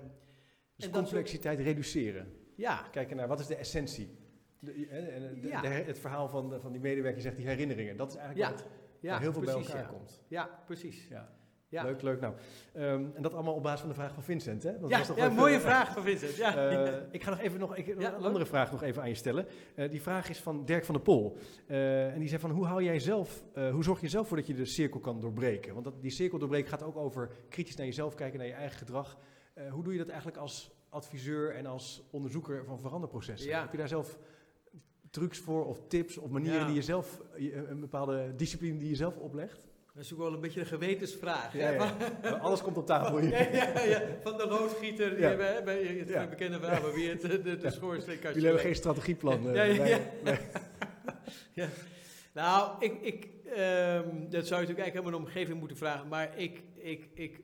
Dus 0.75 0.85
en 0.85 0.91
dat 0.91 1.01
complexiteit 1.03 1.59
reduceren. 1.59 2.33
ja, 2.55 2.87
Kijken 2.91 3.15
naar 3.17 3.27
wat 3.27 3.39
is 3.39 3.47
de 3.47 3.55
essentie. 3.55 4.17
De, 4.59 4.73
de- 4.73 5.47
Ja. 5.47 5.63
het 5.63 5.99
verhaal 5.99 6.27
van, 6.29 6.59
van 6.61 6.71
die 6.71 6.81
medewerker 6.81 7.21
zegt 7.21 7.35
die 7.37 7.47
herinneringen. 7.47 7.97
Dat 7.97 8.09
is 8.09 8.15
eigenlijk 8.15 8.49
Ja. 8.49 8.55
wat 8.55 8.65
ja 8.65 8.83
waar 9.11 9.21
heel 9.21 9.31
veel 9.33 9.41
precies, 9.41 9.65
bij 9.65 9.75
elkaar 9.75 9.91
ja. 9.91 9.97
komt. 9.97 10.21
Ja, 10.27 10.49
precies. 10.65 11.07
Ja. 11.09 11.29
Ja. 11.69 11.83
Leuk, 11.83 12.01
leuk. 12.01 12.19
Nou, 12.19 12.33
ehm, 12.73 13.05
en 13.13 13.21
dat 13.21 13.33
allemaal 13.33 13.53
op 13.53 13.63
basis 13.63 13.79
van 13.79 13.89
de 13.89 13.95
vraag 13.95 14.13
van 14.13 14.23
Vincent, 14.23 14.63
hè? 14.63 14.79
Dat 14.79 14.89
ja, 14.89 14.97
was 14.97 15.07
toch 15.07 15.17
ja, 15.17 15.27
wel 15.27 15.35
mooie 15.35 15.53
even- 15.55 15.69
vraag 15.69 15.93
van 15.93 16.03
Vincent. 16.03 16.35
Ja. 16.35 16.69
Eh, 16.69 16.93
ik 17.11 17.23
ga 17.23 17.29
nog 17.29 17.39
even 17.39 17.59
nog, 17.59 17.75
ik, 17.75 17.85
Ja, 17.85 17.93
een 17.93 17.97
leuk. 17.97 18.25
andere 18.25 18.45
vraag 18.45 18.71
nog 18.71 18.83
even 18.83 19.01
aan 19.01 19.09
je 19.09 19.15
stellen. 19.15 19.45
Eh, 19.75 19.89
die 19.89 20.01
vraag 20.01 20.29
is 20.29 20.39
van 20.39 20.65
Dirk 20.65 20.85
van 20.85 20.95
der 20.95 21.03
Pol. 21.03 21.37
Eh, 21.67 22.13
en 22.13 22.19
die 22.19 22.27
zei 22.27 22.41
van, 22.41 22.51
hoe, 22.51 22.65
hou 22.65 22.83
jij 22.83 22.99
zelf, 22.99 23.43
eh, 23.53 23.69
hoe 23.71 23.83
zorg 23.83 24.01
je 24.01 24.07
zelf 24.07 24.27
voor 24.27 24.37
dat 24.37 24.47
je 24.47 24.53
de 24.53 24.65
cirkel 24.65 24.99
kan 24.99 25.19
doorbreken? 25.19 25.73
Want 25.73 25.85
dat, 25.85 26.01
die 26.01 26.11
cirkel 26.11 26.39
doorbreken 26.39 26.69
gaat 26.69 26.83
ook 26.83 26.97
over 26.97 27.29
kritisch 27.49 27.75
naar 27.75 27.85
jezelf 27.85 28.15
kijken, 28.15 28.39
naar 28.39 28.47
je 28.47 28.53
eigen 28.53 28.77
gedrag. 28.77 29.17
Eh, 29.53 29.71
hoe 29.71 29.83
doe 29.83 29.93
je 29.93 29.99
dat 29.99 30.07
eigenlijk 30.07 30.37
als 30.37 30.71
adviseur 30.89 31.55
en 31.55 31.65
als 31.65 32.03
onderzoeker 32.11 32.65
van 32.65 32.79
veranderprocessen? 32.79 33.49
Ja. 33.49 33.61
Heb 33.61 33.71
je 33.71 33.77
daar 33.77 33.87
zelf 33.87 34.17
trucs 35.15 35.37
voor 35.39 35.65
of 35.65 35.79
tips 35.87 36.17
of 36.17 36.29
manieren 36.29 36.59
Ja. 36.59 36.65
die 36.65 36.75
je 36.75 36.81
zelf, 36.81 37.21
je- 37.37 37.53
een 37.67 37.79
bepaalde 37.79 38.33
discipline 38.35 38.77
die 38.77 38.89
je 38.89 38.95
zelf 38.95 39.17
oplegt? 39.17 39.67
Dat 39.93 40.03
is 40.03 40.13
ook 40.13 40.19
wel 40.19 40.33
een 40.33 40.39
beetje 40.41 40.59
een 40.59 40.65
gewetensvraag. 40.65 41.53
Ja, 41.57 41.71
Maar 42.21 42.39
Alles 42.41 42.61
komt 42.61 42.77
op 42.77 42.85
tafel 42.85 43.17
hier. 43.17 43.29
Ja, 43.31 43.49
ja, 43.73 43.81
ja, 43.83 44.01
van 44.23 44.37
de 44.37 44.47
loodgieter, 44.47 45.19
Ja. 45.19 45.35
bij, 45.35 45.63
bij 45.63 45.83
het 46.07 46.29
bekende 46.29 46.59
verhaal, 46.59 46.81
maar 46.81 46.93
wie 46.93 47.09
het, 47.09 47.21
de, 47.21 47.41
de, 47.57 47.69
schoorsteenkastje. 47.71 48.27
Jullie 48.33 48.45
hebben 48.45 48.61
geen 48.65 48.75
strategieplan. 48.75 49.49
eh, 49.49 49.55
Ja, 49.55 49.63
ja, 49.63 49.99
wij- 50.23 50.39
ja. 51.53 51.67
Nou, 52.33 52.71
ik, 52.85 53.01
ik, 53.01 53.27
ehm, 53.45 54.07
dat 54.29 54.47
zou 54.47 54.61
je 54.61 54.67
natuurlijk 54.67 54.79
eigenlijk 54.79 54.93
helemaal 54.93 55.13
een 55.13 55.25
omgeving 55.25 55.59
moeten 55.59 55.77
vragen, 55.77 56.07
maar 56.07 56.37
ik, 56.37 56.61
ik, 56.73 57.07
ik 57.13 57.39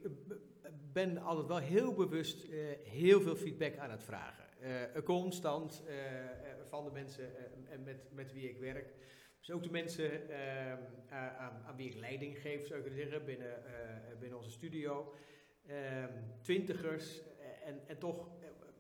ben 0.93 1.17
altijd 1.17 1.47
wel 1.47 1.57
heel 1.57 1.93
bewust 1.93 2.43
eh, 2.43 2.57
heel 2.91 3.21
veel 3.21 3.35
feedback 3.35 3.77
aan 3.77 3.91
het 3.91 4.03
vragen. 4.03 4.43
Eh, 4.61 5.03
constant 5.03 5.83
eh, 5.87 6.19
eh, 6.19 6.31
van 6.63 6.83
de 6.83 6.91
mensen 6.91 7.29
en 7.69 7.83
met, 7.83 8.11
met 8.11 8.33
wie 8.33 8.49
ik 8.49 8.57
werk. 8.57 8.93
Dus 9.39 9.51
ook 9.51 9.63
de 9.63 9.71
mensen 9.71 10.11
aan, 11.09 11.63
aan 11.65 11.75
wie 11.75 11.89
ik 11.89 11.95
leiding 11.95 12.37
geef, 12.37 12.67
zou 12.67 12.79
ik 12.79 12.85
kunnen 12.85 13.01
zeggen, 13.01 13.25
binnen, 13.25 13.63
binnen 14.19 14.37
onze 14.37 14.51
studio. 14.51 15.13
Ehm, 15.67 16.13
twintigers 16.41 17.21
en, 17.63 17.81
en 17.87 17.97
toch, 17.97 18.29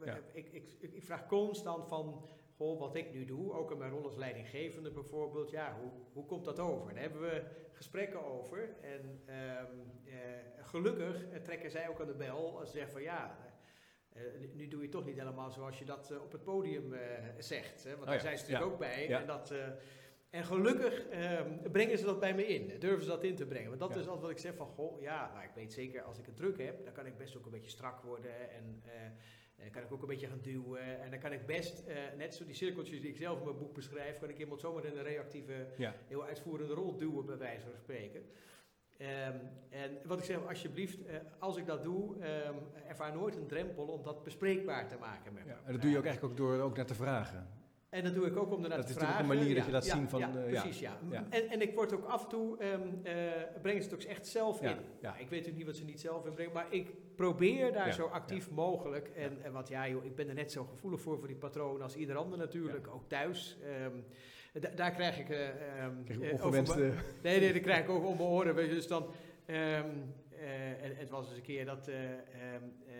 Ja. 0.05 0.19
ik, 0.33 0.51
ik, 0.51 0.77
ik, 0.79 1.03
vraag 1.03 1.27
constant 1.27 1.87
van, 1.87 2.27
goh, 2.55 2.79
wat 2.79 2.95
ik 2.95 3.13
nu 3.13 3.25
doe, 3.25 3.53
ook 3.53 3.71
in 3.71 3.77
mijn 3.77 3.91
rol 3.91 4.03
als 4.03 4.15
leidinggevende 4.15 4.91
bijvoorbeeld, 4.91 5.49
ja, 5.49 5.77
hoe, 5.81 5.91
hoe 6.13 6.25
komt 6.25 6.45
dat 6.45 6.59
over? 6.59 6.93
Daar 6.93 7.01
hebben 7.01 7.21
we 7.21 7.43
gesprekken 7.71 8.25
over 8.25 8.75
en 8.81 9.21
ehm, 9.25 9.75
eh, 10.05 10.65
gelukkig 10.65 11.41
trekken 11.43 11.71
zij 11.71 11.89
ook 11.89 12.01
aan 12.01 12.07
de 12.07 12.13
bel 12.13 12.59
als 12.59 12.69
ze 12.69 12.77
zeggen 12.77 12.91
van 12.91 13.01
ja, 13.01 13.37
eh, 14.13 14.21
nu- 14.53 14.67
doe 14.67 14.81
je 14.81 14.89
toch 14.89 15.05
niet 15.05 15.17
helemaal 15.17 15.51
zoals 15.51 15.79
je 15.79 15.85
dat 15.85 16.11
eh, 16.11 16.21
op 16.21 16.31
het 16.31 16.43
podium 16.43 16.93
eh, 16.93 16.99
zegt, 17.37 17.83
hè? 17.83 17.89
want 17.89 18.01
Oh 18.01 18.05
daar 18.07 18.15
ja, 18.15 18.21
zijn 18.21 18.37
ze 18.37 18.43
natuurlijk 18.51 18.69
ja, 18.69 18.73
ook 18.73 18.79
bij. 18.79 19.07
ja. 19.07 19.19
En, 19.19 19.27
dat, 19.27 19.53
en 20.29 20.43
gelukkig 20.45 21.07
ehm, 21.07 21.71
brengen 21.71 21.97
ze 21.97 22.05
dat 22.05 22.19
bij 22.19 22.33
me 22.33 22.47
in, 22.47 22.79
durven 22.79 23.01
ze 23.03 23.09
dat 23.09 23.23
in 23.23 23.35
te 23.35 23.45
brengen. 23.45 23.67
Want 23.67 23.79
dat 23.79 23.95
is 23.95 24.05
altijd 24.05 24.21
wat 24.21 24.31
ik 24.31 24.37
zeg 24.37 24.55
van, 24.55 24.67
goh, 24.67 25.01
ja, 25.01 25.31
nou, 25.33 25.43
ik 25.43 25.51
weet 25.55 25.73
zeker 25.73 26.01
als 26.01 26.17
ik 26.17 26.25
het 26.25 26.35
druk 26.35 26.57
heb, 26.57 26.83
dan 26.83 26.93
kan 26.93 27.05
ik 27.05 27.17
best 27.17 27.37
ook 27.37 27.45
een 27.45 27.51
beetje 27.51 27.69
strak 27.69 28.01
worden 28.01 28.51
en... 28.51 28.83
kan 29.71 29.83
ik 29.83 29.91
ook 29.91 30.01
een 30.01 30.07
beetje 30.07 30.27
gaan 30.27 30.41
duwen. 30.41 31.01
En 31.01 31.09
dan 31.11 31.19
kan 31.19 31.31
ik 31.31 31.45
best, 31.45 31.83
net 32.17 32.35
zo 32.35 32.45
die 32.45 32.55
cirkeltjes 32.55 33.01
die 33.01 33.09
ik 33.09 33.17
zelf 33.17 33.37
in 33.39 33.43
mijn 33.45 33.57
boek 33.57 33.73
beschrijf, 33.73 34.19
kan 34.19 34.29
ik 34.29 34.39
iemand 34.39 34.59
zomaar 34.59 34.85
in 34.85 34.97
een 34.97 35.03
reactieve, 35.03 35.67
heel 36.07 36.23
uitvoerende 36.25 36.73
rol 36.73 36.97
duwen, 36.97 37.25
bij 37.25 37.37
wijze 37.37 37.65
van 37.65 37.75
spreken. 37.77 38.23
Ehm, 39.01 39.35
en 39.69 39.97
wat 40.05 40.17
ik 40.19 40.23
zeg, 40.23 40.47
alsjeblieft, 40.47 41.05
eh, 41.05 41.15
als 41.39 41.57
ik 41.57 41.65
dat 41.65 41.83
doe, 41.83 42.15
ehm, 42.19 42.53
ervaar 42.87 43.13
nooit 43.13 43.35
een 43.35 43.47
drempel 43.47 43.85
om 43.85 44.03
dat 44.03 44.23
bespreekbaar 44.23 44.87
te 44.87 44.95
maken 44.99 45.33
met 45.33 45.45
me. 45.45 45.49
Ja, 45.49 45.59
en 45.65 45.71
dat 45.71 45.81
doe 45.81 45.91
je 45.91 45.97
ook 45.97 46.05
eigenlijk 46.05 46.33
ook 46.33 46.39
door 46.39 46.59
ook 46.59 46.75
naar 46.75 46.85
te 46.85 46.95
vragen. 46.95 47.47
En 47.89 48.03
dat 48.03 48.13
doe 48.13 48.25
ik 48.25 48.37
ook 48.37 48.51
om 48.51 48.63
ernaar 48.63 48.77
Dat 48.77 48.85
te 48.87 48.93
is 48.93 48.97
vragen. 48.97 49.15
natuurlijk 49.15 49.39
een 49.39 49.45
manier 49.47 49.55
dat 49.55 49.65
je 49.65 49.71
laat 49.71 49.85
ja, 49.85 49.95
zien 49.95 50.09
van, 50.09 50.19
Ja, 50.19 50.27
eh, 50.35 50.61
precies, 50.61 50.79
ja. 50.79 50.97
En, 51.29 51.49
en 51.49 51.61
ik 51.61 51.75
word 51.75 51.93
ook 51.93 52.05
af 52.05 52.23
en 52.23 52.29
toe, 52.29 52.57
brengen 53.61 53.83
ze 53.83 53.89
het 53.89 53.93
ook 53.93 54.09
echt 54.09 54.27
zelf 54.27 54.61
in. 54.61 54.69
ja. 54.69 54.75
Nou, 55.01 55.15
ik 55.15 55.29
weet 55.29 55.29
natuurlijk 55.29 55.57
niet 55.57 55.65
wat 55.65 55.75
ze 55.75 55.83
niet 55.83 55.99
zelf 55.99 56.25
inbrengen, 56.25 56.53
maar 56.53 56.67
ik 56.69 57.15
probeer 57.15 57.71
daar 57.73 57.93
zo 57.93 58.05
actief 58.05 58.51
mogelijk. 58.51 59.07
En, 59.07 59.43
en 59.43 59.51
wat 59.51 59.67
ja, 59.67 59.87
joh, 59.87 60.05
ik 60.05 60.15
ben 60.15 60.27
er 60.27 60.33
net 60.33 60.51
zo 60.51 60.63
gevoelig 60.65 61.01
voor, 61.01 61.17
voor 61.17 61.27
die 61.27 61.37
patronen 61.37 61.81
als 61.81 61.95
ieder 61.95 62.15
ander 62.15 62.37
natuurlijk, 62.37 62.87
ook 62.87 63.09
thuis. 63.09 63.57
Da- 64.51 64.69
daar 64.75 64.91
krijg 64.91 65.19
ik... 65.19 65.29
eh, 65.29 65.83
ehm, 65.83 66.03
Krijg 66.03 66.21
eh, 66.21 66.33
ongewenste... 66.33 66.93
Nee, 67.23 67.39
nee, 67.39 67.53
dat 67.53 67.61
krijg 67.61 67.83
ik 67.83 67.89
ook 67.89 68.05
om 68.05 68.17
mijn 68.17 68.29
oren. 68.29 68.55
Dus 68.55 68.87
dan... 68.87 69.13
en 69.45 70.95
het 70.95 71.09
was 71.09 71.27
eens 71.27 71.35
een 71.37 71.43
keer 71.43 71.65
dat 71.65 71.87
eh, 71.87 72.11
ehm, 72.11 72.63
eh, 72.87 72.93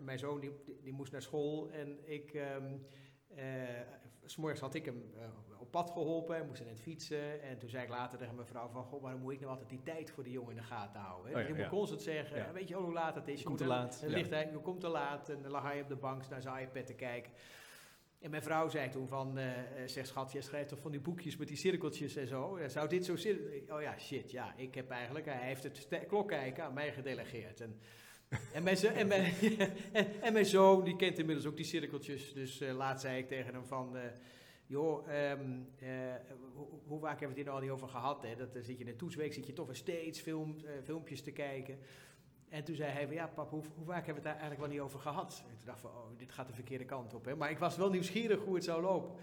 mijn 0.00 0.18
zoon 0.18 0.40
die, 0.40 0.50
die, 0.82 0.92
moest 0.92 1.12
naar 1.12 1.22
school 1.22 1.70
en 1.70 1.98
ik... 2.04 2.34
ehm 2.34 2.64
eh, 3.36 3.44
s 4.24 4.36
morgens 4.36 4.60
had 4.60 4.74
ik 4.74 4.84
hem 4.84 5.14
op 5.58 5.70
pad 5.70 5.90
geholpen, 5.90 6.36
hij 6.36 6.44
moest 6.46 6.64
net 6.64 6.80
fietsen. 6.80 7.42
En 7.42 7.58
toen 7.58 7.68
zei 7.68 7.82
ik 7.82 7.88
later 7.88 8.18
tegen 8.18 8.34
mijn 8.34 8.46
vrouw 8.46 8.68
van, 8.68 8.84
goh, 8.84 9.02
waarom 9.02 9.20
moet 9.20 9.32
ik 9.32 9.38
nou 9.40 9.50
altijd 9.50 9.68
die 9.68 9.82
tijd 9.82 10.10
voor 10.10 10.24
die 10.24 10.32
jongen 10.32 10.50
in 10.50 10.56
de 10.56 10.62
gaten 10.62 11.00
houden? 11.00 11.32
Hè? 11.32 11.36
Oh 11.36 11.42
ja, 11.42 11.48
Dus 11.48 11.56
ik 11.56 11.62
moet 11.62 11.72
constant 11.78 12.02
zeggen, 12.02 12.36
Ja. 12.36 12.52
weet 12.52 12.68
je 12.68 12.76
al 12.76 12.82
hoe 12.82 12.92
laat 12.92 13.14
het 13.14 13.28
is? 13.28 13.38
Je 13.38 13.44
komt 13.46 13.58
te 13.58 13.66
laat, 13.66 14.00
Dan 14.00 14.10
ligt 14.10 14.30
hij, 14.30 14.48
je 14.52 14.58
komt 14.58 14.80
te 14.80 14.88
laat 14.88 15.28
en 15.28 15.42
dan 15.42 15.50
lag 15.50 15.62
hij 15.62 15.80
op 15.82 15.88
de 15.88 15.96
bank 15.96 16.28
naar 16.28 16.42
zijn 16.42 16.62
iPad 16.62 16.86
te 16.86 16.94
kijken. 16.94 17.32
En 18.24 18.30
mijn 18.30 18.42
vrouw 18.42 18.68
zei 18.68 18.88
toen 18.88 19.08
van, 19.08 19.38
eh 19.38 19.58
eh, 19.58 19.88
zeg 19.88 20.06
schat, 20.06 20.32
jij 20.32 20.42
schrijft 20.42 20.68
toch 20.68 20.80
van 20.80 20.90
die 20.90 21.00
boekjes 21.00 21.36
met 21.36 21.48
die 21.48 21.56
cirkeltjes 21.56 22.16
en 22.16 22.26
zo. 22.26 22.58
Zou 22.66 22.88
dit 22.88 23.04
zo? 23.04 23.12
Oh 23.68 23.82
ja, 23.82 23.98
shit, 23.98 24.30
ja, 24.30 24.54
ik 24.56 24.74
heb 24.74 24.90
eigenlijk, 24.90 25.24
hij 25.24 25.46
heeft 25.46 25.62
het 25.62 26.06
klokkijken 26.08 26.64
aan 26.64 26.74
mij 26.74 26.92
gedelegeerd. 26.92 27.60
En, 27.60 27.78
en, 28.52 28.62
mijn, 28.62 28.76
en, 28.76 29.06
mijn, 29.06 29.32
en, 30.22 30.32
mijn 30.32 30.46
zoon, 30.46 30.84
die 30.84 30.96
kent 30.96 31.18
inmiddels 31.18 31.46
ook 31.46 31.56
die 31.56 31.64
cirkeltjes. 31.64 32.32
Dus 32.32 32.60
eh, 32.60 32.74
laat 32.74 33.00
zei 33.00 33.18
ik 33.18 33.28
tegen 33.28 33.54
hem 33.54 33.64
van, 33.64 33.96
joh, 34.66 35.08
ehm, 35.08 35.60
eh, 35.78 35.88
hoe, 36.54 36.66
hoe, 36.86 37.00
vaak 37.00 37.20
hebben 37.20 37.20
we 37.20 37.26
het 37.26 37.34
hier 37.34 37.44
nou 37.44 37.56
al 37.56 37.62
niet 37.62 37.70
over 37.70 37.88
gehad? 37.88 38.22
Hè? 38.22 38.36
Dat, 38.36 38.64
zit 38.64 38.78
je 38.78 38.84
in 38.84 38.96
toetsweek, 38.96 39.32
zit 39.32 39.46
je 39.46 39.52
toch 39.52 39.66
weer 39.66 39.76
steeds 39.76 40.20
film, 40.20 40.56
uh, 40.64 40.70
filmpjes 40.82 41.22
te 41.22 41.32
kijken. 41.32 41.78
En 42.48 42.64
toen 42.64 42.74
zei 42.74 42.90
hij 42.90 43.06
van, 43.06 43.14
ja 43.14 43.26
pap, 43.26 43.50
hoe, 43.50 43.62
hoe, 43.74 43.84
vaak 43.84 44.06
hebben 44.06 44.22
we 44.22 44.28
het 44.28 44.38
daar 44.38 44.48
eigenlijk 44.48 44.60
wel 44.60 44.70
niet 44.70 44.80
over 44.80 45.00
gehad? 45.00 45.42
En 45.48 45.56
toen 45.56 45.66
dacht 45.66 45.78
ik 45.78 45.84
van, 45.84 45.90
oh, 45.90 46.18
dit 46.18 46.32
gaat 46.32 46.46
de 46.46 46.52
verkeerde 46.52 46.84
kant 46.84 47.14
op. 47.14 47.24
Hè? 47.24 47.36
Maar 47.36 47.50
ik 47.50 47.58
was 47.58 47.76
wel 47.76 47.90
nieuwsgierig 47.90 48.40
hoe 48.40 48.54
het 48.54 48.64
zou 48.64 48.82
lopen. 48.82 49.14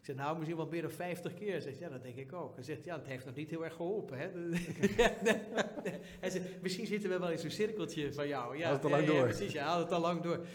Ik 0.00 0.06
zei, 0.06 0.16
nou, 0.16 0.36
misschien 0.36 0.56
wel 0.56 0.66
meer 0.66 0.82
dan 0.82 0.90
50 0.90 1.34
keer. 1.34 1.50
Hij 1.50 1.60
zegt, 1.60 1.78
ja, 1.78 1.88
dat 1.88 2.02
denk 2.02 2.16
ik 2.16 2.32
ook. 2.32 2.54
Hij 2.54 2.64
zegt, 2.64 2.84
ja, 2.84 2.96
het 2.96 3.06
heeft 3.06 3.26
nog 3.26 3.34
niet 3.34 3.50
heel 3.50 3.64
erg 3.64 3.74
geholpen. 3.74 4.18
Hè? 4.18 4.28
Hij 6.20 6.30
zegt, 6.30 6.62
misschien 6.62 6.86
zitten 6.86 7.10
we 7.10 7.18
wel 7.18 7.30
in 7.30 7.38
zo'n 7.38 7.50
cirkeltje 7.50 8.12
van 8.12 8.28
jou. 8.28 8.56
Ja, 8.56 8.72
het 8.72 8.84
al 8.84 8.90
lang 8.90 9.06
ja, 9.06 9.12
door. 9.12 9.22
precies, 9.22 9.52
ja, 9.52 9.64
haal 9.64 9.78
het 9.78 9.92
al 9.92 10.00
lang 10.00 10.22
door. 10.22 10.46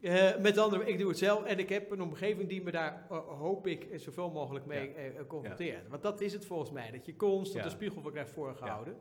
Uh, 0.00 0.36
met 0.36 0.58
andere 0.58 0.84
ik 0.86 0.98
doe 0.98 1.08
het 1.08 1.18
zelf 1.18 1.44
en 1.44 1.58
ik 1.58 1.68
heb 1.68 1.90
een 1.90 2.02
omgeving 2.02 2.48
die 2.48 2.62
me 2.62 2.70
daar, 2.70 3.06
uh, 3.10 3.18
hoop 3.18 3.66
ik, 3.66 3.88
zoveel 3.96 4.30
mogelijk 4.30 4.66
mee 4.66 4.88
ja. 4.88 5.04
uh, 5.04 5.26
confronteert. 5.26 5.88
Want 5.88 6.02
dat 6.02 6.20
is 6.20 6.32
het 6.32 6.44
volgens 6.44 6.70
mij, 6.70 6.90
dat 6.90 7.06
je 7.06 7.16
constant 7.16 7.64
de 7.64 7.70
spiegel 7.70 8.00
krijgt 8.00 8.30
voorgehouden. 8.30 8.96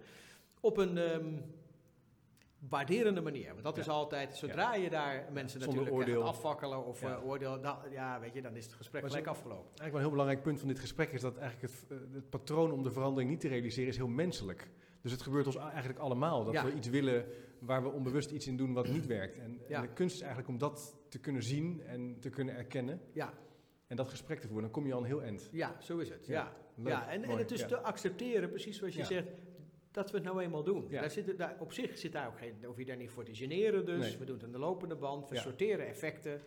Op 0.59 0.77
een 0.77 0.97
um, 0.97 1.43
waarderende 2.69 3.21
manier. 3.21 3.51
Want 3.51 3.63
dat 3.63 3.77
is 3.77 3.89
altijd, 3.89 4.35
zodra 4.35 4.75
je 4.75 4.89
daar 4.89 5.29
mensen 5.31 5.59
natuurlijk 5.59 5.91
oordeel. 5.91 6.19
gaat 6.19 6.29
afvakkelen 6.29 6.85
of 6.85 7.03
oordeel, 7.23 7.61
dan, 7.61 7.77
ja, 7.91 8.19
weet 8.19 8.33
je, 8.33 8.41
dan 8.41 8.55
is 8.55 8.65
het 8.65 8.73
gesprek 8.73 9.05
gelijk 9.05 9.27
afgelopen. 9.27 9.65
Eigenlijk 9.65 9.91
wel 9.91 9.95
een 9.95 10.01
heel 10.01 10.09
belangrijk 10.09 10.43
punt 10.43 10.59
van 10.59 10.67
dit 10.67 10.79
gesprek 10.79 11.11
is 11.11 11.21
dat 11.21 11.37
eigenlijk 11.37 11.73
het, 11.73 11.99
het 12.13 12.29
patroon 12.29 12.71
om 12.71 12.83
de 12.83 12.91
verandering 12.91 13.29
niet 13.29 13.39
te 13.39 13.47
realiseren 13.47 13.89
is 13.89 13.97
heel 13.97 14.07
menselijk. 14.07 14.69
Dus 15.01 15.11
het 15.11 15.21
gebeurt 15.21 15.45
ons 15.45 15.55
eigenlijk 15.55 15.99
allemaal. 15.99 16.43
Dat 16.43 16.63
we 16.63 16.73
iets 16.73 16.89
willen 16.89 17.25
waar 17.59 17.83
we 17.83 17.89
onbewust 17.89 18.31
iets 18.31 18.47
in 18.47 18.57
doen 18.57 18.73
wat 18.73 18.87
niet 18.87 19.05
werkt. 19.05 19.37
En, 19.37 19.61
ja. 19.67 19.75
en, 19.75 19.81
de 19.81 19.93
kunst 19.93 20.15
is 20.15 20.21
eigenlijk 20.21 20.49
om 20.49 20.57
dat 20.57 20.97
te 21.09 21.19
kunnen 21.19 21.43
zien 21.43 21.81
en 21.81 22.19
te 22.19 22.29
kunnen 22.29 22.55
erkennen. 22.55 23.01
Ja. 23.13 23.33
En 23.87 23.95
dat 23.95 24.09
gesprek 24.09 24.39
te 24.39 24.47
voeren. 24.47 24.63
Dan 24.63 24.71
kom 24.71 24.85
je 24.85 24.93
al 24.93 24.99
een 24.99 25.05
heel 25.05 25.21
eind. 25.21 25.49
Ja, 25.51 25.75
zo 25.79 25.97
is 25.97 26.09
het. 26.09 26.25
Ja. 26.25 26.53
ja. 26.75 26.89
ja. 26.89 27.09
En, 27.09 27.23
en 27.23 27.37
het 27.37 27.51
is 27.51 27.67
te 27.67 27.77
accepteren, 27.77 28.49
precies 28.49 28.77
zoals 28.77 28.95
je 28.95 29.03
zegt, 29.03 29.27
dat 29.93 30.11
we 30.11 30.17
het 30.17 30.25
nou 30.25 30.41
eenmaal 30.41 30.63
doen. 30.63 30.87
Daar 30.89 31.09
zit, 31.09 31.37
daar, 31.37 31.55
op 31.59 31.73
zich 31.73 31.97
zit 31.97 32.11
daar 32.11 32.27
ook 32.27 32.37
geen, 32.37 32.63
hoef 32.65 32.77
je 32.77 32.85
daar 32.85 32.97
niet 32.97 33.09
voor 33.09 33.23
te 33.23 33.35
generen 33.35 33.85
dus. 33.85 33.99
Nee. 33.99 34.17
We 34.17 34.25
doen 34.25 34.35
het 34.35 34.43
aan 34.43 34.51
de 34.51 34.57
lopende 34.57 34.95
band. 34.95 35.29
We 35.29 35.37
sorteren 35.37 35.87
effecten 35.87 36.41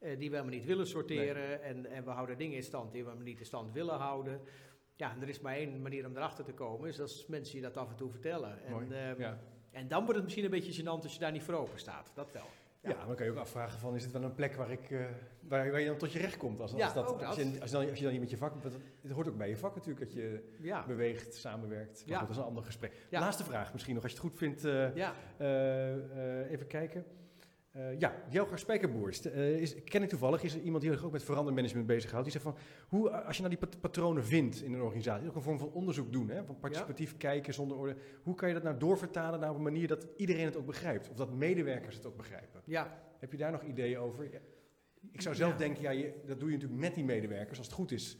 uh, 0.00 0.08
die 0.18 0.30
we 0.30 0.36
helemaal 0.36 0.58
niet 0.58 0.64
willen 0.64 0.86
sorteren. 0.86 1.48
Nee. 1.48 1.56
En, 1.56 1.86
en 1.86 2.04
we 2.04 2.10
houden 2.10 2.38
dingen 2.38 2.56
in 2.56 2.62
stand 2.62 2.92
die 2.92 3.02
we 3.02 3.08
helemaal 3.08 3.28
niet 3.28 3.38
in 3.38 3.46
stand 3.46 3.72
willen 3.72 3.96
houden. 3.98 4.40
Ja, 4.96 5.12
en 5.12 5.22
er 5.22 5.28
is 5.28 5.40
maar 5.40 5.54
één 5.54 5.82
manier 5.82 6.06
om 6.06 6.16
erachter 6.16 6.44
te 6.44 6.52
komen, 6.52 6.88
is 6.88 7.00
als 7.00 7.26
mensen 7.26 7.56
je 7.56 7.62
dat 7.62 7.76
af 7.76 7.90
en 7.90 7.96
toe 7.96 8.10
vertellen. 8.10 8.64
En, 8.64 9.08
um, 9.08 9.20
ja. 9.20 9.38
en 9.70 9.88
dan 9.88 10.00
wordt 10.00 10.14
het 10.14 10.22
misschien 10.22 10.44
een 10.44 10.50
beetje 10.50 10.82
gênant 10.82 11.02
als 11.02 11.12
je 11.12 11.18
daar 11.18 11.32
niet 11.32 11.42
voor 11.42 11.54
open 11.54 11.78
staat. 11.78 12.12
Dat 12.14 12.32
wel. 12.32 12.46
Ja, 12.82 12.90
ja 12.90 13.06
dan 13.06 13.14
kan 13.14 13.26
je 13.26 13.32
ook 13.32 13.38
afvragen 13.38 13.78
van, 13.78 13.94
is 13.94 14.02
het 14.02 14.12
wel 14.12 14.22
een 14.22 14.34
plek 14.34 14.54
waar, 14.54 14.70
ik, 14.70 14.90
uh, 14.90 15.04
waar, 15.40 15.70
waar, 15.70 15.80
je 15.80 15.86
dan 15.86 15.96
tot 15.96 16.12
je 16.12 16.18
recht 16.18 16.36
komt? 16.36 16.60
Als, 16.60 16.72
als, 16.72 16.80
ja, 16.80 16.92
dat, 16.92 17.24
als, 17.24 17.36
je, 17.36 17.60
als, 17.60 17.70
je 17.70 17.76
dan, 17.76 17.88
als 17.88 17.98
je 17.98 18.04
dan 18.04 18.12
niet 18.12 18.20
met 18.20 18.30
je 18.30 18.36
vak... 18.36 18.54
Het 19.02 19.12
hoort 19.12 19.28
ook 19.28 19.36
bij 19.36 19.48
je 19.48 19.56
vak 19.56 19.74
natuurlijk, 19.74 20.06
dat 20.06 20.14
je 20.14 20.52
ja. 20.60 20.86
beweegt, 20.86 21.34
samenwerkt. 21.34 22.04
Maar 22.06 22.18
goed, 22.18 22.26
dat 22.26 22.36
is 22.36 22.42
een 22.42 22.48
ander 22.48 22.64
gesprek. 22.64 22.92
Laatste 23.10 23.44
vraag 23.44 23.72
misschien 23.72 23.94
nog, 23.94 24.02
als 24.02 24.12
je 24.12 24.18
het 24.18 24.26
goed 24.26 24.38
vindt. 24.38 24.64
Uh, 24.64 24.94
ja. 24.94 25.14
uh, 25.38 26.50
even 26.50 26.66
kijken. 26.66 27.04
Uh, 27.76 27.98
ja, 27.98 28.22
Jelger 28.30 28.58
Spijkerboers, 28.58 29.26
uh, 29.26 29.60
is, 29.60 29.84
ken 29.84 30.02
ik 30.02 30.08
toevallig, 30.08 30.42
is 30.42 30.54
er 30.54 30.60
iemand 30.60 30.82
die 30.82 30.92
zich 30.92 31.04
ook 31.04 31.12
met 31.12 31.22
verandermanagement 31.22 31.86
bezighoudt. 31.86 32.24
Die 32.24 32.32
zegt 32.32 32.44
van, 32.44 32.56
hoe, 32.88 33.10
als 33.10 33.36
je 33.36 33.42
nou 33.42 33.54
die 33.56 33.68
pat 33.68 33.80
patronen 33.80 34.24
vindt 34.24 34.62
in 34.62 34.72
een 34.72 34.82
organisatie, 34.82 35.28
ook 35.28 35.34
een 35.34 35.42
vorm 35.42 35.58
van 35.58 35.72
onderzoek 35.72 36.12
doen, 36.12 36.28
hè, 36.28 36.44
van 36.44 36.58
participatief 36.58 37.10
ja. 37.10 37.16
kijken 37.16 37.54
zonder 37.54 37.76
orde. 37.76 37.96
Hoe 38.22 38.34
kan 38.34 38.48
je 38.48 38.54
dat 38.54 38.62
nou 38.62 38.78
doorvertalen 38.78 39.40
naar 39.40 39.54
een 39.54 39.62
manier 39.62 39.88
dat 39.88 40.06
iedereen 40.16 40.44
het 40.44 40.56
ook 40.56 40.66
begrijpt? 40.66 41.10
Of 41.10 41.16
dat 41.16 41.32
medewerkers 41.32 41.96
het 41.96 42.06
ook 42.06 42.16
begrijpen? 42.16 42.60
Ja. 42.64 42.98
Heb 43.18 43.32
je 43.32 43.38
daar 43.38 43.52
nog 43.52 43.62
ideeën 43.62 43.98
over? 43.98 44.32
Ja. 44.32 44.40
Ik 45.12 45.20
zou 45.20 45.34
zelf 45.34 45.52
ja. 45.52 45.58
denken, 45.58 45.82
ja, 45.82 45.90
je, 45.90 46.12
dat 46.26 46.40
doe 46.40 46.48
je 46.50 46.54
natuurlijk 46.54 46.80
met 46.80 46.94
die 46.94 47.04
medewerkers. 47.04 47.58
Als 47.58 47.66
het 47.66 47.76
goed 47.76 47.92
is, 47.92 48.18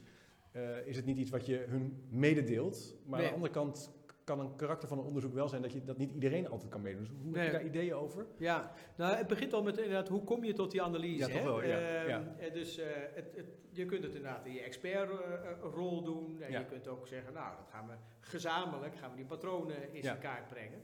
uh, 0.56 0.86
is 0.86 0.96
het 0.96 1.04
niet 1.04 1.18
iets 1.18 1.30
wat 1.30 1.46
je 1.46 1.64
hun 1.68 2.06
mededeelt. 2.08 2.94
Maar 3.06 3.18
nee. 3.18 3.28
aan 3.28 3.34
de 3.34 3.34
andere 3.34 3.52
kant 3.52 3.92
kan 4.24 4.40
een 4.40 4.56
karakter 4.56 4.88
van 4.88 4.98
een 4.98 5.04
onderzoek 5.04 5.32
wel 5.34 5.48
zijn 5.48 5.62
dat, 5.62 5.72
je, 5.72 5.84
dat 5.84 5.98
niet 5.98 6.12
iedereen 6.12 6.48
altijd 6.48 6.70
kan 6.70 6.82
meedoen. 6.82 7.02
Dus 7.02 7.12
hoe 7.22 7.30
nee. 7.30 7.42
heb 7.42 7.52
je 7.52 7.58
daar 7.58 7.66
ideeën 7.66 7.94
over? 7.94 8.26
Ja, 8.36 8.72
nou 8.96 9.16
het 9.16 9.26
begint 9.26 9.52
al 9.52 9.62
met 9.62 9.76
inderdaad, 9.76 10.08
hoe 10.08 10.24
kom 10.24 10.44
je 10.44 10.52
tot 10.52 10.70
die 10.70 10.82
analyse? 10.82 11.28
Ja, 11.28 11.34
toch 11.34 11.44
wel, 11.44 11.62
ja. 11.62 12.02
Uh, 12.02 12.08
ja. 12.08 12.22
Dus 12.52 12.78
uh, 12.78 12.84
het, 13.14 13.36
het, 13.36 13.46
je 13.70 13.84
kunt 13.84 14.02
het 14.02 14.14
inderdaad 14.14 14.46
in 14.46 14.52
je 14.52 14.60
expertrol 14.60 15.98
uh, 15.98 16.04
doen. 16.04 16.42
En 16.42 16.50
ja. 16.50 16.58
je 16.58 16.64
kunt 16.64 16.88
ook 16.88 17.06
zeggen, 17.06 17.32
nou, 17.32 17.56
dat 17.56 17.68
gaan 17.70 17.86
we 17.86 17.94
gezamenlijk, 18.20 18.96
gaan 18.96 19.10
we 19.10 19.16
die 19.16 19.26
patronen 19.26 19.92
in 19.94 20.02
ja. 20.02 20.14
kaart 20.14 20.48
brengen. 20.48 20.82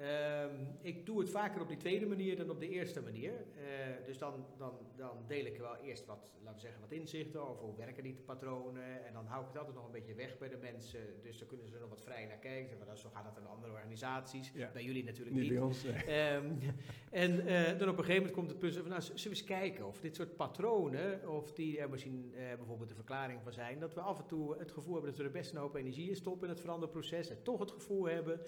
Um, 0.00 0.78
ik 0.80 1.06
doe 1.06 1.20
het 1.20 1.30
vaker 1.30 1.60
op 1.60 1.68
die 1.68 1.76
tweede 1.76 2.06
manier 2.06 2.36
dan 2.36 2.50
op 2.50 2.60
de 2.60 2.68
eerste 2.68 3.02
manier. 3.02 3.32
Uh, 3.32 4.06
dus 4.06 4.18
dan, 4.18 4.46
dan, 4.58 4.72
dan 4.96 5.24
deel 5.26 5.44
ik 5.44 5.58
wel 5.58 5.76
eerst 5.76 6.06
wat, 6.06 6.18
laten 6.38 6.54
we 6.54 6.60
zeggen, 6.60 6.80
wat 6.80 6.92
inzichten 6.92 7.48
over 7.48 7.64
hoe 7.64 7.76
werken 7.76 8.02
die 8.02 8.14
patronen. 8.24 9.06
En 9.06 9.12
dan 9.12 9.26
hou 9.26 9.40
ik 9.42 9.48
het 9.48 9.56
altijd 9.58 9.76
nog 9.76 9.84
een 9.84 9.92
beetje 9.92 10.14
weg 10.14 10.38
bij 10.38 10.48
de 10.48 10.56
mensen. 10.56 11.00
Dus 11.22 11.38
dan 11.38 11.48
kunnen 11.48 11.66
ze 11.66 11.74
er 11.74 11.80
nog 11.80 11.88
wat 11.88 12.02
vrij 12.02 12.26
naar 12.26 12.36
kijken. 12.36 12.78
Want 12.86 12.98
zo 12.98 13.08
gaat 13.14 13.24
het 13.24 13.36
in 13.36 13.46
andere 13.46 13.72
organisaties. 13.72 14.52
Ja. 14.54 14.70
Bij 14.72 14.84
jullie 14.84 15.04
natuurlijk 15.04 15.36
niet. 15.36 15.44
niet. 15.44 15.52
Bij 15.52 15.62
ons, 15.62 15.82
nee. 15.82 16.34
um, 16.34 16.58
en 17.24 17.32
uh, 17.32 17.78
dan 17.78 17.88
op 17.88 17.98
een 17.98 18.04
gegeven 18.04 18.14
moment 18.14 18.32
komt 18.32 18.50
het 18.50 18.58
puzzel 18.58 18.82
van, 18.82 18.90
nou, 18.90 19.02
zullen 19.02 19.22
we 19.22 19.28
eens 19.28 19.44
kijken 19.44 19.86
of 19.86 20.00
dit 20.00 20.16
soort 20.16 20.36
patronen, 20.36 21.28
of 21.28 21.52
die 21.52 21.78
er 21.78 21.90
misschien 21.90 22.32
uh, 22.34 22.54
bijvoorbeeld 22.56 22.88
de 22.88 22.94
verklaring 22.94 23.42
van 23.42 23.52
zijn, 23.52 23.78
dat 23.78 23.94
we 23.94 24.00
af 24.00 24.18
en 24.18 24.26
toe 24.26 24.58
het 24.58 24.70
gevoel 24.70 24.92
hebben 24.92 25.10
dat 25.10 25.20
we 25.20 25.26
er 25.26 25.30
best 25.30 25.52
een 25.52 25.60
hoop 25.60 25.74
energie 25.74 26.08
in 26.08 26.16
stoppen 26.16 26.48
in 26.48 26.52
het 26.52 26.62
veranderproces. 26.62 27.30
En 27.30 27.42
toch 27.42 27.60
het 27.60 27.70
gevoel 27.70 28.04
hebben 28.04 28.40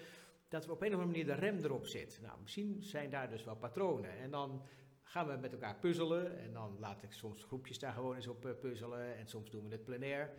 dat 0.49 0.67
we 0.67 0.73
op 0.73 0.81
een 0.81 0.87
of 0.87 1.01
andere 1.01 1.11
manier 1.11 1.35
de 1.35 1.41
rem 1.41 1.59
erop 1.65 1.87
zit. 1.87 2.19
Nou, 2.23 2.41
misschien 2.43 2.83
zijn 2.83 3.11
daar 3.11 3.29
dus 3.29 3.45
wel 3.45 3.57
patronen. 3.57 4.19
En 4.19 4.31
dan 4.31 4.63
gaan 5.03 5.27
we 5.27 5.37
met 5.37 5.53
elkaar 5.53 5.77
puzzelen. 5.77 6.39
En 6.39 6.53
dan 6.53 6.77
laat 6.79 7.03
ik 7.03 7.13
soms 7.13 7.45
groepjes 7.45 7.79
daar 7.79 7.93
gewoon 7.93 8.15
eens 8.15 8.27
op 8.27 8.47
uh, 8.47 8.53
puzzelen. 8.61 9.17
En 9.17 9.27
soms 9.27 9.51
doen 9.51 9.65
we 9.69 9.73
het 9.73 9.85
plenair. 9.85 10.31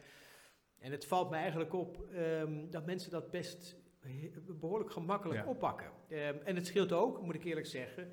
En 0.80 0.92
het 0.92 1.06
valt 1.06 1.30
me 1.30 1.36
eigenlijk 1.36 1.74
op 1.74 2.08
um, 2.14 2.70
dat 2.70 2.86
mensen 2.86 3.12
dat 3.12 3.32
best 3.32 3.76
behoorlijk 4.60 4.92
gemakkelijk 4.92 5.40
ja. 5.40 5.46
oppakken. 5.46 5.92
Um, 6.10 6.18
en 6.44 6.56
het 6.56 6.68
scheelt 6.68 6.92
ook, 6.92 7.22
moet 7.22 7.36
ik 7.36 7.44
eerlijk 7.44 7.66
zeggen. 7.68 8.12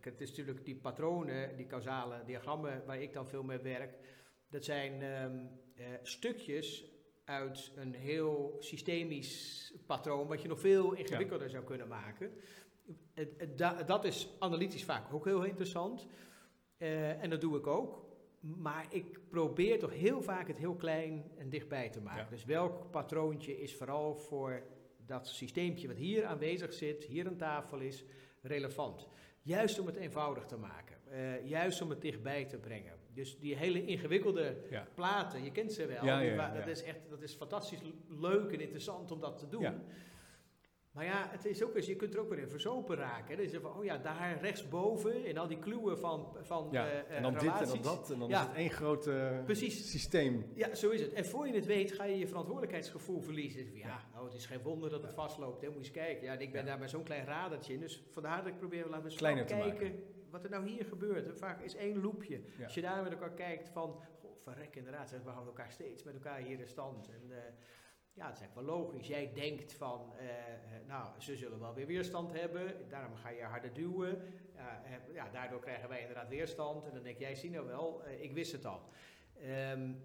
Het 0.00 0.20
is 0.20 0.28
natuurlijk 0.28 0.64
die 0.64 0.76
patronen, 0.76 1.56
die 1.56 1.66
causale 1.66 2.22
diagrammen 2.24 2.82
waar 2.86 3.02
ik 3.02 3.12
dan 3.12 3.26
veel 3.26 3.42
mee 3.42 3.58
werk. 3.58 3.98
Dat 4.48 4.64
zijn 4.64 5.02
um, 5.02 5.50
uh, 5.74 5.86
stukjes 6.02 6.84
uit 7.30 7.72
een 7.76 7.94
heel 7.94 8.56
systemisch 8.58 9.72
patroon, 9.86 10.26
wat 10.26 10.42
je 10.42 10.48
nog 10.48 10.60
veel 10.60 10.92
ingewikkelder 10.92 11.46
ja. 11.46 11.52
zou 11.52 11.64
kunnen 11.64 11.88
maken. 11.88 12.32
Dat 13.86 14.04
is 14.04 14.28
analytisch 14.38 14.84
vaak 14.84 15.14
ook 15.14 15.24
heel 15.24 15.44
interessant. 15.44 16.06
Uh, 16.78 17.22
en 17.22 17.30
dat 17.30 17.40
doe 17.40 17.56
ik 17.56 17.66
ook. 17.66 18.08
Maar 18.40 18.86
ik 18.90 19.28
probeer 19.28 19.78
toch 19.78 19.92
heel 19.92 20.22
vaak 20.22 20.46
het 20.46 20.58
heel 20.58 20.74
klein 20.74 21.30
en 21.36 21.48
dichtbij 21.48 21.90
te 21.90 22.00
maken. 22.00 22.24
Ja. 22.24 22.30
Dus 22.30 22.44
welk 22.44 22.90
patroontje 22.90 23.60
is 23.60 23.76
vooral 23.76 24.14
voor 24.14 24.62
dat 25.06 25.28
systeempje 25.28 25.86
wat 25.86 25.96
hier 25.96 26.24
aanwezig 26.24 26.72
zit, 26.72 27.04
hier 27.04 27.26
aan 27.26 27.36
tafel 27.36 27.78
is, 27.78 28.04
relevant. 28.42 29.08
Juist 29.42 29.78
om 29.78 29.86
het 29.86 29.96
eenvoudig 29.96 30.46
te 30.46 30.56
maken. 30.56 30.96
Uh, 31.12 31.48
juist 31.48 31.82
om 31.82 31.90
het 31.90 32.00
dichtbij 32.00 32.44
te 32.44 32.58
brengen. 32.58 32.92
Dus 33.14 33.38
die 33.38 33.56
hele 33.56 33.84
ingewikkelde 33.84 34.56
ja. 34.70 34.86
platen, 34.94 35.44
je 35.44 35.52
kent 35.52 35.72
ze 35.72 35.86
wel. 35.86 36.04
Ja, 36.04 36.20
ja, 36.20 36.50
dat, 36.50 36.66
is 36.66 36.82
echt, 36.82 36.98
dat 37.08 37.22
is 37.22 37.34
fantastisch 37.34 37.80
leuk 38.08 38.52
en 38.52 38.60
interessant 38.60 39.10
om 39.10 39.20
dat 39.20 39.38
te 39.38 39.48
doen. 39.48 39.82
Maar 40.90 41.04
ja, 41.04 41.28
het 41.30 41.44
is 41.44 41.62
ook 41.62 41.74
eens, 41.76 41.86
je 41.86 41.96
kunt 41.96 42.14
er 42.14 42.20
ook 42.20 42.28
weer 42.28 42.38
in 42.38 42.48
verzopen 42.48 42.96
raken. 42.96 43.36
Dus 43.36 43.50
je 43.50 43.60
van, 43.60 43.76
oh 43.76 43.84
ja, 43.84 43.98
daar 43.98 44.38
rechtsboven, 44.40 45.24
in 45.24 45.38
al 45.38 45.46
die 45.46 45.58
kluwen 45.58 45.98
van, 45.98 46.36
van 46.40 46.68
ja, 46.70 46.86
uh, 46.86 47.16
en 47.16 47.22
dan 47.22 47.38
relaties. 47.38 47.66
dit 47.66 47.76
en 47.76 47.82
dan 47.82 47.96
dat, 47.96 48.10
en 48.10 48.18
dan 48.18 48.28
ja. 48.28 48.40
is 48.40 48.46
het 48.46 48.56
één 48.56 48.70
groot 48.70 49.06
uh, 49.06 49.44
Precies. 49.44 49.90
systeem. 49.90 50.46
Ja, 50.54 50.74
zo 50.74 50.90
is 50.90 51.00
het. 51.00 51.12
En 51.12 51.26
voor 51.26 51.46
je 51.46 51.54
het 51.54 51.66
weet, 51.66 51.92
ga 51.92 52.04
je 52.04 52.18
je 52.18 52.28
verantwoordelijkheidsgevoel 52.28 53.20
verliezen. 53.20 53.76
Ja, 53.76 54.08
nou, 54.12 54.24
het 54.24 54.34
is 54.34 54.46
geen 54.46 54.62
wonder 54.62 54.90
dat 54.90 55.02
het 55.02 55.12
vastloopt, 55.12 55.60
hè, 55.60 55.66
moet 55.66 55.76
je 55.76 55.82
eens 55.82 55.90
kijken. 55.90 56.26
Ja, 56.26 56.32
ik 56.32 56.52
ben 56.52 56.64
daar 56.64 56.78
met 56.78 56.90
zo'n 56.90 57.02
klein 57.02 57.24
radertje 57.24 57.72
in, 57.72 57.80
dus 57.80 58.04
vandaar 58.12 58.36
dat 58.36 58.46
ik 58.46 58.58
probeer, 58.58 58.86
laten 58.86 59.18
we 59.18 59.26
eens 59.26 59.46
kijken 59.46 60.02
wat 60.30 60.44
er 60.44 60.50
nou 60.50 60.66
hier 60.68 60.84
gebeurt. 60.84 61.38
Vaak 61.38 61.60
is 61.60 61.74
één 61.74 62.00
loopje. 62.00 62.40
Ja. 62.58 62.64
Als 62.64 62.74
je 62.74 62.80
daar 62.80 63.02
met 63.02 63.12
elkaar 63.12 63.34
kijkt 63.34 63.68
van, 63.68 64.02
goh, 64.20 64.36
verrek 64.38 64.76
inderdaad, 64.76 65.10
we 65.10 65.30
houden 65.30 65.54
elkaar 65.54 65.72
steeds 65.72 66.02
met 66.02 66.14
elkaar 66.14 66.38
hier 66.38 66.60
in 66.60 66.68
stand. 66.68 67.08
En, 67.08 67.22
uh, 67.28 67.36
ja, 68.14 68.26
het 68.26 68.34
is 68.34 68.40
eigenlijk 68.40 68.68
wel 68.68 68.78
logisch. 68.78 69.06
Jij 69.06 69.30
denkt 69.34 69.72
van, 69.72 70.12
uh, 70.20 70.28
nou, 70.86 71.20
ze 71.20 71.36
zullen 71.36 71.60
wel 71.60 71.74
weer 71.74 71.86
weerstand 71.86 72.32
hebben, 72.32 72.88
daarom 72.88 73.14
ga 73.14 73.28
je 73.28 73.42
harder 73.42 73.72
duwen. 73.72 74.22
Uh, 74.56 75.14
ja, 75.14 75.28
daardoor 75.32 75.60
krijgen 75.60 75.88
wij 75.88 76.00
inderdaad 76.00 76.28
weerstand. 76.28 76.86
En 76.86 76.94
dan 76.94 77.02
denk 77.02 77.18
jij, 77.18 77.34
zie 77.34 77.50
nou 77.50 77.66
wel, 77.66 78.02
ik 78.20 78.32
wist 78.32 78.52
het 78.52 78.66
al. 78.66 78.80
Um, 79.72 80.02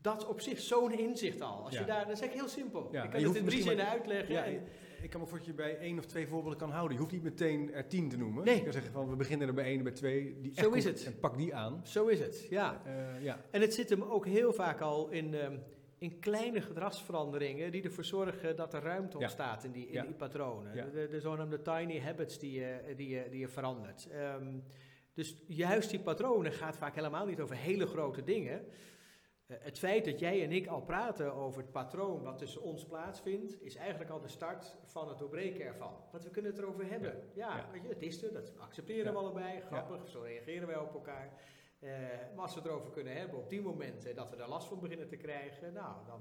dat 0.00 0.20
is 0.20 0.26
op 0.26 0.40
zich 0.40 0.60
zo'n 0.60 0.98
inzicht 0.98 1.40
al. 1.40 1.64
Als 1.64 1.74
ja. 1.74 1.80
je 1.80 1.86
daar, 1.86 2.06
dat 2.06 2.16
is 2.16 2.20
echt 2.20 2.32
heel 2.32 2.48
simpel. 2.48 2.88
Ja. 2.92 3.02
Ik 3.02 3.10
kan 3.10 3.22
het 3.22 3.34
in 3.34 3.44
drie 3.44 3.62
zinnen 3.62 3.88
uitleggen. 3.88 4.34
Ja, 4.34 4.44
en, 4.44 4.62
ik 5.02 5.10
kan 5.10 5.20
me 5.20 5.26
voor 5.26 5.38
dat 5.38 5.46
je 5.46 5.52
bij 5.52 5.78
één 5.78 5.98
of 5.98 6.04
twee 6.04 6.26
voorbeelden 6.26 6.58
kan 6.58 6.70
houden. 6.70 6.92
Je 6.92 7.02
hoeft 7.02 7.12
niet 7.12 7.22
meteen 7.22 7.72
er 7.72 7.86
tien 7.86 8.08
te 8.08 8.16
noemen. 8.16 8.44
Nee. 8.44 8.56
Je 8.56 8.62
kan 8.62 8.72
zeggen 8.72 8.92
van 8.92 9.08
we 9.08 9.16
beginnen 9.16 9.48
er 9.48 9.54
bij 9.54 9.64
één 9.64 9.78
en 9.78 9.84
bij 9.84 9.92
twee. 9.92 10.40
Die 10.40 10.52
Zo 10.54 10.70
is 10.70 10.84
het. 10.84 11.04
En 11.04 11.18
pak 11.18 11.36
die 11.36 11.54
aan. 11.54 11.80
Zo 11.84 12.06
is 12.06 12.20
het, 12.20 12.46
ja. 12.50 12.82
Uh, 12.86 13.22
ja. 13.22 13.40
En 13.50 13.60
het 13.60 13.74
zit 13.74 13.90
hem 13.90 14.02
ook 14.02 14.26
heel 14.26 14.52
vaak 14.52 14.80
al 14.80 15.08
in, 15.08 15.34
um, 15.34 15.62
in 15.98 16.18
kleine 16.18 16.60
gedragsveranderingen 16.60 17.72
die 17.72 17.82
ervoor 17.82 18.04
zorgen 18.04 18.56
dat 18.56 18.74
er 18.74 18.82
ruimte 18.82 19.18
ontstaat 19.18 19.62
ja. 19.62 19.68
in, 19.68 19.74
die, 19.74 19.86
in 19.86 19.92
ja. 19.92 20.02
die 20.02 20.14
patronen. 20.14 20.74
Ja. 20.74 20.84
De, 20.84 21.08
de 21.08 21.20
zogenaamde 21.20 21.62
tiny 21.62 22.00
habits 22.00 22.38
die 22.38 22.52
je, 22.52 22.94
die 22.96 23.08
je, 23.08 23.28
die 23.30 23.40
je 23.40 23.48
verandert. 23.48 24.08
Um, 24.14 24.62
dus 25.16 25.36
juist 25.46 25.90
die 25.90 26.00
patronen 26.00 26.52
gaat 26.52 26.76
vaak 26.76 26.94
helemaal 26.94 27.26
niet 27.26 27.40
over 27.40 27.56
hele 27.56 27.86
grote 27.86 28.24
dingen. 28.24 28.66
Eh, 29.46 29.56
het 29.60 29.78
feit 29.78 30.04
dat 30.04 30.18
jij 30.18 30.42
en 30.42 30.52
ik 30.52 30.66
al 30.66 30.82
praten 30.82 31.34
over 31.34 31.60
het 31.60 31.72
patroon 31.72 32.22
wat 32.22 32.38
tussen 32.38 32.62
ons 32.62 32.84
plaatsvindt, 32.84 33.62
is 33.62 33.74
eigenlijk 33.74 34.10
al 34.10 34.20
de 34.20 34.28
start 34.28 34.76
van 34.84 35.08
het 35.08 35.18
doorbreken 35.18 35.64
ervan. 35.64 35.94
Want 36.10 36.24
we 36.24 36.30
kunnen 36.30 36.50
het 36.50 36.60
erover 36.60 36.90
hebben. 36.90 37.30
Ja. 37.34 37.68
Weet 37.72 37.82
je, 37.82 37.88
het 37.88 38.02
is 38.02 38.22
er, 38.22 38.32
dat 38.32 38.58
accepteren 38.58 39.12
we 39.12 39.18
allebei, 39.18 39.60
grappig, 39.60 40.08
zo 40.08 40.20
reageren 40.20 40.66
wij 40.66 40.78
op 40.78 40.94
elkaar. 40.94 41.32
Eh, 41.86 41.92
maar 42.34 42.42
als 42.44 42.54
we 42.54 42.60
het 42.60 42.68
erover 42.68 42.90
kunnen 42.90 43.16
hebben 43.16 43.38
op 43.38 43.48
die 43.48 43.62
momenten 43.62 44.14
dat 44.14 44.30
we 44.30 44.36
daar 44.36 44.48
last 44.48 44.68
van 44.68 44.80
beginnen 44.80 45.08
te 45.08 45.16
krijgen, 45.16 45.72
nou, 45.72 46.06
dan 46.06 46.20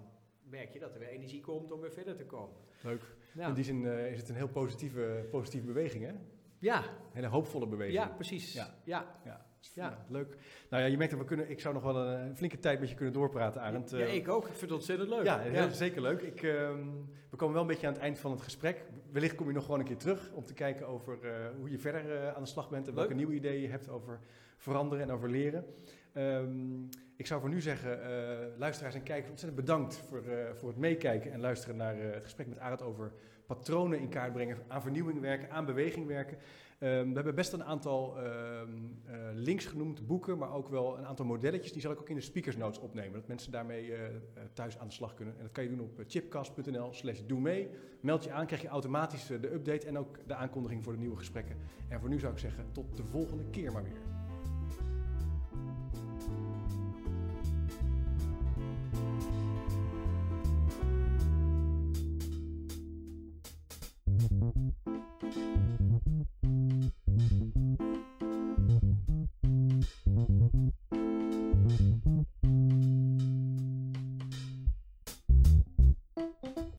merk 0.49 0.74
je 0.74 0.80
dat 0.80 0.93
er 0.93 0.99
weer 0.99 1.07
energie 1.09 1.41
komt 1.41 1.72
om 1.72 1.80
weer 1.82 1.91
verder 1.91 2.16
te 2.16 2.26
komen. 2.26 2.55
Leuk. 2.82 3.01
Ja, 3.34 3.47
In 3.47 3.53
die 3.53 3.63
zin 3.63 3.86
eh, 3.86 4.11
is 4.11 4.20
het 4.20 4.30
een 4.30 4.36
heel 4.36 4.47
positieve, 4.49 5.28
positieve 5.32 5.66
beweging, 5.66 6.03
hè? 6.03 6.09
Een 6.09 6.20
ja, 6.59 6.84
hele 7.11 7.28
hoopvolle 7.28 7.68
beweging. 7.68 7.97
ja 7.97 8.07
precies. 8.07 8.53
Ja. 8.53 8.68
Ja. 8.84 9.20
Ja, 9.26 9.45
is- 9.61 9.72
Ja. 9.74 9.89
ja, 9.89 10.05
leuk. 10.09 10.38
Nou 10.70 10.84
ja, 10.84 10.89
je 10.89 10.97
merkt 10.97 11.11
dat 11.11 11.22
we 11.22 11.28
kunnen, 11.28 11.49
ik 11.49 11.59
zou 11.59 11.74
nog 11.74 11.84
wel 11.84 11.95
een, 11.97 12.36
flinke 12.36 12.59
tijd 12.59 12.80
met 12.80 12.89
je 12.89 12.95
kunnen 12.95 13.13
doorpraten, 13.13 13.61
Arend. 13.61 13.89
Ja, 13.89 13.97
Eh, 13.97 14.16
ik 14.16 14.28
ook. 14.30 14.41
Ik 14.43 14.49
vind 14.49 14.61
het 14.61 14.72
ontzettend 14.72 15.09
leuk. 15.09 15.24
Ja, 15.24 15.39
heel, 15.39 15.70
zeker 15.70 16.01
leuk. 16.01 16.22
Ik, 16.22 16.43
ehm, 16.43 16.88
we 17.30 17.36
komen 17.38 17.53
wel 17.53 17.61
een 17.61 17.68
beetje 17.70 17.88
aan 17.88 17.93
het 17.93 18.01
eind 18.01 18.20
van 18.20 18.32
het 18.32 18.41
gesprek. 18.41 18.86
Wellicht 19.16 19.36
kom 19.36 19.47
je 19.47 19.53
nog 19.53 19.63
gewoon 19.63 19.80
een 19.80 19.86
keer 19.86 19.97
terug 19.97 20.32
om 20.34 20.45
te 20.45 20.53
kijken 20.53 20.88
over 20.88 21.20
eh, 21.24 21.32
hoe 21.57 21.70
je 21.70 21.80
verder 21.80 22.16
eh, 22.16 22.36
aan 22.36 22.43
de 22.43 22.49
slag 22.49 22.70
bent 22.70 22.88
en 22.88 22.95
welke 22.95 23.13
nieuwe 23.13 23.34
ideeën 23.34 23.61
je 23.61 23.68
hebt 23.68 23.89
over 23.89 24.20
veranderen 24.57 25.03
en 25.03 25.11
over 25.11 25.30
leren. 25.30 25.66
Ehm, 26.13 26.84
ik 27.16 27.28
zou 27.28 27.41
voor 27.41 27.49
nu 27.49 27.61
zeggen, 27.61 28.03
eh, 28.03 28.57
luisteraars 28.57 28.95
en 28.95 29.03
kijkers, 29.03 29.30
ontzettend 29.30 29.66
bedankt 29.66 29.97
voor, 29.97 30.24
voor 30.55 30.70
het 30.70 30.78
meekijken 30.78 31.32
en 31.32 31.39
luisteren 31.39 31.76
naar 31.76 31.97
het 31.97 32.24
gesprek 32.24 32.47
met 32.47 32.59
Arend 32.59 32.82
over 32.82 33.11
patronen 33.45 33.99
in 33.99 34.09
kaart 34.09 34.34
brengen, 34.34 34.57
aan 34.68 34.82
vernieuwing 34.82 35.20
werken, 35.20 35.51
aan 35.51 35.66
beweging 35.66 36.07
werken. 36.07 36.38
Ehm, 36.80 37.07
we 37.07 37.13
hebben 37.13 37.36
best 37.36 37.53
een 37.53 37.63
aantal 37.63 38.17
ehm, 38.17 38.69
eh, 39.05 39.15
links 39.34 39.65
genoemd 39.65 40.07
boeken, 40.07 40.38
maar 40.38 40.53
ook 40.53 40.69
wel 40.69 40.97
een 40.97 41.05
aantal 41.05 41.26
modelletjes. 41.26 41.71
Die 41.71 41.82
zal 41.82 41.91
ik 41.91 41.99
ook 41.99 42.09
in 42.09 42.15
de 42.15 42.21
speakers 42.21 42.57
notes 42.57 42.80
opnemen, 42.80 43.13
dat 43.13 43.28
mensen 43.28 43.51
daarmee 43.51 43.93
eh, 43.93 44.05
eh, 44.05 44.11
thuis 44.53 44.80
aan 44.80 44.88
de 44.88 44.93
slag 44.93 45.13
kunnen. 45.13 45.36
En 45.38 45.43
dat 45.43 45.51
kan 45.51 45.63
je 45.63 45.69
doen 45.69 45.80
op 45.80 46.03
chipcast.nl 46.07 46.93
slash 46.93 47.19
doe 47.26 47.39
mee. 47.39 47.69
Meld 47.99 48.23
je 48.23 48.32
aan, 48.32 48.45
krijg 48.45 48.61
je 48.61 48.67
automatisch 48.67 49.28
de 49.28 49.53
update 49.53 49.88
en 49.88 49.97
ook 49.97 50.17
de 50.28 50.36
aankondiging 50.36 50.84
voor 50.84 50.93
de 50.93 50.99
nieuwe 50.99 51.17
gesprekken. 51.17 51.57
En 51.88 51.99
voor 51.99 52.09
nu 52.09 52.19
zou 52.19 52.34
ik 52.34 52.39
zeggen, 52.39 52.65
tot 52.71 52.97
de 52.97 53.03
volgende 53.03 53.43
keer 53.49 53.71
maar 53.71 53.84
weer. 53.84 54.15